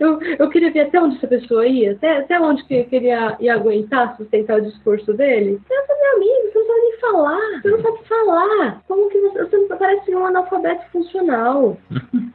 eu, 0.00 0.20
eu 0.38 0.50
queria 0.50 0.70
ver 0.70 0.80
até 0.80 1.00
onde 1.00 1.16
essa 1.16 1.26
pessoa 1.26 1.66
ia, 1.66 1.92
até, 1.92 2.18
até 2.18 2.40
onde 2.40 2.64
que 2.64 2.74
eu 2.74 2.84
queria 2.84 3.36
ia 3.40 3.54
aguentar 3.54 4.16
sustentar 4.16 4.58
o 4.58 4.62
discurso 4.62 5.12
dele. 5.12 5.60
É 5.70 5.96
meu 5.96 6.16
amigo, 6.16 6.52
você 6.52 6.58
não 6.58 6.66
sabe 6.66 6.80
nem 6.80 6.98
falar, 6.98 7.62
você 7.62 7.70
não 7.70 7.82
sabe 7.82 7.98
falar. 8.08 8.82
Como 8.86 9.10
que 9.10 9.20
você, 9.20 9.44
você 9.44 9.76
parece 9.76 10.14
um 10.14 10.26
analfabeto 10.26 10.90
funcional? 10.90 11.76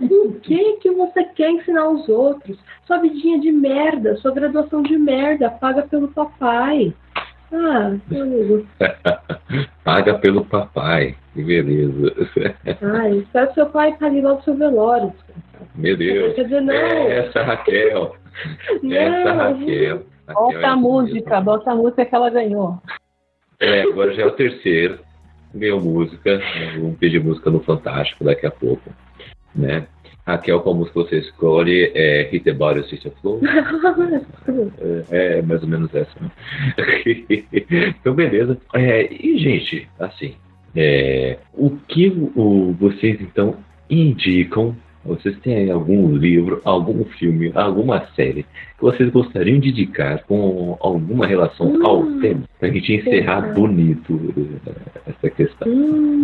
O 0.10 0.34
que 0.42 0.74
que 0.78 0.92
você 0.92 1.24
quer 1.24 1.52
ensinar 1.52 1.84
aos 1.84 2.08
outros? 2.10 2.58
Sua 2.86 2.98
vidinha 2.98 3.40
de 3.40 3.52
merda, 3.52 4.16
sua 4.18 4.32
graduação 4.32 4.82
de 4.82 4.98
merda, 4.98 5.21
paga 5.60 5.84
pelo 5.84 6.08
papai. 6.10 6.94
Ah, 7.54 7.98
meu 8.10 8.24
amigo. 8.24 8.68
Paga 9.84 10.18
pelo 10.20 10.46
papai. 10.46 11.16
Que 11.34 11.44
beleza. 11.44 12.14
Ai, 12.82 13.18
espero 13.18 13.48
que 13.50 13.54
seu 13.56 13.66
pai 13.66 13.96
pague 13.98 14.22
logo 14.22 14.42
seu 14.44 14.56
velório. 14.56 15.14
Meu 15.76 15.98
Deus. 15.98 16.34
Quer 16.36 16.44
dizer, 16.44 16.62
não. 16.62 16.74
Essa 16.74 17.44
Raquel. 17.44 18.16
Não. 18.82 18.96
Essa 18.96 19.34
Raquel. 19.34 20.04
Bota 20.34 20.58
é 20.58 20.66
a 20.66 20.76
música, 20.78 21.30
mesmo. 21.30 21.46
bota 21.46 21.72
a 21.72 21.76
música 21.76 22.06
que 22.06 22.16
ela 22.16 22.30
ganhou. 22.30 22.82
É, 23.60 23.82
agora 23.82 24.14
já 24.14 24.24
é 24.24 24.26
o 24.26 24.32
terceiro. 24.32 25.00
Ganhou 25.54 25.82
música. 25.82 26.38
né? 26.38 26.78
Vamos 26.80 26.98
pedir 26.98 27.22
música 27.22 27.50
no 27.50 27.60
Fantástico 27.60 28.24
daqui 28.24 28.46
a 28.46 28.52
pouco. 28.52 28.90
Né? 29.54 29.86
Raquel, 30.32 30.64
música 30.74 31.02
você 31.02 31.18
escolhe? 31.18 31.92
É 31.94 32.30
Hit 32.32 32.44
the 32.44 32.54
Body 32.54 32.84
Flow? 33.22 33.42
É, 35.12 35.40
é 35.40 35.42
mais 35.42 35.62
ou 35.62 35.68
menos 35.68 35.94
essa, 35.94 36.12
né? 36.20 36.32
então, 38.00 38.14
beleza. 38.14 38.58
É, 38.74 39.12
e, 39.12 39.38
gente, 39.38 39.88
assim, 40.00 40.36
é, 40.76 41.38
o 41.54 41.72
que 41.72 42.08
o, 42.36 42.74
vocês, 42.80 43.20
então, 43.20 43.58
indicam? 43.90 44.76
Vocês 45.04 45.38
têm 45.40 45.72
algum 45.72 46.16
livro, 46.16 46.62
algum 46.64 47.04
filme, 47.06 47.52
alguma 47.56 48.06
série 48.16 48.44
que 48.78 48.82
vocês 48.82 49.10
gostariam 49.12 49.60
de 49.60 49.70
indicar 49.70 50.24
com 50.26 50.78
alguma 50.80 51.26
relação 51.26 51.68
Hum, 51.68 51.86
ao 51.86 52.04
tema? 52.20 52.44
Pra 52.60 52.70
gente 52.70 52.94
encerrar 52.94 53.54
bonito 53.54 54.20
eh, 54.68 55.02
essa 55.08 55.30
questão. 55.30 55.68
Hum, 55.68 56.22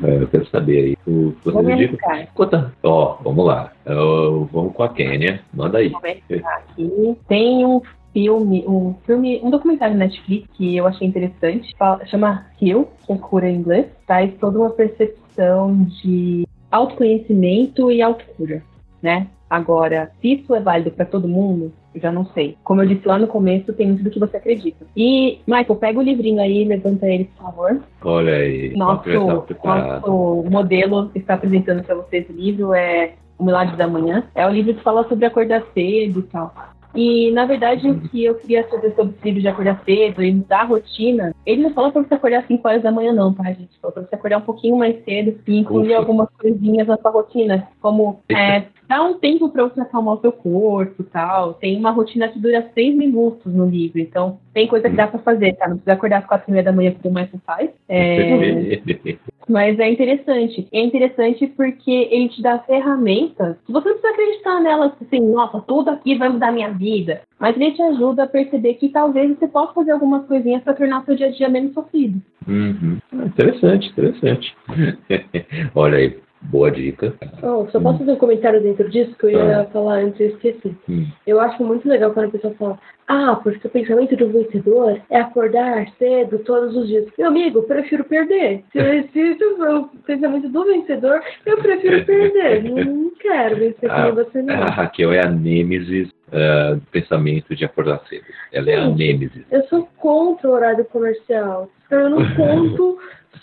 Não, 0.00 0.08
é, 0.08 0.22
eu 0.22 0.28
quero 0.28 0.46
saber 0.48 0.78
aí. 0.78 0.96
O 1.06 1.34
vocês 1.42 1.68
indicam? 1.68 1.98
Conta. 2.34 2.72
Ó, 2.82 3.16
vamos 3.24 3.46
lá. 3.46 3.72
Ó, 3.86 4.44
vamos 4.52 4.72
com 4.74 4.82
a 4.82 4.88
Kênia. 4.90 5.40
Manda 5.54 5.78
aí. 5.78 5.92
Aqui. 5.94 7.16
Tem 7.28 7.64
um 7.64 7.80
filme, 8.12 8.64
um 8.66 8.94
filme, 9.06 9.40
um 9.42 9.50
documentário 9.50 9.94
na 9.96 10.04
Netflix 10.04 10.46
que 10.54 10.76
eu 10.76 10.86
achei 10.86 11.06
interessante. 11.08 11.74
Fala- 11.78 12.04
Chama 12.06 12.46
Heal, 12.60 12.90
que 13.06 13.12
é 13.12 13.16
cura 13.16 13.48
em 13.48 13.56
inglês. 13.56 13.86
Traz 14.06 14.32
toda 14.38 14.58
uma 14.58 14.70
percepção 14.70 15.82
de 16.02 16.46
autoconhecimento 16.70 17.90
e 17.90 18.02
autocura, 18.02 18.62
né? 19.02 19.28
Agora, 19.48 20.10
se 20.20 20.34
isso 20.34 20.54
é 20.54 20.60
válido 20.60 20.90
para 20.90 21.06
todo 21.06 21.26
mundo, 21.26 21.72
eu 21.94 22.00
já 22.00 22.12
não 22.12 22.26
sei. 22.26 22.56
Como 22.62 22.82
eu 22.82 22.86
disse 22.86 23.08
lá 23.08 23.18
no 23.18 23.26
começo, 23.26 23.72
tem 23.72 23.86
muito 23.86 24.04
do 24.04 24.10
que 24.10 24.18
você 24.18 24.36
acredita. 24.36 24.84
E, 24.94 25.38
Michael, 25.46 25.76
pega 25.76 25.98
o 25.98 26.02
livrinho 26.02 26.40
aí, 26.40 26.64
levanta 26.64 27.06
ele, 27.06 27.24
por 27.24 27.44
favor. 27.44 27.80
Olha 28.02 28.34
aí. 28.34 28.76
Nosso, 28.76 29.02
preparada. 29.46 30.00
nosso 30.00 30.44
modelo 30.50 31.08
que 31.08 31.18
está 31.18 31.34
apresentando 31.34 31.82
para 31.82 31.94
vocês 31.94 32.28
o 32.28 32.32
livro 32.32 32.74
é 32.74 33.14
O 33.38 33.44
Milagre 33.44 33.76
da 33.76 33.88
Manhã. 33.88 34.24
É 34.34 34.46
o 34.46 34.50
livro 34.50 34.74
que 34.74 34.82
fala 34.82 35.08
sobre 35.08 35.24
acordar 35.24 35.62
cedo 35.72 36.20
e 36.20 36.24
tal. 36.24 36.52
E, 36.94 37.30
na 37.32 37.44
verdade, 37.44 37.88
o 37.88 38.00
que 38.00 38.24
eu 38.24 38.34
queria 38.36 38.68
saber 38.68 38.94
sobre 38.94 39.14
esse 39.14 39.24
livro 39.24 39.40
de 39.40 39.48
acordar 39.48 39.82
cedo 39.84 40.22
e 40.22 40.32
mudar 40.32 40.60
a 40.60 40.64
rotina, 40.64 41.34
ele 41.44 41.62
não 41.62 41.72
fala 41.74 41.92
para 41.92 42.02
você 42.02 42.14
acordar 42.14 42.40
às 42.40 42.46
5 42.46 42.66
horas 42.66 42.82
da 42.82 42.90
manhã, 42.90 43.12
não, 43.12 43.32
tá, 43.32 43.44
gente? 43.44 43.78
Fala 43.80 43.92
para 43.92 44.02
você 44.02 44.14
acordar 44.14 44.38
um 44.38 44.42
pouquinho 44.42 44.76
mais 44.76 45.04
cedo 45.04 45.38
e 45.46 45.58
incluir 45.58 45.90
Ufa. 45.90 45.98
algumas 45.98 46.28
coisinhas 46.38 46.88
na 46.88 46.96
sua 46.96 47.10
rotina, 47.10 47.68
como 47.80 48.20
é, 48.30 48.64
dar 48.88 49.02
um 49.02 49.14
tempo 49.14 49.50
para 49.50 49.64
você 49.64 49.80
acalmar 49.80 50.14
o 50.14 50.20
seu 50.20 50.32
corpo 50.32 51.02
e 51.02 51.04
tal. 51.04 51.54
Tem 51.54 51.76
uma 51.76 51.90
rotina 51.90 52.28
que 52.28 52.38
dura 52.38 52.70
6 52.74 52.96
minutos 52.96 53.52
no 53.52 53.66
livro, 53.66 54.00
então 54.00 54.38
tem 54.54 54.66
coisa 54.66 54.88
que 54.88 54.96
dá 54.96 55.06
para 55.06 55.20
fazer, 55.20 55.52
tá? 55.54 55.68
Não 55.68 55.76
precisa 55.76 55.92
acordar 55.92 56.18
às 56.18 56.26
4 56.26 56.48
e 56.48 56.52
meia 56.52 56.64
da 56.64 56.72
manhã, 56.72 56.94
como 57.02 57.14
o 57.14 57.20
Michael 57.20 57.40
faz. 57.46 57.70
É, 57.88 58.80
mas 59.48 59.78
é 59.78 59.90
interessante. 59.90 60.66
É 60.72 60.80
interessante 60.80 61.46
porque 61.48 62.08
ele 62.10 62.28
te 62.28 62.42
dá 62.42 62.58
ferramentas. 62.60 63.56
Você 63.68 63.88
não 63.88 63.98
precisa 63.98 64.10
acreditar 64.10 64.60
nelas 64.60 64.92
assim, 65.00 65.20
nossa, 65.20 65.60
tudo 65.60 65.90
aqui 65.90 66.16
vai 66.16 66.28
mudar 66.28 66.52
minha 66.52 66.70
vida. 66.70 67.22
Mas 67.38 67.56
ele 67.56 67.72
te 67.72 67.82
ajuda 67.82 68.24
a 68.24 68.26
perceber 68.26 68.74
que 68.74 68.88
talvez 68.88 69.38
você 69.38 69.46
possa 69.48 69.74
fazer 69.74 69.92
algumas 69.92 70.26
coisinhas 70.26 70.62
para 70.62 70.74
tornar 70.74 71.02
o 71.02 71.04
seu 71.04 71.14
dia 71.14 71.28
a 71.28 71.30
dia 71.30 71.48
menos 71.48 71.72
sofrido. 71.72 72.20
Uhum. 72.46 72.98
Ah, 73.12 73.26
Interessante, 73.26 73.90
interessante. 73.90 74.56
Olha 75.74 75.98
aí, 75.98 76.18
boa 76.42 76.70
dica. 76.70 77.12
oh, 77.42 77.66
só 77.70 77.80
posso 77.80 77.98
fazer 77.98 78.12
um 78.12 78.16
comentário 78.16 78.60
dentro 78.62 78.88
disso 78.88 79.14
que 79.18 79.26
eu 79.26 79.30
ia 79.30 79.60
Ah. 79.60 79.64
falar 79.66 79.98
antes 79.98 80.20
eu 80.20 80.28
esqueci. 80.28 80.76
Hum. 80.88 81.06
Eu 81.26 81.40
acho 81.40 81.62
muito 81.64 81.88
legal 81.88 82.12
quando 82.12 82.26
a 82.26 82.30
pessoa 82.30 82.54
fala, 82.54 82.78
ah, 83.08 83.38
porque 83.42 83.66
o 83.66 83.70
pensamento 83.70 84.14
do 84.16 84.28
vencedor 84.28 85.00
é 85.10 85.18
acordar 85.20 85.86
cedo 85.98 86.38
todos 86.40 86.76
os 86.76 86.86
dias. 86.88 87.06
Meu 87.18 87.28
amigo, 87.28 87.62
prefiro 87.62 88.04
perder. 88.04 88.62
Se, 88.72 88.78
se 89.12 89.20
isso 89.20 89.56
for 89.56 89.68
o 89.74 89.88
pensamento 90.06 90.48
do 90.48 90.64
vencedor, 90.64 91.20
eu 91.46 91.56
prefiro 91.58 92.04
perder. 92.04 92.62
Não, 92.70 93.10
quero 93.18 93.56
vencer 93.56 93.90
Ah, 93.90 94.02
como 94.02 94.14
você 94.24 94.38
A 94.38 94.42
não. 94.42 94.54
Raquel 94.66 95.12
é 95.12 95.20
a 95.26 95.28
nêmesis 95.30 96.08
do 96.28 96.80
pensamento 96.92 97.56
de 97.56 97.64
acordar 97.64 98.00
cedo. 98.08 98.24
Ela 98.52 98.70
é 98.70 98.74
a 98.76 98.88
nêmesis. 98.88 99.42
Eu 99.50 99.62
sou 99.64 99.88
contra 99.96 100.48
o 100.48 100.52
horário 100.52 100.84
comercial. 100.84 101.70
Eu 101.90 102.10
não 102.10 102.18
conto 102.36 102.98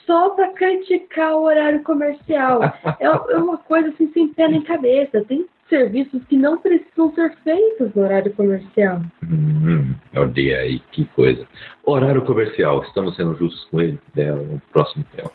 só 0.05 0.29
pra 0.29 0.49
criticar 0.49 1.33
o 1.35 1.43
horário 1.43 1.83
comercial. 1.83 2.63
É, 2.99 3.05
é 3.05 3.37
uma 3.37 3.57
coisa 3.57 3.89
assim 3.89 4.11
sem 4.13 4.27
pé 4.29 4.47
nem 4.47 4.61
cabeça. 4.61 5.23
Tem 5.25 5.45
serviços 5.69 6.21
que 6.29 6.37
não 6.37 6.57
precisam 6.59 7.11
ser 7.15 7.35
feitos 7.43 7.93
no 7.95 8.03
horário 8.03 8.31
comercial. 8.33 9.01
Hum, 9.23 9.93
olha 10.15 10.57
aí, 10.59 10.79
que 10.91 11.05
coisa. 11.05 11.47
Horário 11.83 12.21
comercial, 12.23 12.83
estamos 12.83 13.15
sendo 13.15 13.35
justos 13.35 13.65
com 13.71 13.81
ele? 13.81 13.99
É 14.15 14.31
o 14.31 14.61
próximo 14.71 15.03
tema. 15.15 15.31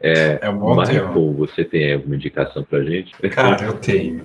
É, 0.00 0.38
É 0.42 0.50
um 0.50 0.58
bom 0.58 0.74
Michael, 0.76 1.12
tema. 1.12 1.32
você 1.36 1.64
tem 1.64 1.94
alguma 1.94 2.16
indicação 2.16 2.64
pra 2.64 2.82
gente? 2.82 3.12
Cara, 3.30 3.64
eu 3.64 3.74
tenho. 3.74 4.24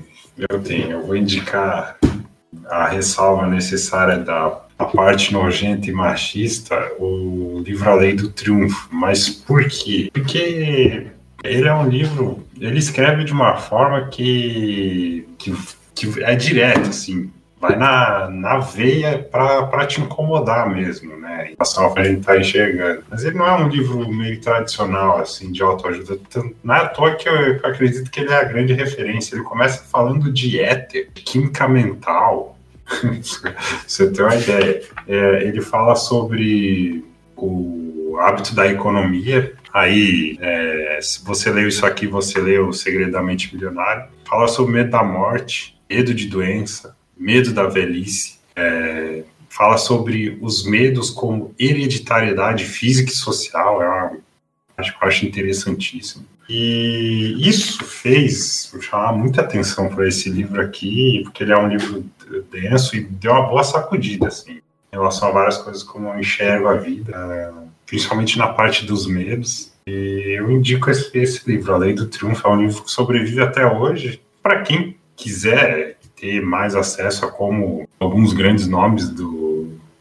Eu 0.50 0.64
tenho. 0.64 0.92
Eu 0.92 1.02
vou 1.06 1.16
indicar 1.16 1.98
a 2.70 2.88
ressalva 2.88 3.46
necessária 3.48 4.18
da, 4.18 4.63
da 4.78 4.86
parte 4.86 5.34
nojenta 5.34 5.90
e 5.90 5.94
machista, 5.94 6.92
o 7.00 7.62
livro 7.66 7.90
A 7.90 7.96
Lei 7.96 8.14
do 8.14 8.30
Triunfo. 8.30 8.88
Mas 8.92 9.30
por 9.30 9.68
quê? 9.68 10.10
Porque 10.14 11.08
ele 11.44 11.68
é 11.68 11.74
um 11.74 11.88
livro. 11.88 12.44
Ele 12.60 12.80
escreve 12.80 13.24
de 13.24 13.34
uma 13.34 13.58
forma 13.58 14.08
que, 14.08 15.28
que, 15.38 15.54
que 15.94 16.24
é 16.24 16.36
direta, 16.36 16.90
assim. 16.90 17.30
Vai 17.60 17.78
na, 17.78 18.30
na 18.30 18.58
veia 18.58 19.20
para 19.20 19.86
te 19.86 20.02
incomodar 20.02 20.70
mesmo, 20.70 21.16
né? 21.18 21.48
Em 21.48 21.50
relação 21.52 21.86
ao 21.86 21.94
que 21.94 22.02
a 22.02 22.04
gente 22.04 22.22
tá 22.22 22.38
enxergando. 22.38 23.04
Mas 23.10 23.24
ele 23.24 23.38
não 23.38 23.48
é 23.48 23.56
um 23.56 23.70
livro 23.70 24.10
meio 24.12 24.40
tradicional, 24.42 25.20
assim, 25.20 25.50
de 25.50 25.64
autoajuda. 25.64 26.20
Não 26.62 26.76
é 26.76 26.80
à 26.80 26.88
toa 26.90 27.16
que 27.16 27.30
eu, 27.30 27.62
acredito 27.64 28.12
que 28.12 28.20
ele 28.20 28.34
é 28.34 28.36
a 28.36 28.44
grande 28.44 28.74
referência. 28.74 29.36
Ele 29.36 29.46
começa 29.46 29.82
falando 29.86 30.30
de 30.30 30.60
éter, 30.60 31.10
química 31.14 31.66
mental. 31.66 32.53
Você 33.88 34.12
tem 34.12 34.26
uma 34.26 34.36
ideia. 34.36 34.82
É, 35.08 35.48
ele 35.48 35.62
fala 35.62 35.96
sobre 35.96 37.04
o 37.36 38.18
hábito 38.20 38.54
da 38.56 38.68
economia. 38.68 39.54
Aí, 39.74 40.38
é, 40.40 41.00
se 41.02 41.24
você 41.24 41.50
leu 41.52 41.68
isso 41.68 41.86
aqui, 41.86 42.06
você 42.06 42.40
leu 42.40 42.70
O 42.70 42.74
Segredo 42.74 43.12
da 43.12 43.24
Mente 43.24 43.54
Milionária. 43.54 44.08
Fala 44.26 44.48
sobre 44.48 44.74
medo 44.74 44.92
da 44.92 45.04
morte, 45.04 45.80
medo 45.90 46.14
de 46.14 46.28
doença, 46.28 46.96
medo 47.18 47.52
da 47.54 47.66
velhice. 47.66 48.40
É, 48.56 49.24
fala 49.50 49.78
sobre 49.78 50.38
os 50.42 50.66
medos 50.66 51.10
como 51.10 51.54
hereditariedade 51.60 52.66
física 52.66 53.12
e 53.12 53.16
social. 53.16 53.82
É 53.82 53.88
uma 53.88 54.18
acho 54.78 54.98
que 54.98 55.04
eu 55.04 55.08
acho 55.08 55.26
interessantíssimo. 55.26 56.26
E 56.50 57.38
isso 57.40 57.84
fez 57.84 58.72
chamar 58.82 59.14
muita 59.14 59.42
atenção 59.42 59.90
para 59.90 60.08
esse 60.08 60.30
livro 60.30 60.62
aqui, 60.62 61.22
porque 61.24 61.44
ele 61.44 61.54
é 61.54 61.58
um 61.58 61.68
livro 61.68 62.06
denso 62.52 62.96
e 62.96 63.02
deu 63.02 63.32
uma 63.32 63.48
boa 63.48 63.64
sacudida, 63.64 64.28
assim, 64.28 64.54
em 64.54 64.62
relação 64.92 65.30
a 65.30 65.32
várias 65.32 65.58
coisas 65.58 65.84
como 65.84 66.10
eu 66.10 66.20
enxergo 66.20 66.68
a 66.68 66.76
vida, 66.76 67.54
principalmente 67.86 68.38
na 68.38 68.48
parte 68.48 68.86
dos 68.86 69.08
medos. 69.08 69.72
E 69.88 70.36
eu 70.38 70.52
indico 70.52 70.90
esse, 70.90 71.18
esse 71.18 71.50
livro, 71.50 71.74
A 71.74 71.78
Lei 71.78 71.94
do 71.94 72.08
Triunfo, 72.08 72.48
é 72.48 72.52
um 72.52 72.62
livro 72.62 72.84
que 72.84 72.92
sobrevive 72.92 73.42
até 73.42 73.66
hoje. 73.66 74.22
Para 74.42 74.62
quem 74.62 74.98
quiser 75.16 75.98
ter 76.16 76.42
mais 76.42 76.76
acesso 76.76 77.26
a 77.26 77.32
como 77.32 77.88
alguns 78.00 78.34
grandes 78.34 78.68
nomes 78.68 79.10
do, 79.10 79.43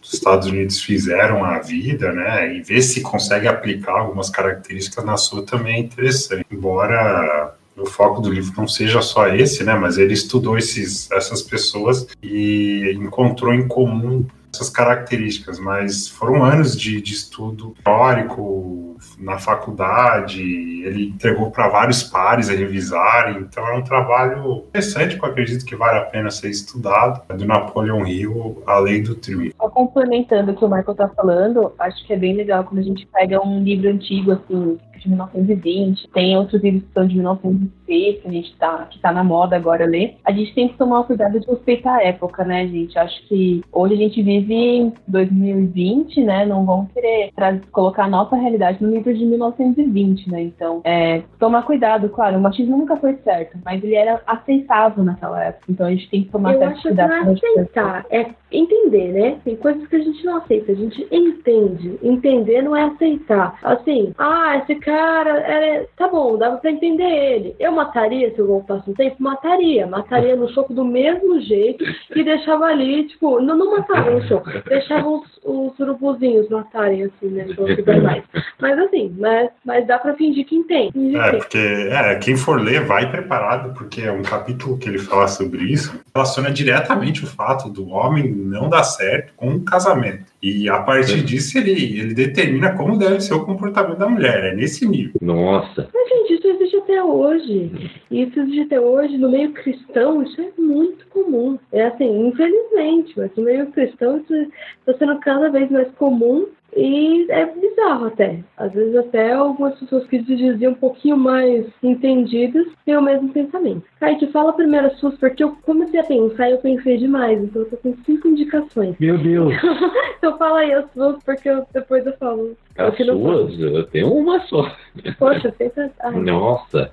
dos 0.02 0.12
Estados 0.12 0.48
Unidos 0.48 0.82
fizeram 0.82 1.44
a 1.44 1.60
vida, 1.60 2.12
né, 2.12 2.54
e 2.56 2.60
ver 2.60 2.82
se 2.82 3.00
consegue 3.00 3.46
aplicar 3.46 3.92
algumas 3.92 4.28
características 4.28 5.04
na 5.04 5.16
sua 5.16 5.46
também 5.46 5.76
é 5.76 5.78
interessante. 5.78 6.44
Embora 6.50 7.54
o 7.76 7.86
foco 7.86 8.20
do 8.20 8.30
livro 8.30 8.52
não 8.56 8.68
seja 8.68 9.00
só 9.00 9.28
esse, 9.28 9.64
né, 9.64 9.74
mas 9.74 9.96
ele 9.96 10.12
estudou 10.12 10.58
esses, 10.58 11.10
essas 11.12 11.40
pessoas 11.40 12.06
e 12.22 12.92
encontrou 12.96 13.54
em 13.54 13.66
comum 13.66 14.26
essas 14.54 14.68
características, 14.68 15.58
mas 15.58 16.08
foram 16.08 16.44
anos 16.44 16.78
de, 16.78 17.00
de 17.00 17.14
estudo 17.14 17.74
teórico 17.82 18.96
na 19.18 19.38
faculdade, 19.38 20.42
ele 20.84 21.08
entregou 21.08 21.50
para 21.50 21.68
vários 21.68 22.02
pares 22.02 22.48
a 22.48 22.52
revisarem, 22.52 23.38
então 23.38 23.66
é 23.66 23.76
um 23.76 23.82
trabalho 23.82 24.64
interessante 24.68 25.16
que 25.16 25.24
eu 25.24 25.28
acredito 25.28 25.64
que 25.64 25.74
vale 25.74 25.98
a 25.98 26.02
pena 26.02 26.30
ser 26.30 26.50
estudado, 26.50 27.22
é 27.28 27.34
do 27.34 27.46
Napoleon 27.46 28.06
Hill, 28.06 28.62
A 28.66 28.78
Lei 28.78 29.02
do 29.02 29.14
Triunfo. 29.14 29.54
Só 29.56 29.68
complementando 29.68 30.52
o 30.52 30.56
que 30.56 30.64
o 30.64 30.68
Michael 30.68 30.94
tá 30.94 31.08
falando, 31.08 31.72
acho 31.78 32.04
que 32.06 32.12
é 32.12 32.16
bem 32.16 32.34
legal 32.34 32.64
quando 32.64 32.80
a 32.80 32.84
gente 32.84 33.06
pega 33.06 33.40
um 33.44 33.62
livro 33.62 33.88
antigo, 33.88 34.32
assim, 34.32 34.78
de 35.02 35.08
1920, 35.08 36.08
tem 36.12 36.36
outros 36.36 36.62
livros 36.62 36.82
que 36.84 36.92
são 36.92 37.06
de 37.06 37.14
1906, 37.14 38.20
que 38.20 38.28
a 38.28 38.30
gente 38.30 38.56
tá, 38.56 38.86
que 38.90 38.98
tá 39.00 39.12
na 39.12 39.24
moda 39.24 39.56
agora 39.56 39.84
ler. 39.84 40.16
A 40.24 40.32
gente 40.32 40.54
tem 40.54 40.68
que 40.68 40.78
tomar 40.78 41.00
o 41.00 41.04
cuidado 41.04 41.38
de 41.38 41.46
respeitar 41.46 41.96
a 41.96 42.02
época, 42.02 42.44
né, 42.44 42.66
gente? 42.66 42.98
Acho 42.98 43.26
que 43.26 43.62
hoje 43.72 43.94
a 43.94 43.96
gente 43.96 44.22
vive 44.22 44.54
em 44.54 44.92
2020, 45.08 46.22
né? 46.22 46.46
Não 46.46 46.64
vão 46.64 46.86
querer 46.86 47.32
colocar 47.70 48.04
a 48.04 48.08
nossa 48.08 48.36
realidade 48.36 48.82
no 48.82 48.90
livro 48.90 49.12
de 49.12 49.24
1920, 49.24 50.30
né? 50.30 50.42
Então, 50.42 50.80
é, 50.84 51.22
tomar 51.38 51.62
cuidado, 51.62 52.08
claro, 52.08 52.38
o 52.38 52.40
machismo 52.40 52.76
nunca 52.76 52.96
foi 52.96 53.16
certo, 53.24 53.58
mas 53.64 53.82
ele 53.82 53.94
era 53.94 54.20
aceitável 54.26 55.04
naquela 55.04 55.42
época. 55.42 55.66
Então 55.68 55.86
a 55.86 55.90
gente 55.90 56.08
tem 56.08 56.24
que 56.24 56.30
tomar 56.30 56.54
Eu 56.54 56.58
certo 56.58 56.72
acho 56.72 56.82
que 56.82 56.88
cuidado. 56.88 57.08
não 57.08 57.16
é 57.16 57.32
aceitar, 57.32 58.06
é 58.10 58.26
entender, 58.50 59.12
né? 59.12 59.38
Tem 59.44 59.56
coisas 59.56 59.86
que 59.86 59.96
a 59.96 60.00
gente 60.00 60.24
não 60.24 60.36
aceita, 60.36 60.72
a 60.72 60.74
gente 60.74 61.06
entende. 61.10 61.98
Entender 62.02 62.62
não 62.62 62.76
é 62.76 62.84
aceitar. 62.84 63.58
Assim, 63.62 64.12
ah, 64.18 64.58
esse 64.58 64.74
cara, 64.76 64.91
é... 64.96 65.86
tá 65.96 66.08
bom, 66.08 66.36
dava 66.36 66.56
pra 66.58 66.70
entender 66.70 67.02
ele. 67.04 67.56
Eu 67.58 67.72
mataria 67.72 68.32
se 68.34 68.38
eu 68.38 68.46
voltasse 68.46 68.88
um 68.90 68.94
tempo? 68.94 69.16
Mataria. 69.18 69.86
Mataria 69.86 70.36
no 70.36 70.48
choco 70.52 70.72
do 70.72 70.84
mesmo 70.84 71.40
jeito 71.40 71.84
e 72.14 72.22
deixava 72.24 72.66
ali, 72.66 73.04
tipo, 73.08 73.40
não, 73.40 73.56
não 73.56 73.76
matava 73.76 74.10
no 74.10 74.22
choco, 74.28 74.48
deixava 74.68 75.08
os, 75.08 75.22
os 75.44 75.78
urubuzinhos 75.78 76.48
matarem, 76.48 77.04
assim, 77.04 77.28
né? 77.28 77.46
Animais. 77.86 78.24
Mas 78.60 78.78
assim, 78.78 79.14
mas, 79.18 79.50
mas 79.64 79.86
dá 79.86 79.98
pra 79.98 80.14
fingir 80.14 80.46
que 80.46 80.54
entende. 80.56 80.92
Fingir 80.92 81.20
É, 81.20 81.30
que- 81.30 81.36
porque 81.38 81.58
é, 81.58 82.14
quem 82.16 82.36
for 82.36 82.60
ler 82.60 82.84
vai 82.84 83.10
preparado, 83.10 83.74
porque 83.74 84.02
é 84.02 84.12
um 84.12 84.22
capítulo 84.22 84.78
que 84.78 84.88
ele 84.88 84.98
fala 84.98 85.28
sobre 85.28 85.64
isso, 85.64 85.98
relaciona 86.14 86.50
diretamente 86.50 87.24
o 87.24 87.26
fato 87.26 87.68
do 87.68 87.88
homem 87.88 88.30
não 88.32 88.68
dar 88.68 88.84
certo 88.84 89.32
com 89.36 89.48
o 89.54 89.60
casamento. 89.64 90.24
E 90.42 90.68
a 90.68 90.78
partir 90.80 91.22
disso 91.22 91.56
ele, 91.58 91.70
ele 92.00 92.14
determina 92.14 92.72
como 92.74 92.98
deve 92.98 93.20
ser 93.20 93.34
o 93.34 93.44
comportamento 93.44 93.98
da 93.98 94.08
mulher, 94.08 94.52
é 94.52 94.54
nesse 94.54 94.81
nível. 94.88 95.14
Nossa, 95.20 95.88
Mas, 95.92 96.08
gente, 96.08 96.34
isso 96.34 96.46
existe 96.48 96.76
até 96.76 97.02
hoje. 97.02 97.70
E 98.10 98.22
isso 98.22 98.40
existe 98.40 98.60
até 98.62 98.80
hoje 98.80 99.18
no 99.18 99.30
meio 99.30 99.52
cristão, 99.52 100.22
isso 100.22 100.40
é 100.40 100.52
muito 100.58 101.06
comum. 101.08 101.58
É 101.72 101.86
assim, 101.86 102.28
infelizmente, 102.28 103.12
mas 103.16 103.30
no 103.36 103.44
meio 103.44 103.66
cristão 103.72 104.18
isso 104.18 104.34
está 104.34 104.94
sendo 104.98 105.18
cada 105.20 105.50
vez 105.50 105.70
mais 105.70 105.90
comum 105.94 106.46
e 106.74 107.26
é 107.30 107.46
bizarro 107.46 108.06
até. 108.06 108.38
Às 108.56 108.72
vezes 108.72 108.96
até 108.96 109.32
algumas 109.32 109.78
pessoas 109.78 110.06
que 110.06 110.22
se 110.22 110.34
diziam 110.36 110.72
um 110.72 110.76
pouquinho 110.76 111.16
mais 111.16 111.66
entendidas 111.82 112.66
têm 112.84 112.96
o 112.96 113.02
mesmo 113.02 113.28
pensamento. 113.30 113.82
Kaique, 114.00 114.26
fala 114.28 114.52
primeiro 114.52 114.86
as 114.86 114.98
suas, 114.98 115.14
porque 115.18 115.44
eu 115.44 115.56
comecei 115.62 116.00
a 116.00 116.04
pensar 116.04 116.48
e 116.48 116.52
eu 116.52 116.58
pensei 116.58 116.96
demais, 116.96 117.42
então 117.42 117.62
eu 117.62 117.70
tô 117.70 117.76
com 117.76 117.94
cinco 118.04 118.28
indicações. 118.28 118.96
meu 118.98 119.18
Deus. 119.18 119.54
Então 120.22 120.38
fala 120.38 120.60
aí 120.60 120.72
as 120.72 120.88
suas, 120.92 121.20
porque 121.24 121.48
eu- 121.48 121.66
depois 121.74 122.06
eu 122.06 122.12
falo. 122.16 122.56
As 122.78 122.90
Aqui 122.94 123.02
no- 123.02 123.18
suas, 123.20 123.58
eu 123.58 123.84
tenho 123.88 124.12
uma 124.14 124.38
só. 124.46 124.70
Poxa. 125.18 125.52
Ai, 126.00 126.12
Nossa, 126.20 126.92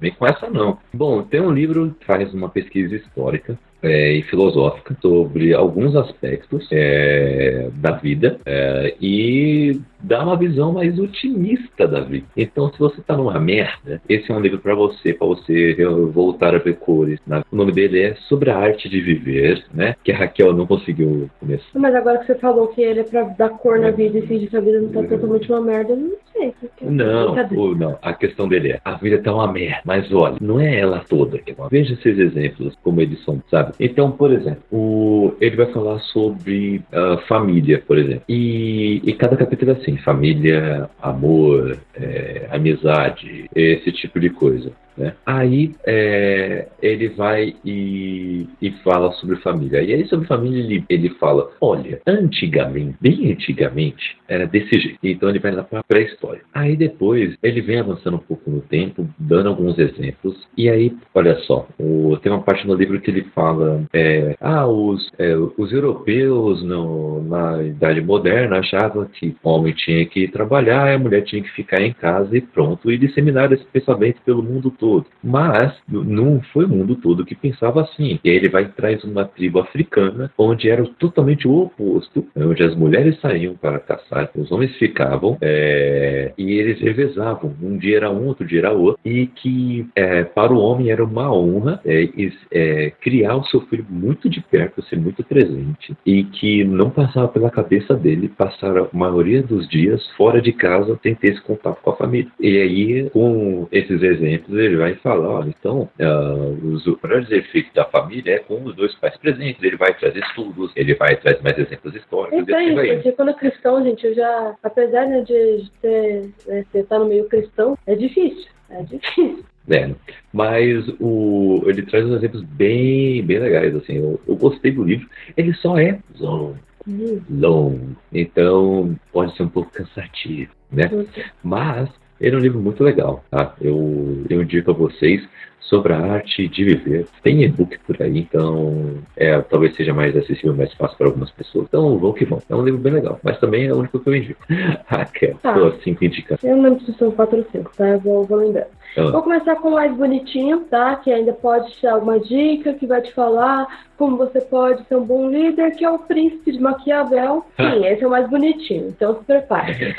vem 0.00 0.12
com 0.18 0.26
essa 0.26 0.50
não. 0.50 0.76
Bom, 0.92 1.22
tem 1.22 1.40
um 1.40 1.52
livro 1.52 1.94
que 2.00 2.04
faz 2.04 2.34
uma 2.34 2.48
pesquisa 2.48 2.96
histórica 2.96 3.56
é, 3.82 4.12
e 4.12 4.22
filosófica 4.22 4.96
sobre 5.00 5.54
alguns 5.54 5.94
aspectos 5.94 6.68
é, 6.72 7.68
da 7.74 7.92
vida 7.92 8.38
é, 8.44 8.94
e 9.00 9.80
dá 10.02 10.22
uma 10.22 10.36
visão 10.36 10.72
mais 10.72 10.98
otimista 10.98 11.86
da 11.86 12.00
vida. 12.00 12.26
Então, 12.36 12.70
se 12.72 12.78
você 12.78 13.00
tá 13.02 13.16
numa 13.16 13.38
merda, 13.38 14.00
esse 14.08 14.30
é 14.30 14.34
um 14.34 14.40
livro 14.40 14.58
para 14.58 14.74
você, 14.74 15.12
para 15.12 15.26
você 15.26 15.76
voltar 16.12 16.54
a 16.54 16.58
ver 16.58 16.76
cores. 16.76 17.18
né? 17.26 17.42
O 17.52 17.56
nome 17.56 17.72
dele 17.72 18.00
é 18.02 18.14
Sobre 18.28 18.50
a 18.50 18.56
Arte 18.56 18.88
de 18.88 19.00
Viver, 19.00 19.64
né? 19.72 19.94
Que 20.04 20.12
a 20.12 20.16
Raquel 20.18 20.52
não 20.52 20.66
conseguiu 20.66 21.28
começar. 21.40 21.64
Mas 21.74 21.94
agora 21.94 22.18
que 22.18 22.26
você 22.26 22.34
falou 22.36 22.68
que 22.68 22.80
ele 22.82 23.00
é 23.00 23.04
pra 23.04 23.22
dar 23.24 23.50
cor 23.50 23.78
na 23.78 23.90
vida 23.90 24.18
e 24.18 24.22
fingir 24.22 24.48
que 24.50 24.56
a 24.56 24.60
vida 24.60 24.80
não 24.80 24.88
tá 24.90 25.02
totalmente 25.04 25.50
uma 25.50 25.60
merda, 25.60 25.92
eu 25.92 25.96
não 25.96 26.10
sei. 26.32 26.54
porque- 26.60 26.84
Não, 26.84 27.34
o- 27.56 27.74
não. 27.74 27.98
A 28.02 28.12
questão 28.12 28.48
dele 28.48 28.72
é, 28.72 28.80
a 28.84 28.94
vida 28.94 29.18
tá 29.18 29.34
uma 29.34 29.50
merda, 29.52 29.80
mas 29.84 30.12
olha, 30.12 30.36
não 30.40 30.60
é 30.60 30.78
ela 30.78 31.00
toda. 31.08 31.38
é 31.38 31.54
Veja 31.70 31.94
esses 31.94 32.18
exemplos, 32.18 32.74
como 32.82 33.00
eles 33.00 33.22
são, 33.24 33.42
sabe? 33.50 33.72
Então, 33.80 34.10
por 34.10 34.32
exemplo, 34.32 34.62
o, 34.70 35.32
ele 35.40 35.56
vai 35.56 35.66
falar 35.72 35.98
sobre 36.00 36.80
ah, 36.92 37.18
família, 37.28 37.82
por 37.86 37.98
exemplo. 37.98 38.22
E, 38.28 39.00
e 39.04 39.12
cada 39.14 39.36
capítulo 39.36 39.72
é 39.72 39.74
assim, 39.74 39.87
família, 39.96 40.88
amor, 41.00 41.78
é, 41.94 42.48
amizade, 42.50 43.48
esse 43.54 43.90
tipo 43.92 44.20
de 44.20 44.30
coisa. 44.30 44.72
Né? 44.98 45.14
Aí 45.24 45.72
é, 45.86 46.68
ele 46.82 47.08
vai 47.08 47.54
e, 47.64 48.46
e 48.60 48.70
fala 48.82 49.12
sobre 49.12 49.36
família. 49.36 49.82
E 49.82 49.92
aí 49.94 50.06
sobre 50.08 50.26
família 50.26 50.58
ele, 50.62 50.84
ele 50.88 51.08
fala, 51.10 51.50
olha, 51.60 52.00
antigamente, 52.06 52.96
bem 53.00 53.32
antigamente, 53.32 54.16
era 54.28 54.46
desse 54.46 54.78
jeito. 54.78 54.98
Então 55.02 55.28
ele 55.28 55.38
vai 55.38 55.52
lá 55.52 55.62
para 55.62 55.80
a 55.80 55.84
pré-história. 55.84 56.42
Aí 56.52 56.76
depois 56.76 57.36
ele 57.42 57.60
vem 57.60 57.78
avançando 57.78 58.16
um 58.16 58.20
pouco 58.20 58.50
no 58.50 58.60
tempo, 58.60 59.08
dando 59.18 59.48
alguns 59.48 59.78
exemplos. 59.78 60.36
E 60.56 60.68
aí, 60.68 60.92
olha 61.14 61.36
só, 61.40 61.66
o- 61.78 62.16
tem 62.20 62.32
uma 62.32 62.42
parte 62.42 62.66
no 62.66 62.74
livro 62.74 63.00
que 63.00 63.10
ele 63.10 63.22
fala, 63.34 63.82
é, 63.92 64.34
ah, 64.40 64.66
os, 64.66 65.10
é, 65.18 65.34
os 65.36 65.72
europeus 65.72 66.62
no- 66.62 67.22
na 67.22 67.62
idade 67.62 68.00
moderna 68.00 68.58
achavam 68.58 69.04
que 69.06 69.36
o 69.42 69.48
homem 69.48 69.72
tinha 69.74 70.04
que 70.06 70.26
trabalhar 70.28 70.88
a 70.94 70.98
mulher 70.98 71.22
tinha 71.22 71.42
que 71.42 71.50
ficar 71.52 71.80
em 71.80 71.92
casa 71.92 72.36
e 72.36 72.40
pronto, 72.40 72.90
e 72.90 72.98
disseminaram 72.98 73.54
esse 73.54 73.64
pensamento 73.66 74.20
pelo 74.24 74.42
mundo 74.42 74.70
todo. 74.70 74.87
Mas 75.22 75.74
n- 75.88 76.04
não 76.04 76.40
foi 76.52 76.64
o 76.64 76.68
mundo 76.68 76.96
todo 76.96 77.24
que 77.24 77.34
pensava 77.34 77.82
assim. 77.82 78.18
E 78.24 78.30
aí 78.30 78.36
ele 78.36 78.48
vai 78.48 78.64
e 78.64 78.68
traz 78.68 79.02
uma 79.04 79.24
tribo 79.24 79.60
africana 79.60 80.30
onde 80.36 80.68
era 80.68 80.84
totalmente 80.98 81.46
o 81.46 81.62
oposto, 81.62 82.24
onde 82.36 82.62
as 82.62 82.74
mulheres 82.74 83.20
saíam 83.20 83.54
para 83.54 83.78
caçar, 83.78 84.30
os 84.34 84.50
homens 84.50 84.74
ficavam 84.76 85.36
é, 85.40 86.32
e 86.36 86.52
eles 86.52 86.80
revezavam. 86.80 87.54
Um 87.62 87.76
dia 87.76 87.96
era 87.96 88.10
um, 88.10 88.26
outro 88.26 88.46
dia 88.46 88.60
era 88.60 88.72
outro, 88.72 89.00
e 89.04 89.26
que 89.26 89.86
é, 89.94 90.24
para 90.24 90.52
o 90.52 90.58
homem 90.58 90.90
era 90.90 91.04
uma 91.04 91.32
honra 91.32 91.80
é, 91.84 92.08
é, 92.52 92.92
criar 93.00 93.36
o 93.36 93.44
seu 93.44 93.60
filho 93.62 93.86
muito 93.88 94.28
de 94.28 94.40
perto, 94.40 94.82
ser 94.82 94.96
muito 94.96 95.22
presente, 95.24 95.96
e 96.04 96.24
que 96.24 96.64
não 96.64 96.90
passava 96.90 97.28
pela 97.28 97.50
cabeça 97.50 97.94
dele 97.94 98.28
passar 98.28 98.76
a 98.76 98.88
maioria 98.92 99.42
dos 99.42 99.68
dias 99.68 100.06
fora 100.16 100.40
de 100.40 100.52
casa 100.52 100.98
sem 101.02 101.14
ter 101.14 101.32
esse 101.32 101.42
contato 101.42 101.80
com 101.82 101.90
a 101.90 101.96
família. 101.96 102.30
E 102.40 102.58
aí, 102.58 103.10
com 103.10 103.66
esses 103.70 104.02
exemplos, 104.02 104.56
ele 104.58 104.76
vai 104.78 104.94
falar: 104.96 105.28
olha, 105.28 105.48
então, 105.48 105.88
ah, 106.00 106.34
os 106.62 106.86
melhores 107.02 107.30
efeitos 107.30 107.72
da 107.72 107.84
família 107.84 108.34
é 108.34 108.38
com 108.38 108.62
os 108.64 108.74
dois 108.74 108.94
pais 108.96 109.16
presentes. 109.16 109.62
Ele 109.62 109.76
vai 109.76 109.94
trazer 109.94 110.20
estudos, 110.20 110.72
ele 110.76 110.94
vai 110.94 111.16
trazer 111.16 111.42
mais 111.42 111.58
exemplos 111.58 111.94
históricos. 111.94 112.38
Então 112.38 112.58
assim 112.58 112.74
vai 112.74 112.86
isso, 112.86 112.94
porque 112.96 113.12
quando 113.12 113.30
é 113.30 113.34
cristão, 113.34 113.84
gente, 113.84 114.06
eu 114.06 114.14
já. 114.14 114.54
Apesar 114.62 115.06
né, 115.06 115.20
de 115.22 115.70
ter, 115.80 116.30
né, 116.46 116.64
estar 116.74 116.98
no 116.98 117.06
meio 117.06 117.28
cristão, 117.28 117.76
é 117.86 117.94
difícil. 117.94 118.48
É 118.70 118.82
difícil. 118.82 119.44
É, 119.70 119.90
mas 120.32 120.88
o, 120.98 121.62
ele 121.66 121.82
traz 121.82 122.02
uns 122.06 122.16
exemplos 122.16 122.42
bem, 122.42 123.22
bem 123.22 123.38
legais, 123.38 123.76
assim, 123.76 123.96
eu, 123.98 124.18
eu 124.26 124.34
gostei 124.34 124.72
do 124.72 124.82
livro, 124.82 125.06
ele 125.36 125.52
só 125.52 125.78
é 125.78 125.98
longo, 126.18 126.56
Hum, 126.88 127.20
longo, 127.28 127.96
então 128.10 128.98
pode 129.12 129.36
ser 129.36 129.42
um 129.42 129.48
pouco 129.50 129.70
cansativo, 129.70 130.50
né? 130.72 130.88
nossa. 130.90 131.30
Mas 131.44 131.90
ele 132.20 132.34
é 132.36 132.38
um 132.38 132.42
livro 132.42 132.58
muito 132.60 132.82
legal, 132.82 133.24
tá? 133.30 133.54
Eu, 133.60 134.24
eu 134.28 134.42
indico 134.42 134.70
a 134.70 134.74
vocês 134.74 135.22
sobre 135.60 135.92
a 135.92 135.98
arte 135.98 136.48
de 136.48 136.64
viver. 136.64 137.06
Tem 137.22 137.42
e-book 137.42 137.78
por 137.86 138.00
aí, 138.00 138.18
então 138.20 138.94
é, 139.16 139.38
talvez 139.40 139.76
seja 139.76 139.92
mais 139.92 140.16
acessível, 140.16 140.54
mais 140.54 140.72
fácil 140.72 140.96
para 140.96 141.06
algumas 141.08 141.30
pessoas. 141.30 141.66
Então 141.68 141.98
vão 141.98 142.12
que 142.14 142.24
vão. 142.24 142.40
É 142.48 142.54
um 142.54 142.64
livro 142.64 142.80
bem 142.80 142.94
legal, 142.94 143.20
mas 143.22 143.38
também 143.38 143.66
é 143.66 143.72
o 143.74 143.78
único 143.78 144.00
que 144.00 144.08
eu 144.08 144.16
indico. 144.16 144.40
Raquel, 144.86 145.36
Tá. 145.42 145.52
tô 145.52 145.72
cinco 145.82 146.04
indicações. 146.04 146.50
Eu 146.50 146.56
não 146.56 146.64
lembro 146.70 146.84
se 146.84 146.92
são 146.94 147.10
4 147.10 147.36
ou 147.38 147.44
5, 147.52 147.70
tá? 147.76 147.86
Eu 147.88 148.00
vou, 148.00 148.24
vou 148.24 148.38
lembrar. 148.38 148.66
Vou 148.96 149.22
começar 149.22 149.56
com 149.56 149.68
o 149.68 149.72
mais 149.72 149.94
bonitinho, 149.94 150.60
tá? 150.60 150.96
Que 150.96 151.12
ainda 151.12 151.32
pode 151.32 151.70
te 151.72 151.82
dar 151.82 151.94
alguma 151.94 152.18
dica, 152.18 152.74
que 152.74 152.86
vai 152.86 153.00
te 153.00 153.12
falar 153.12 153.66
como 153.98 154.16
você 154.16 154.40
pode 154.40 154.86
ser 154.86 154.96
um 154.96 155.04
bom 155.04 155.28
líder, 155.28 155.72
que 155.72 155.84
é 155.84 155.90
o 155.90 155.98
príncipe 155.98 156.52
de 156.52 156.60
Maquiavel. 156.60 157.44
Sim, 157.58 157.84
esse 157.84 158.04
é 158.04 158.06
o 158.06 158.10
mais 158.10 158.30
bonitinho, 158.30 158.88
então 158.88 159.18
se 159.18 159.24
prepare. 159.24 159.96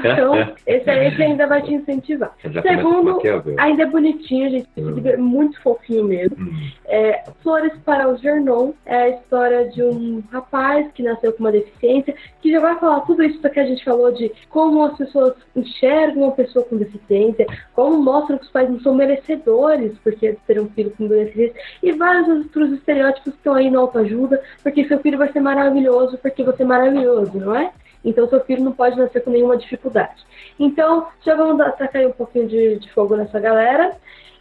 Então, 0.00 0.34
esse 0.66 0.88
aí 0.88 1.08
esse 1.08 1.22
ainda 1.22 1.46
vai 1.46 1.62
te 1.62 1.74
incentivar. 1.74 2.32
Segundo, 2.62 3.20
ainda 3.58 3.82
é 3.82 3.86
bonitinho, 3.86 4.50
gente. 4.50 4.68
Livro 4.76 5.08
é 5.08 5.16
muito 5.16 5.60
fofinho 5.62 6.04
mesmo. 6.04 6.36
Hum. 6.38 6.70
É, 6.86 7.24
Flores 7.42 7.72
para 7.84 8.08
o 8.08 8.16
Vernon 8.16 8.72
é 8.86 8.96
a 8.96 9.08
história 9.10 9.68
de 9.68 9.82
um 9.82 10.22
rapaz 10.30 10.90
que 10.92 11.02
nasceu 11.02 11.32
com 11.32 11.40
uma 11.40 11.52
deficiência, 11.52 12.14
que 12.40 12.52
já 12.52 12.60
vai 12.60 12.78
falar 12.78 13.00
tudo 13.00 13.22
isso 13.22 13.40
que 13.40 13.60
a 13.60 13.66
gente 13.66 13.84
falou 13.84 14.12
de 14.12 14.30
como 14.48 14.84
as 14.84 14.96
pessoas 14.96 15.34
enxergam 15.56 16.24
uma 16.24 16.32
pessoa 16.32 16.64
com 16.64 16.76
deficiência, 16.76 17.46
como 17.74 18.02
mostram 18.02 18.38
que 18.40 18.46
os 18.46 18.50
pais 18.50 18.68
não 18.68 18.80
são 18.80 18.94
merecedores 18.94 19.96
porque 20.02 20.36
ter 20.46 20.60
um 20.60 20.68
filho 20.70 20.92
com 20.96 21.06
deficiência, 21.06 21.60
e 21.82 21.92
vários 21.92 22.28
outros 22.28 22.72
estereótipos 22.72 23.32
que 23.32 23.38
estão 23.38 23.54
aí 23.54 23.70
na 23.70 23.78
autoajuda, 23.78 24.42
porque 24.62 24.88
seu 24.88 24.98
filho 24.98 25.18
vai 25.18 25.30
ser 25.32 25.40
maravilhoso 25.40 26.18
porque 26.18 26.42
você 26.42 26.62
é 26.62 26.66
maravilhoso, 26.66 27.38
não 27.38 27.54
é? 27.54 27.70
Então 28.04 28.28
seu 28.28 28.40
filho 28.40 28.64
não 28.64 28.72
pode 28.72 28.98
nascer 28.98 29.22
com 29.22 29.30
nenhuma 29.30 29.56
dificuldade. 29.56 30.24
Então, 30.58 31.06
já 31.24 31.34
vamos 31.34 31.58
dar- 31.58 31.72
tacar 31.72 32.00
aí 32.00 32.06
um 32.06 32.12
pouquinho 32.12 32.48
de, 32.48 32.78
de 32.78 32.92
fogo 32.92 33.16
nessa 33.16 33.38
galera. 33.38 33.96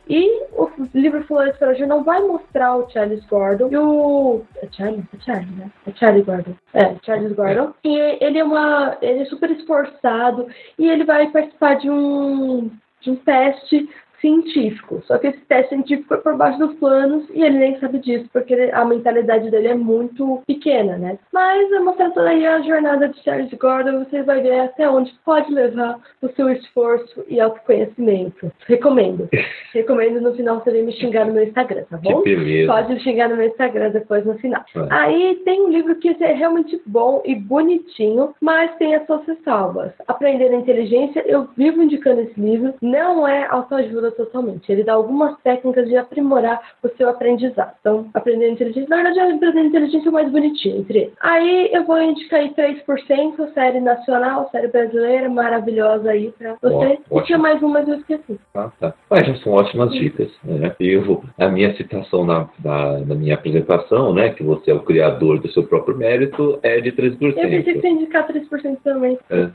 E 0.10 0.43
o 0.54 0.68
livro 0.95 1.24
Flores 1.26 1.56
para 1.58 1.70
Hoje 1.70 1.86
não 1.86 2.04
vai 2.04 2.20
mostrar 2.20 2.76
o 2.76 2.89
Charles 2.89 3.24
Gordon 3.28 3.70
e 3.72 3.78
o. 3.78 4.41
É 4.56 4.68
Charles? 4.72 5.06
É 5.14 5.22
Charles, 5.24 5.56
né? 5.56 5.72
É 5.86 5.91
Charlie 5.93 6.24
Gordon. 6.24 6.56
É, 6.74 6.95
Charles 7.06 7.32
Gordon. 7.34 7.74
E 7.84 7.95
ele 8.20 8.39
é 8.39 8.43
uma. 8.43 8.97
Ele 9.04 9.20
é 9.20 9.26
super 9.26 9.52
esforçado 9.52 10.47
e 10.80 10.89
ele 10.89 11.04
vai 11.04 11.30
participar 11.30 11.76
de 11.76 11.91
um. 11.91 12.72
De 13.02 13.12
um 13.12 13.16
teste 13.16 13.89
científico. 14.20 15.01
Só 15.05 15.17
que 15.17 15.28
esse 15.28 15.39
teste 15.41 15.70
científico 15.70 16.13
é 16.13 16.17
por 16.17 16.36
baixo 16.36 16.59
dos 16.59 16.74
planos 16.76 17.28
e 17.34 17.43
ele 17.43 17.57
nem 17.57 17.80
sabe 17.80 17.99
disso, 17.99 18.30
porque 18.32 18.53
a 18.74 18.86
mentalidade 18.86 19.49
dele 19.49 19.70
é 19.70 19.76
muito 19.76 20.41
pequena, 20.45 20.97
né? 20.97 21.17
Mas 21.32 21.72
é 21.72 21.80
mostrando 21.80 22.20
aí 22.20 22.45
a 22.45 22.61
jornada 22.61 23.07
de 23.07 23.22
Charles 23.24 23.53
Gordon, 23.53 24.03
você 24.03 24.24
vai 24.24 24.41
ver 24.41 24.59
até 24.59 24.89
onde 24.89 25.13
pode 25.26 25.51
levar 25.51 25.99
o 26.22 26.30
seu 26.30 26.49
esforço 26.49 27.24
e 27.28 27.39
autoconhecimento. 27.39 28.51
Recomendo. 28.67 29.30
Recomendo 29.74 30.22
no 30.22 30.34
final 30.34 30.59
você 30.59 30.72
me 30.82 30.91
xingar 30.93 31.26
no 31.26 31.34
meu 31.34 31.43
Instagram, 31.43 31.84
tá 31.89 31.97
bom? 31.97 32.24
Pode 32.67 32.99
xingar 33.01 33.30
no 33.30 33.38
meu 33.38 33.47
Instagram 33.47 33.91
depois 33.91 34.26
no 34.26 34.38
final. 34.39 34.63
Ah. 34.76 35.03
Aí 35.03 35.41
tem 35.45 35.61
um 35.61 35.70
livro 35.70 35.95
que 35.95 36.09
é 36.20 36.34
realmente 36.34 36.82
bom 36.86 37.22
e 37.26 37.36
bonitinho, 37.36 38.34
mas 38.41 38.76
tem 38.78 38.95
as 38.95 39.05
suas 39.05 39.26
ressalvas. 39.26 39.91
Aprender 40.07 40.51
a 40.51 40.55
Inteligência, 40.55 41.24
eu 41.26 41.47
vivo 41.55 41.82
indicando 41.82 42.22
esse 42.22 42.39
livro, 42.39 42.74
não 42.82 43.28
é 43.28 43.45
autoajuda 43.47 44.09
totalmente. 44.12 44.72
Ele 44.72 44.84
dá 44.84 44.93
algumas 44.93 45.38
técnicas 45.41 45.88
de 45.88 45.97
aprimorar 45.97 46.62
o 46.84 46.89
seu 46.89 47.10
aprendizado. 47.10 47.74
Então, 47.80 48.07
aprender 48.14 48.49
inteligência, 48.49 48.89
na 48.89 49.03
verdade, 49.03 49.20
aprender 49.20 49.60
a 49.60 49.66
inteligência 49.66 50.10
é 50.10 50.12
mais 50.12 50.32
bonitinho 50.32 50.78
entre 50.78 50.99
eles. 50.99 51.14
Aí 51.22 51.70
eu 51.74 51.86
vou 51.86 52.01
indicar 52.01 52.39
aí 52.39 52.53
3%, 52.53 53.53
série 53.53 53.80
nacional, 53.80 54.49
série 54.51 54.68
brasileira, 54.68 55.30
maravilhosa 55.30 56.12
aí 56.12 56.32
pra 56.38 56.55
você. 56.62 56.99
Ó, 57.10 57.20
e 57.20 57.24
tinha 57.24 57.38
mais 57.38 57.62
uma, 57.62 57.80
mas 57.80 57.88
eu 57.88 57.95
esqueci. 57.95 58.39
Ah, 58.55 58.70
tá. 58.80 58.93
Mas 59.10 59.28
já 59.28 59.36
são 59.36 59.53
ótimas 59.53 59.91
dicas. 59.91 60.30
Né? 60.43 60.76
Eu, 60.80 61.24
a 61.38 61.47
minha 61.47 61.74
citação 61.76 62.26
na, 62.26 62.49
na, 62.64 62.99
na 62.99 63.16
minha 63.16 63.36
apresentação, 63.36 64.14
né, 64.14 64.30
que 64.30 64.43
você 64.43 64.72
é 64.72 64.74
o 64.74 64.82
criador 64.82 65.39
do 65.39 65.49
seu 65.51 65.64
próprio 65.64 65.97
mérito, 65.97 66.60
é 66.64 66.80
de 66.80 66.91
3%. 66.91 67.18
Eu 67.22 67.34
pensei 67.34 67.64
que 67.64 67.82
você 67.82 67.88
ia 67.88 67.93
indicar 67.93 68.28
3% 68.28 68.78
também. 68.84 69.18
É. 69.30 69.49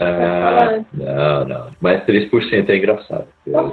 Ah, 0.00 0.68
antes. 0.72 0.86
não, 0.92 1.44
não. 1.44 1.66
Mas 1.80 2.04
3% 2.04 2.68
é 2.68 2.76
engraçado. 2.76 3.26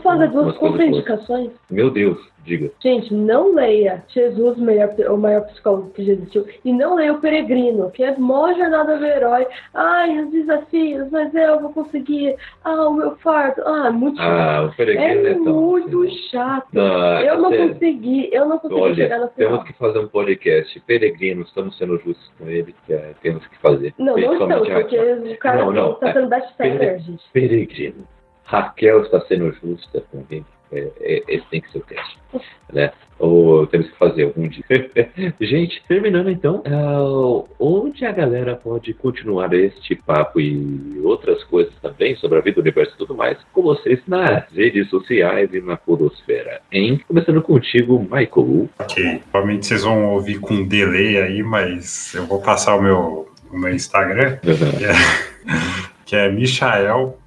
Posso 0.05 0.17
fazer 0.19 0.27
duas 0.31 0.55
contraindicações? 0.57 1.51
Meu 1.71 1.89
Deus, 1.89 2.17
diga. 2.43 2.71
Gente, 2.79 3.11
não 3.11 3.55
leia 3.55 4.03
Jesus, 4.07 4.55
o 4.55 4.61
maior, 4.61 4.93
o 5.09 5.17
maior 5.17 5.41
psicólogo 5.47 5.89
que 5.91 6.05
já 6.05 6.13
existiu. 6.13 6.45
E 6.63 6.71
não 6.71 6.93
leia 6.95 7.13
o 7.13 7.19
Peregrino, 7.19 7.89
que 7.89 8.03
é 8.03 8.15
mó 8.15 8.53
jornada 8.53 8.97
do 8.97 9.03
herói. 9.05 9.47
Ai, 9.73 10.19
os 10.23 10.29
desafios, 10.31 11.09
mas 11.09 11.33
eu 11.33 11.59
vou 11.59 11.73
conseguir. 11.73 12.35
Ah, 12.63 12.87
o 12.87 12.93
meu 12.93 13.15
fardo. 13.17 13.63
Ah, 13.65 13.91
muito 13.91 14.17
chato. 14.17 14.29
Ah, 14.29 14.69
o 14.71 14.75
peregrino 14.77 15.27
é 15.27 15.31
é 15.31 15.33
tão. 15.33 15.53
muito 15.61 16.09
chato. 16.29 16.67
Não, 16.71 17.19
eu 17.21 17.41
não 17.41 17.51
consegui, 17.51 18.29
eu 18.31 18.45
não 18.45 18.59
consegui 18.59 18.95
chegar 18.95 19.15
Olha, 19.15 19.25
no 19.25 19.31
final. 19.31 19.49
temos 19.49 19.63
que 19.63 19.73
fazer 19.73 19.99
um 19.99 20.07
podcast. 20.07 20.79
Peregrino, 20.81 21.41
estamos 21.41 21.75
sendo 21.79 21.97
justos 21.97 22.31
com 22.37 22.47
ele, 22.47 22.75
que 22.85 22.93
é, 22.93 23.13
temos 23.23 23.45
que 23.47 23.57
fazer. 23.57 23.91
Não, 23.97 24.15
não 24.15 24.33
estamos, 24.33 24.69
porque 24.69 24.97
o 24.99 25.37
cara 25.39 25.65
Não, 25.65 25.71
não, 25.71 25.93
tá 25.95 26.09
é. 26.09 26.13
sendo 26.13 26.27
best-seller, 26.27 26.77
Pere- 26.79 26.99
gente. 26.99 27.23
Peregrino. 27.33 28.14
Raquel 28.45 29.03
está 29.03 29.21
sendo 29.21 29.51
justa 29.53 30.03
com 30.11 30.23
ele. 30.29 30.45
É, 30.71 30.91
é, 30.99 31.23
esse 31.27 31.45
tem 31.49 31.61
que 31.61 31.71
ser 31.71 31.77
o 31.77 31.81
teste. 31.81 32.17
Né? 32.73 32.91
Ou 33.19 33.65
temos 33.67 33.87
que 33.89 33.97
fazer 33.97 34.23
algum 34.23 34.47
dia. 34.47 34.63
Gente, 35.39 35.81
terminando 35.87 36.29
então, 36.29 36.63
ah, 36.65 37.43
onde 37.59 38.05
a 38.05 38.11
galera 38.11 38.55
pode 38.55 38.93
continuar 38.93 39.53
este 39.53 39.95
papo 39.95 40.39
e 40.39 40.99
outras 41.03 41.43
coisas 41.45 41.73
também 41.81 42.15
sobre 42.15 42.39
a 42.39 42.41
vida, 42.41 42.59
o 42.59 42.61
universo 42.61 42.93
e 42.93 42.97
tudo 42.97 43.15
mais, 43.15 43.37
com 43.53 43.61
vocês 43.61 44.01
nas 44.07 44.51
redes 44.51 44.89
sociais 44.89 45.53
e 45.53 45.61
na 45.61 45.77
podosfera, 45.77 46.61
hein? 46.71 46.99
Começando 47.07 47.41
contigo, 47.41 47.99
Michael. 47.99 48.69
Ok, 48.79 49.21
provavelmente 49.31 49.67
vocês 49.67 49.83
vão 49.83 50.13
ouvir 50.13 50.39
com 50.39 50.67
delay 50.67 51.17
aí, 51.17 51.41
mas 51.43 52.13
eu 52.13 52.25
vou 52.25 52.41
passar 52.41 52.75
o 52.75 52.81
meu, 52.81 53.29
o 53.49 53.57
meu 53.57 53.73
Instagram, 53.73 54.39
que 56.05 56.15
é 56.15 56.27
michael.o.medeiros. 56.33 57.15
É, 57.15 57.24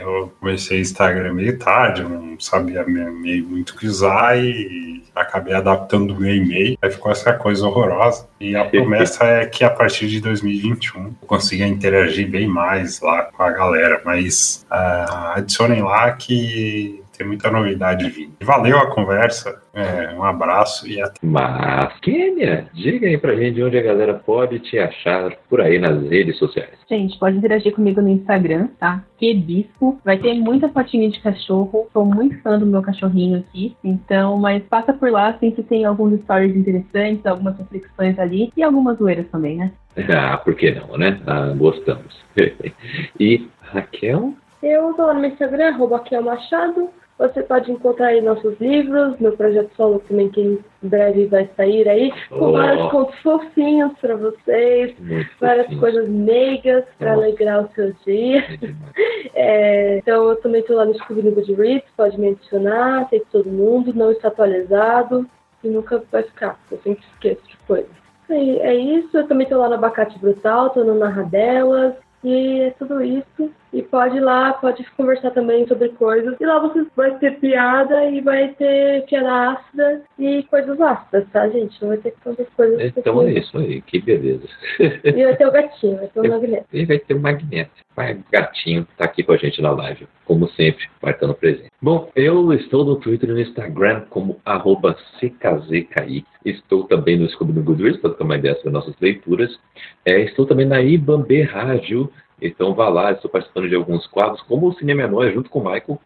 eu 0.00 0.32
comecei 0.38 0.80
Instagram 0.80 1.32
meio 1.32 1.58
tarde, 1.58 2.02
eu 2.02 2.08
não 2.08 2.38
sabia 2.38 2.84
me- 2.84 3.10
meio 3.10 3.46
muito 3.46 3.70
o 3.70 3.76
que 3.78 3.86
usar 3.86 4.36
e 4.38 5.02
acabei 5.14 5.54
adaptando 5.54 6.12
o 6.12 6.20
meu 6.20 6.34
e-mail. 6.34 6.76
Aí 6.82 6.90
ficou 6.90 7.10
essa 7.10 7.32
coisa 7.32 7.66
horrorosa. 7.66 8.28
E 8.40 8.54
a 8.54 8.64
promessa 8.68 9.24
é 9.24 9.46
que 9.46 9.64
a 9.64 9.70
partir 9.70 10.06
de 10.08 10.20
2021 10.20 11.04
eu 11.04 11.14
consiga 11.26 11.66
interagir 11.66 12.28
bem 12.28 12.46
mais 12.46 13.00
lá 13.00 13.24
com 13.24 13.42
a 13.42 13.50
galera. 13.50 14.00
Mas 14.04 14.66
ah, 14.70 15.34
adicionem 15.36 15.82
lá 15.82 16.10
que 16.12 17.02
tem 17.22 17.26
muita 17.26 17.50
novidade 17.50 18.10
vindo. 18.10 18.32
Valeu 18.42 18.76
a 18.78 18.90
conversa, 18.92 19.62
é, 19.72 20.12
um 20.14 20.24
abraço 20.24 20.88
e 20.88 21.00
até. 21.00 21.14
Mas, 21.22 21.98
Kênia, 22.00 22.66
diga 22.74 23.06
aí 23.06 23.16
pra 23.16 23.36
gente 23.36 23.62
onde 23.62 23.78
a 23.78 23.82
galera 23.82 24.14
pode 24.14 24.58
te 24.58 24.78
achar 24.78 25.32
por 25.48 25.60
aí 25.60 25.78
nas 25.78 26.02
redes 26.08 26.36
sociais. 26.38 26.72
Gente, 26.88 27.18
pode 27.18 27.36
interagir 27.38 27.72
comigo 27.72 28.02
no 28.02 28.08
Instagram, 28.08 28.68
tá? 28.78 29.02
Que 29.16 29.32
bispo. 29.32 30.00
Vai 30.04 30.18
ter 30.18 30.34
muita 30.34 30.68
fotinha 30.68 31.08
de 31.08 31.20
cachorro. 31.20 31.88
Sou 31.92 32.04
muito 32.04 32.40
fã 32.42 32.58
do 32.58 32.66
meu 32.66 32.82
cachorrinho 32.82 33.38
aqui. 33.38 33.76
Então, 33.84 34.36
mas 34.36 34.62
passa 34.64 34.92
por 34.92 35.10
lá, 35.10 35.36
sempre 35.38 35.62
tem 35.62 35.84
alguns 35.84 36.20
stories 36.22 36.56
interessantes, 36.56 37.24
algumas 37.24 37.56
reflexões 37.56 38.18
ali 38.18 38.52
e 38.56 38.62
algumas 38.62 38.98
zoeiras 38.98 39.26
também, 39.30 39.56
né? 39.56 39.72
Ah, 40.14 40.38
por 40.38 40.54
que 40.54 40.72
não, 40.72 40.98
né? 40.98 41.20
Ah, 41.26 41.52
gostamos. 41.56 42.20
e 43.20 43.46
Raquel? 43.60 44.34
Eu 44.62 44.94
tô 44.94 45.04
lá 45.04 45.14
no 45.14 45.20
meu 45.20 45.30
Instagram, 45.30 45.74
arroba 45.74 45.96
Raquel 45.96 46.22
Machado. 46.22 46.88
Você 47.18 47.42
pode 47.42 47.70
encontrar 47.70 48.06
aí 48.08 48.20
nossos 48.20 48.58
livros, 48.58 49.16
meu 49.20 49.36
projeto 49.36 49.70
solo 49.76 50.02
também, 50.08 50.28
que 50.30 50.40
em 50.40 50.58
breve 50.82 51.26
vai 51.26 51.48
sair 51.56 51.88
aí, 51.88 52.12
com 52.28 52.46
Oh. 52.46 52.52
vários 52.52 52.90
contos 52.90 53.16
fofinhos 53.20 53.92
pra 54.00 54.16
vocês, 54.16 54.98
Muito 54.98 55.30
várias 55.40 55.66
fofinho. 55.66 55.80
coisas 55.80 56.08
meigas 56.08 56.84
pra 56.98 57.10
Nossa. 57.14 57.22
alegrar 57.26 57.62
o 57.64 57.68
seu 57.74 57.92
dia. 58.04 58.38
É. 58.40 58.72
É, 59.34 59.96
então 59.98 60.28
eu 60.28 60.36
também 60.36 60.62
tô 60.62 60.74
lá 60.74 60.84
no 60.84 60.94
Scooby 60.94 61.22
Doo 61.22 61.32
Goodreads, 61.32 61.88
pode 61.96 62.20
me 62.20 62.28
adicionar, 62.30 63.08
tem 63.08 63.22
todo 63.32 63.48
mundo, 63.48 63.94
não 63.94 64.10
está 64.10 64.28
atualizado 64.28 65.26
e 65.64 65.68
nunca 65.68 66.02
vai 66.12 66.22
ficar, 66.22 66.58
eu 66.70 66.78
sempre 66.84 67.02
esqueço 67.14 67.40
de 67.48 67.56
coisa. 67.66 67.88
E 68.28 68.58
é 68.58 68.74
isso, 68.74 69.16
eu 69.16 69.26
também 69.26 69.46
tô 69.46 69.56
lá 69.58 69.68
no 69.68 69.74
Abacate 69.76 70.18
Brutal, 70.18 70.70
tô 70.70 70.84
no 70.84 70.94
Narradelas, 70.94 71.94
e 72.22 72.60
é 72.60 72.70
tudo 72.78 73.02
isso. 73.02 73.50
E 73.72 73.82
pode 73.82 74.16
ir 74.18 74.20
lá, 74.20 74.52
pode 74.52 74.84
conversar 74.96 75.30
também 75.30 75.66
sobre 75.66 75.88
coisas. 75.90 76.36
E 76.38 76.44
lá 76.44 76.58
você 76.58 76.86
vai 76.94 77.16
ter 77.18 77.38
piada 77.40 78.04
e 78.10 78.20
vai 78.20 78.48
ter 78.48 79.04
piada 79.06 79.52
ácida 79.52 80.02
e 80.18 80.42
coisas 80.44 80.80
ácidas, 80.80 81.26
tá, 81.32 81.48
gente? 81.48 81.80
Não 81.80 81.88
vai 81.88 81.98
ter 81.98 82.14
tantas 82.22 82.48
coisas. 82.50 82.92
Então 82.96 83.22
é 83.22 83.32
isso 83.32 83.56
aí, 83.56 83.80
que 83.80 84.00
beleza. 84.00 84.46
E 84.78 85.24
vai 85.24 85.36
ter 85.36 85.46
o 85.46 85.52
gatinho, 85.52 85.96
vai 85.96 86.08
ter 86.08 86.20
o 86.20 86.28
magneto. 86.28 86.66
E 86.72 86.84
vai 86.84 86.98
ter 86.98 87.14
o 87.14 87.20
Magneto, 87.20 87.70
vai, 87.96 88.18
gatinho, 88.30 88.86
tá 88.96 89.04
aqui 89.04 89.22
com 89.22 89.32
a 89.32 89.36
gente 89.36 89.62
na 89.62 89.70
live, 89.70 90.06
como 90.24 90.48
sempre, 90.50 90.84
marcando 91.00 91.34
presente. 91.34 91.70
Bom, 91.80 92.10
eu 92.14 92.52
estou 92.52 92.84
no 92.84 92.96
Twitter 92.96 93.30
e 93.30 93.32
no 93.32 93.40
Instagram 93.40 94.02
como 94.10 94.40
arroba 94.44 94.96
CKZKI. 95.18 96.24
Estou 96.44 96.84
também 96.84 97.18
no 97.18 97.28
Scooby 97.28 97.52
no 97.52 97.62
Goodreads, 97.62 98.00
para 98.00 98.10
ter 98.10 98.24
uma 98.24 98.36
ideia 98.36 98.54
sobre 98.56 98.70
nossas 98.70 98.94
leituras. 99.00 99.58
É, 100.04 100.20
estou 100.20 100.46
também 100.46 100.66
na 100.66 100.82
Ibambe 100.82 101.42
Rádio, 101.42 102.10
então 102.42 102.74
vá 102.74 102.88
lá, 102.88 103.12
estou 103.12 103.30
participando 103.30 103.68
de 103.68 103.74
alguns 103.74 104.06
quadros, 104.06 104.42
como 104.42 104.68
o 104.68 104.74
Cinema 104.74 105.02
é 105.02 105.06
Nós, 105.06 105.32
junto 105.32 105.50
com 105.50 105.60
o 105.60 105.64
Michael. 105.64 106.00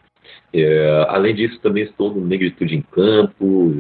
É, 0.53 1.07
além 1.09 1.35
disso, 1.35 1.61
também 1.61 1.85
estou 1.85 2.13
no 2.13 2.25
Negritude 2.25 2.75
em 2.75 2.83
Campo, 2.83 3.73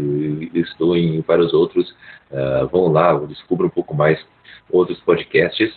estou 0.55 0.97
em 0.97 1.21
vários 1.21 1.53
outros. 1.53 1.95
É, 2.31 2.65
vão 2.67 2.89
lá, 2.89 3.15
descubra 3.21 3.67
um 3.67 3.71
pouco 3.71 3.95
mais 3.95 4.25
outros 4.71 5.01
podcasts. 5.01 5.73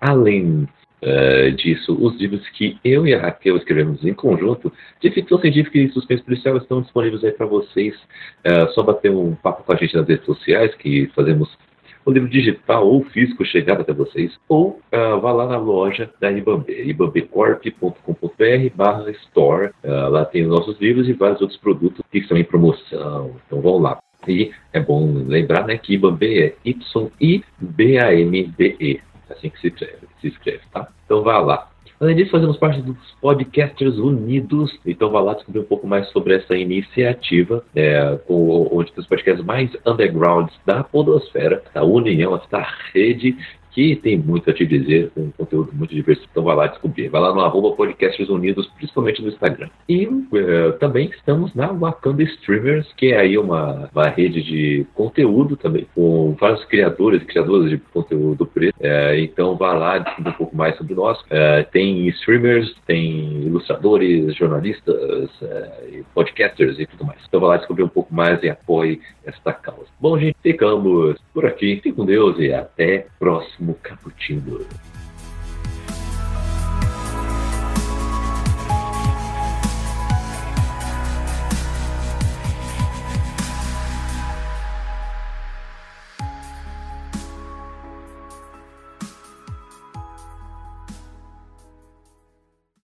Além 0.00 0.68
eh, 1.00 1.50
disso, 1.52 1.96
os 2.00 2.16
livros 2.16 2.48
que 2.50 2.76
eu 2.84 3.06
e 3.06 3.14
a 3.14 3.20
Raquel 3.20 3.56
escrevemos 3.56 4.04
em 4.04 4.12
conjunto 4.12 4.72
de 5.00 5.10
ficção 5.10 5.38
científica 5.40 5.78
e 5.78 5.92
suspense 5.92 6.24
policial 6.24 6.56
estão 6.56 6.82
disponíveis 6.82 7.22
aí 7.22 7.30
para 7.30 7.46
vocês. 7.46 7.94
É 8.42 8.66
só 8.68 8.82
bater 8.82 9.10
um 9.10 9.34
papo 9.36 9.62
com 9.62 9.72
a 9.72 9.76
gente 9.76 9.94
nas 9.96 10.08
redes 10.08 10.26
sociais, 10.26 10.74
que 10.74 11.06
fazemos 11.14 11.48
o 12.08 12.10
livro 12.10 12.28
digital 12.28 12.88
ou 12.88 13.04
físico 13.04 13.44
chegar 13.44 13.78
até 13.78 13.92
vocês, 13.92 14.34
ou 14.48 14.80
ah, 14.90 15.16
vá 15.16 15.30
lá 15.30 15.46
na 15.46 15.58
loja 15.58 16.10
da 16.18 16.32
Ibambe, 16.32 16.72
ibambecorp.com.br 16.72 18.74
barra 18.74 19.10
store. 19.10 19.72
Ah, 19.84 20.08
lá 20.08 20.24
tem 20.24 20.44
os 20.44 20.48
nossos 20.48 20.80
livros 20.80 21.06
e 21.06 21.12
vários 21.12 21.42
outros 21.42 21.60
produtos 21.60 22.02
que 22.10 22.16
estão 22.18 22.38
em 22.38 22.44
promoção. 22.44 23.36
Então 23.46 23.60
vão 23.60 23.78
lá. 23.78 23.98
E 24.26 24.50
é 24.72 24.80
bom 24.80 25.22
lembrar 25.26 25.66
né, 25.66 25.76
que 25.76 25.92
Ibambe 25.92 26.44
é 26.44 26.54
Y-I-B-A-M-B-E. 26.64 27.42
É 29.28 29.32
assim 29.34 29.50
que 29.50 29.60
se 29.60 29.66
escreve, 29.66 30.08
se 30.22 30.28
escreve, 30.28 30.62
tá? 30.72 30.88
Então 31.04 31.22
vá 31.22 31.38
lá. 31.40 31.68
Além 32.00 32.14
disso, 32.14 32.30
fazemos 32.30 32.56
parte 32.56 32.80
dos 32.80 32.96
Podcasters 33.20 33.98
Unidos, 33.98 34.78
então 34.86 35.10
vá 35.10 35.20
lá 35.20 35.34
descobrir 35.34 35.60
um 35.60 35.64
pouco 35.64 35.84
mais 35.84 36.08
sobre 36.10 36.34
essa 36.34 36.56
iniciativa, 36.56 37.64
é, 37.74 38.20
onde 38.28 38.92
tem 38.92 39.02
os 39.02 39.08
podcasts 39.08 39.44
mais 39.44 39.70
undergrounds 39.84 40.54
da 40.64 40.84
podosfera, 40.84 41.60
da 41.74 41.82
União, 41.82 42.36
essa 42.36 42.64
rede 42.92 43.36
que 43.78 43.94
tem 43.94 44.18
muito 44.18 44.50
a 44.50 44.52
te 44.52 44.66
dizer, 44.66 45.08
tem 45.14 45.26
um 45.26 45.30
conteúdo 45.30 45.70
muito 45.72 45.94
diverso. 45.94 46.26
Então 46.28 46.42
vai 46.42 46.56
lá 46.56 46.66
descobrir. 46.66 47.08
Vai 47.10 47.20
lá 47.20 47.32
no 47.32 47.42
arroba 47.42 47.76
Podcasts 47.76 48.28
Unidos, 48.28 48.66
principalmente 48.76 49.22
no 49.22 49.28
Instagram. 49.28 49.68
E 49.88 50.04
uh, 50.04 50.72
também 50.80 51.08
estamos 51.10 51.54
na 51.54 51.68
Wakanda 51.68 52.24
Streamers, 52.24 52.92
que 52.96 53.12
é 53.12 53.20
aí 53.20 53.38
uma, 53.38 53.88
uma 53.94 54.08
rede 54.08 54.42
de 54.42 54.84
conteúdo 54.94 55.56
também, 55.56 55.86
com 55.94 56.34
vários 56.40 56.64
criadores, 56.64 57.22
criadoras 57.22 57.70
de 57.70 57.78
conteúdo 57.78 58.44
preto. 58.46 58.74
Uh, 58.80 59.14
então 59.18 59.56
vá 59.56 59.72
lá 59.74 59.98
descobrir 59.98 60.30
um 60.30 60.36
pouco 60.36 60.56
mais 60.56 60.76
sobre 60.76 60.94
nós. 60.94 61.16
Uh, 61.26 61.64
tem 61.70 62.08
streamers, 62.08 62.74
tem 62.84 63.42
ilustradores, 63.44 64.34
jornalistas, 64.34 65.30
podcasters 66.12 66.80
e 66.80 66.86
tudo 66.86 67.04
mais. 67.04 67.20
Então 67.28 67.38
vai 67.38 67.50
lá 67.50 67.56
descobrir 67.58 67.84
um 67.84 67.88
pouco 67.88 68.12
mais 68.12 68.42
e 68.42 68.48
apoie 68.48 69.00
esta 69.24 69.52
causa. 69.52 69.86
Bom, 70.00 70.18
gente, 70.18 70.36
ficamos 70.42 71.16
por 71.32 71.46
aqui. 71.46 71.76
Fique 71.76 71.92
com 71.92 72.04
Deus 72.04 72.36
e 72.40 72.52
até 72.52 73.06
próximo 73.20 73.67
cappuccino. 73.74 74.64